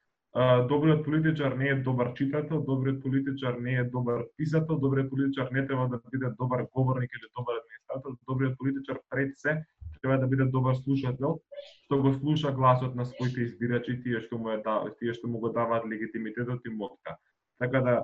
добриот 0.69 1.05
политичар 1.05 1.53
не 1.53 1.69
е 1.69 1.75
добар 1.75 2.15
читател, 2.15 2.61
добриот 2.61 3.03
политичар 3.03 3.55
не 3.55 3.75
е 3.75 3.85
добар 3.85 4.25
писател, 4.37 4.79
добриот 4.79 5.11
политичар 5.11 5.51
не 5.53 5.67
треба 5.67 5.89
да 5.89 6.01
биде 6.11 6.27
добар 6.39 6.67
говорник 6.75 7.11
или 7.13 7.29
добар 7.39 7.55
администратор, 7.63 8.17
добриот 8.29 8.59
политичар 8.59 8.99
пред 9.11 9.39
се 9.39 9.65
треба 10.05 10.19
да 10.21 10.27
биде 10.27 10.45
добар 10.45 10.77
слушател, 10.77 11.39
што 11.85 12.01
го 12.03 12.13
слуша 12.13 12.53
гласот 12.53 12.95
на 12.95 13.07
своите 13.09 13.47
избирачи, 13.49 13.97
тие 14.03 14.21
што 14.21 14.39
му 14.39 14.53
е 14.53 14.59
да, 14.61 14.83
тие 15.01 15.15
што 15.17 15.29
му 15.29 15.41
го 15.41 15.49
даваат 15.49 15.89
легитимитетот 15.89 16.61
да 16.61 16.71
и 16.71 16.75
мотка. 16.75 17.17
Така 17.59 17.81
да 17.81 17.95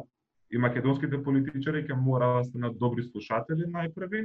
и 0.51 0.59
македонските 0.59 1.21
политичари 1.23 1.85
ќе 1.85 1.95
мора 1.95 2.33
да 2.39 2.45
станат 2.49 2.79
добри 2.79 3.05
слушатели 3.05 3.69
најпрви, 3.69 4.25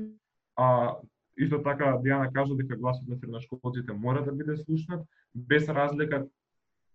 а 0.55 0.95
исто 1.38 1.59
така 1.63 1.99
Диана 2.03 2.32
кажа 2.32 2.55
дека 2.55 2.80
гласот 2.80 3.07
на 3.07 3.17
средношколците 3.17 3.93
мора 3.93 4.23
да 4.23 4.32
биде 4.32 4.57
слушнат, 4.57 5.03
без 5.36 5.67
разлика 5.69 6.26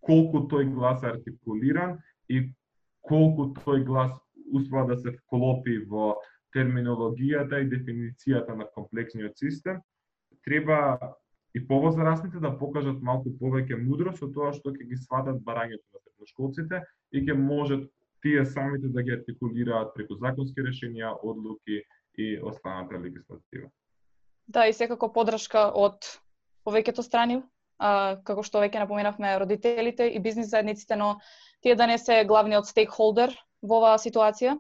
колку 0.01 0.47
тој 0.49 0.73
глас 0.73 1.05
е 1.05 1.13
артикулиран 1.13 1.99
и 2.29 2.49
колку 3.05 3.53
тој 3.53 3.85
глас 3.85 4.17
успеа 4.53 4.87
да 4.89 4.97
се 4.97 5.13
вклопи 5.13 5.79
во 5.85 6.17
терминологијата 6.57 7.61
и 7.63 7.69
дефиницијата 7.71 8.57
на 8.57 8.67
комплексниот 8.75 9.39
систем, 9.39 9.79
треба 10.45 10.99
и 11.55 11.67
повозрастните 11.67 12.39
да 12.39 12.53
покажат 12.59 13.03
малку 13.03 13.33
повеќе 13.41 13.79
мудрост 13.83 14.23
со 14.23 14.29
тоа 14.31 14.53
што 14.55 14.73
ќе 14.75 14.87
ги 14.91 14.97
сватат 14.97 15.41
барањето 15.47 15.83
на 15.93 16.01
средношколците 16.05 16.83
и 17.13 17.25
ќе 17.27 17.35
можат 17.35 17.89
тие 18.23 18.45
самите 18.47 18.89
да 18.89 19.03
ги 19.03 19.17
артикулираат 19.17 19.95
преку 19.95 20.15
законски 20.21 20.63
решенија, 20.63 21.17
одлуки 21.23 21.83
и 22.19 22.39
останата 22.43 23.01
легислатива. 23.01 23.71
Да, 24.47 24.67
и 24.67 24.73
секако 24.73 25.09
подршка 25.13 25.71
од 25.75 26.07
повеќето 26.67 27.03
страни, 27.03 27.41
а, 27.79 28.21
како 28.27 28.43
што 28.47 28.61
веќе 28.63 28.83
напоменавме 28.83 29.39
родителите 29.39 30.11
и 30.11 30.21
бизнис 30.21 30.51
заедниците, 30.51 30.97
но 30.97 31.19
тие 31.63 31.75
да 31.75 31.87
не 31.87 31.99
се 31.99 32.25
главниот 32.25 32.69
стейкхолдер 32.69 33.35
во 33.63 33.81
оваа 33.81 33.99
ситуација. 33.99 34.59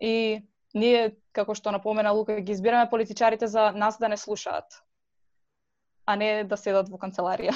И 0.00 0.42
ние, 0.74 1.16
како 1.32 1.54
што 1.54 1.72
напомена 1.72 2.12
Лука, 2.12 2.40
ги 2.40 2.52
избираме 2.52 2.90
политичарите 2.90 3.46
за 3.46 3.72
нас 3.72 3.98
да 3.98 4.08
не 4.08 4.16
слушаат, 4.16 4.82
а 6.06 6.16
не 6.16 6.44
да 6.44 6.56
седат 6.56 6.88
во 6.88 6.98
канцеларија. 6.98 7.54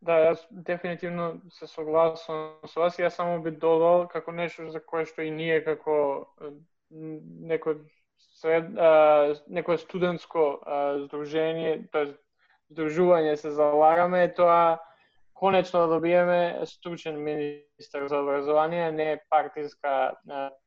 Да, 0.00 0.16
јас 0.16 0.46
дефинитивно 0.50 1.42
се 1.52 1.66
согласувам 1.68 2.68
со 2.72 2.80
вас. 2.80 2.96
Јас 2.96 3.18
само 3.20 3.42
би 3.44 3.50
додал 3.52 4.06
како 4.08 4.32
нешто 4.32 4.70
за 4.72 4.80
кое 4.80 5.04
што 5.04 5.20
и 5.22 5.30
ние 5.30 5.60
како 5.60 6.24
некој 6.90 7.82
сред, 8.40 8.70
а, 8.80 9.36
некој 9.52 9.76
студентско 9.76 10.44
а, 10.64 10.78
здружение, 11.04 11.82
тоа 11.92 12.08
здружување 12.72 13.36
се 13.36 13.52
залагаме 13.52 14.24
тоа 14.32 14.80
конечно 15.40 15.80
да 15.80 15.88
добиеме 15.88 16.60
стручен 16.64 17.22
министер 17.22 18.06
за 18.06 18.20
образование, 18.20 18.92
не 18.92 19.20
партиска, 19.30 20.12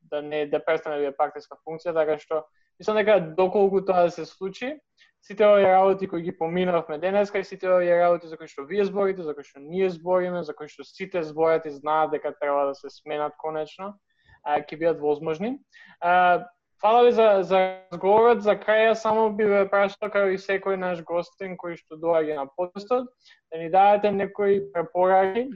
да 0.02 0.22
не 0.22 0.46
да 0.46 0.64
престане 0.64 0.96
да 0.96 1.02
биде 1.02 1.16
партиска 1.16 1.56
функција, 1.62 1.94
така 1.94 2.18
што 2.18 2.42
мислам 2.80 2.98
дека 2.98 3.20
доколку 3.38 3.84
тоа 3.86 4.08
да 4.08 4.10
се 4.10 4.26
случи, 4.26 4.74
сите 5.22 5.46
овие 5.46 5.70
работи 5.72 6.08
кои 6.08 6.22
ги 6.22 6.38
поминавме 6.38 6.98
денеска 6.98 7.38
и 7.38 7.44
сите 7.44 7.70
овие 7.70 8.00
работи 8.02 8.26
за 8.26 8.36
кои 8.36 8.50
што 8.50 8.66
вие 8.66 8.84
зборите, 8.84 9.22
за 9.22 9.34
кои 9.34 9.46
што 9.46 9.62
ние 9.62 9.90
збориме, 9.90 10.42
за 10.42 10.54
кои 10.54 10.68
што 10.68 10.84
сите 10.84 11.22
зборат 11.22 11.66
и 11.66 11.70
знаат 11.70 12.10
дека 12.10 12.34
треба 12.34 12.66
да 12.66 12.74
се 12.74 12.90
сменат 12.90 13.38
конечно, 13.38 13.94
а, 14.42 14.60
ќе 14.60 14.76
бидат 14.76 15.00
возможни. 15.00 15.58
А, 16.00 16.44
Фала 16.80 17.04
ви 17.04 17.12
за, 17.12 17.38
за 17.42 17.58
разговорот, 17.92 18.42
за 18.42 18.56
краја 18.60 18.94
само 18.94 19.30
би 19.32 19.44
ве 19.48 19.62
прашал 19.70 20.10
како 20.10 20.32
и 20.34 20.40
секој 20.40 20.76
наш 20.76 21.02
гостин 21.06 21.56
кој 21.56 21.78
што 21.80 21.96
доаѓа 21.96 22.36
на 22.40 22.46
подкастот, 22.46 23.08
да 23.50 23.58
ни 23.58 23.70
дадете 23.70 24.12
некои 24.12 24.60
препораки, 24.72 25.46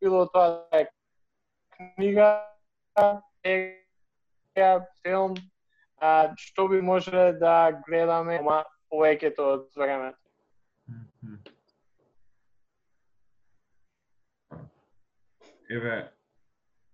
било 0.00 0.26
тоа 0.30 0.62
да 0.70 0.82
е 0.84 0.88
книга, 1.74 2.28
серија, 3.42 4.72
филм, 5.02 5.34
а, 5.98 6.30
што 6.38 6.68
би 6.68 6.80
можеле 6.80 7.32
да 7.40 7.72
гледаме 7.86 8.40
повеќето 8.92 9.48
од 9.56 9.68
времето. 9.76 10.18
Еве, 15.72 16.12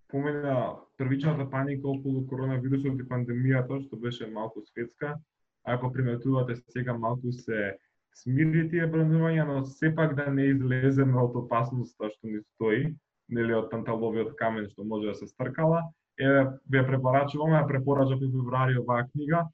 помена 0.08 0.76
првичната 0.96 1.50
паника 1.50 1.88
околу 1.88 2.24
коронавирусот 2.26 3.00
и 3.00 3.08
пандемијата, 3.08 3.80
што 3.86 3.96
беше 3.96 4.30
малку 4.32 4.62
светска, 4.70 5.18
ако 5.64 5.92
приметувате 5.92 6.56
сега 6.72 6.96
малку 6.98 7.32
се 7.32 7.76
смири 8.16 8.68
тие 8.70 8.88
бранувања, 8.88 9.44
но 9.46 9.64
сепак 9.64 10.14
да 10.16 10.30
не 10.32 10.48
излеземе 10.54 11.20
од 11.20 11.36
опасноста 11.36 12.10
што 12.14 12.32
ни 12.32 12.40
стои, 12.54 12.94
нели 13.28 13.54
од 13.54 13.70
танталовиот 13.70 14.34
камен 14.40 14.68
што 14.72 14.84
може 14.84 15.12
да 15.12 15.14
се 15.14 15.28
стркала, 15.28 15.84
е 16.18 16.48
ве 16.72 16.82
препорачуваме, 16.86 17.60
ја 17.60 17.68
препорачав 17.68 18.18
во 18.22 18.32
февруари 18.32 18.78
оваа 18.80 19.06
книга, 19.12 19.44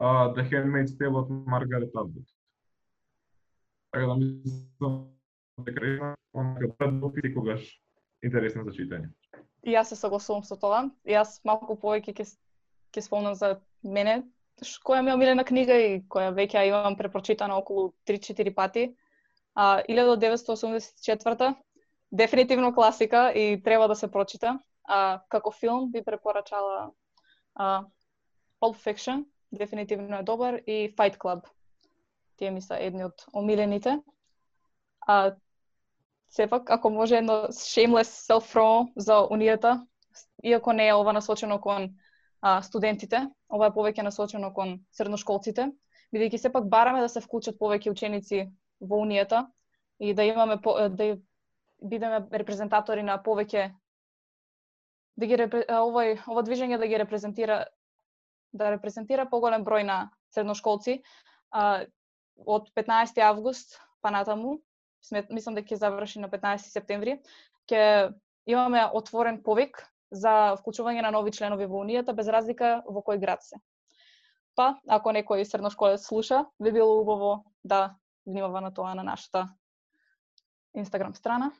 uh, 0.00 0.30
The 0.36 0.44
Handmaid's 0.50 0.94
Tale 0.98 1.18
од 1.18 1.30
Маргарет 1.46 1.96
Атвуд. 1.96 2.28
Така 3.92 4.06
да 4.06 4.16
мислам 4.16 5.08
дека 5.64 5.86
е 5.86 6.14
онака 6.32 6.68
пред 6.78 7.24
секогаш 7.24 7.80
интересна 8.22 8.64
за 8.64 8.70
читање. 8.70 9.10
И 9.62 9.74
јас 9.74 9.92
се 9.92 9.96
согласувам 9.96 10.44
со 10.44 10.56
тоа. 10.56 10.88
Јас 11.06 11.40
малку 11.44 11.76
повеќе 11.78 12.14
ќе 12.18 12.26
ќе 12.92 13.02
спомнам 13.02 13.34
за 13.34 13.60
мене, 13.82 14.22
која 14.84 15.02
ми 15.02 15.10
е 15.10 15.14
омилена 15.14 15.44
книга 15.44 15.74
и 15.74 16.02
која 16.08 16.32
веќе 16.34 16.60
ја 16.60 16.68
имам 16.68 16.96
препрочитана 16.96 17.56
околу 17.56 17.92
3-4 18.06 18.54
пати. 18.54 18.94
А, 19.54 19.82
1984 19.88 21.54
дефинитивно 22.12 22.74
класика 22.74 23.32
и 23.34 23.62
треба 23.62 23.88
да 23.88 23.96
се 23.96 24.10
прочита. 24.10 24.58
А, 24.84 25.22
како 25.28 25.50
филм 25.50 25.90
би 25.92 26.02
препорачала 26.02 26.90
а, 27.54 27.84
Pulp 28.60 28.76
Fiction, 28.76 29.24
дефинитивно 29.52 30.18
е 30.18 30.22
добар, 30.22 30.54
и 30.66 30.94
Fight 30.96 31.16
Club. 31.16 31.46
Тие 32.36 32.50
ми 32.50 32.62
се 32.62 32.76
едни 32.80 33.04
од 33.04 33.26
омилените. 33.32 34.00
А, 35.06 35.34
сепак, 36.32 36.70
ако 36.70 36.90
може 36.90 37.16
едно 37.16 37.32
shameless 37.52 38.10
self 38.28 38.92
за 38.96 39.20
унијата, 39.28 39.86
иако 40.44 40.72
не 40.72 40.88
е 40.88 40.94
ова 40.94 41.12
насочено 41.12 41.60
кон 41.60 41.90
а, 42.40 42.62
студентите, 42.62 43.28
ова 43.48 43.68
е 43.68 43.74
повеќе 43.76 44.02
насочено 44.02 44.52
кон 44.54 44.80
средношколците, 44.92 45.68
бидејќи 46.12 46.36
сепак 46.36 46.68
бараме 46.68 47.00
да 47.00 47.08
се 47.08 47.20
вклучат 47.20 47.58
повеќе 47.60 47.92
ученици 47.92 48.48
во 48.80 49.02
унијата 49.04 49.46
и 50.00 50.14
да 50.14 50.24
имаме 50.24 50.56
по, 50.60 50.88
да 50.88 51.16
бидеме 51.82 52.24
репрезентатори 52.32 53.02
на 53.02 53.18
повеќе 53.22 53.68
да 55.16 55.26
ги 55.26 55.36
овој 55.36 56.16
ова 56.26 56.42
движење 56.42 56.78
да 56.80 56.88
ги 56.88 56.98
репрезентира 56.98 57.64
да 58.52 58.70
репрезентира 58.72 59.28
поголем 59.28 59.64
број 59.64 59.84
на 59.84 60.10
средношколци 60.32 61.02
а, 61.50 61.84
од 62.36 62.68
15 62.76 63.20
август 63.20 63.80
па 64.00 64.10
натаму 64.10 64.60
смет, 65.02 65.30
мислам 65.30 65.56
дека 65.58 65.74
ќе 65.74 65.80
заврши 65.82 66.22
на 66.22 66.30
15 66.32 66.72
септември, 66.72 67.18
ќе 67.70 68.12
имаме 68.46 68.84
отворен 68.92 69.42
повик 69.42 69.82
за 70.12 70.54
вклучување 70.60 71.02
на 71.02 71.10
нови 71.14 71.32
членови 71.32 71.66
во 71.66 71.82
Унијата, 71.84 72.14
без 72.14 72.28
разлика 72.28 72.80
во 72.86 73.02
кој 73.04 73.20
град 73.22 73.44
се. 73.44 73.60
Па, 74.56 74.74
ако 74.88 75.14
некој 75.16 75.46
средношколец 75.48 76.04
слуша, 76.04 76.44
би 76.60 76.72
било 76.72 77.00
убаво 77.00 77.44
да 77.64 77.96
внимава 78.26 78.60
на 78.60 78.72
тоа 78.74 78.94
на 78.94 79.02
нашата 79.02 79.48
Инстаграм 80.74 81.14
страна. 81.14 81.52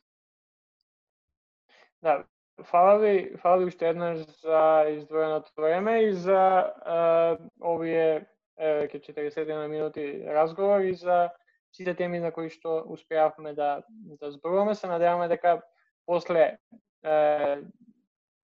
Да, 2.02 2.24
фала 2.64 2.98
ви, 2.98 3.36
фала 3.36 3.58
ви 3.58 3.64
уште 3.64 3.88
еднаш 3.88 4.18
за 4.40 4.84
издвоеното 4.88 5.52
време 5.56 6.00
и 6.02 6.12
за 6.12 6.72
е, 6.86 7.38
овие 7.64 8.26
е, 8.58 8.88
40 8.88 9.66
минути 9.66 10.24
разговор 10.26 10.80
и 10.80 10.94
за 10.94 11.30
сите 11.72 11.94
теми 11.94 12.20
на 12.20 12.32
кои 12.32 12.50
што 12.50 12.82
успеавме 12.86 13.54
да 13.54 13.82
да 14.20 14.30
зборуваме, 14.30 14.74
се 14.74 14.86
надеваме 14.86 15.28
дека 15.28 15.62
после 16.06 16.58
е, 17.04 17.58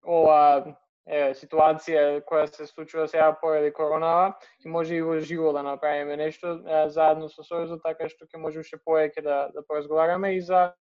ова 0.04 0.76
е, 1.06 1.34
ситуација 1.34 2.22
која 2.28 2.46
се 2.52 2.66
случува 2.66 3.08
сега 3.08 3.32
поради 3.40 3.72
коронава, 3.72 4.32
ќе 4.62 4.72
може 4.72 4.96
и 4.96 5.02
во 5.02 5.18
живо 5.20 5.52
да 5.52 5.62
направиме 5.62 6.16
нешто 6.16 6.58
е, 6.60 6.88
заедно 6.88 7.28
со 7.28 7.44
Сојузот, 7.44 7.82
така 7.84 8.08
што 8.08 8.28
ќе 8.28 8.40
може 8.40 8.64
уште 8.64 8.80
повеќе 8.84 9.24
да 9.24 9.38
да 9.54 9.64
поразговараме 9.66 10.34
и 10.36 10.40
за 10.40 10.72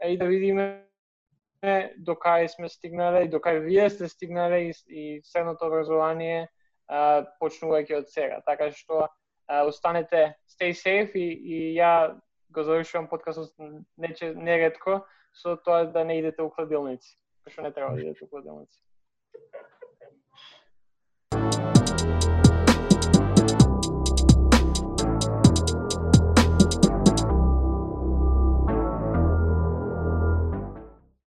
е, 0.00 0.12
и 0.14 0.18
да 0.18 0.26
видиме 0.26 0.86
до 1.96 2.12
кај 2.12 2.46
сме 2.48 2.68
стигнале 2.68 3.24
и 3.24 3.28
до 3.28 3.38
кај 3.38 3.62
вие 3.64 3.88
сте 3.90 4.08
стигнале 4.08 4.68
и, 4.68 4.72
и 4.88 5.20
средното 5.24 5.66
образование 5.66 6.48
почнувајќи 7.40 7.96
од 7.98 8.10
сега. 8.12 8.40
Така 8.44 8.70
што 8.70 9.08
останете 9.48 10.36
stay 10.48 10.72
safe 10.72 11.12
и, 11.14 11.32
и 11.32 11.76
ја 11.78 12.20
го 12.50 12.62
завршувам 12.62 13.08
подкастот 13.08 13.52
нече 13.96 14.34
неретко 14.34 15.06
со 15.32 15.56
тоа 15.56 15.84
да 15.84 16.04
не 16.04 16.20
идете 16.20 16.42
у 16.42 16.50
хладилници, 16.50 17.16
што 17.48 17.62
не 17.62 17.72
треба 17.72 17.94
да 17.94 18.02
идете 18.02 18.24
у 18.24 18.28
хладилници. 18.28 18.78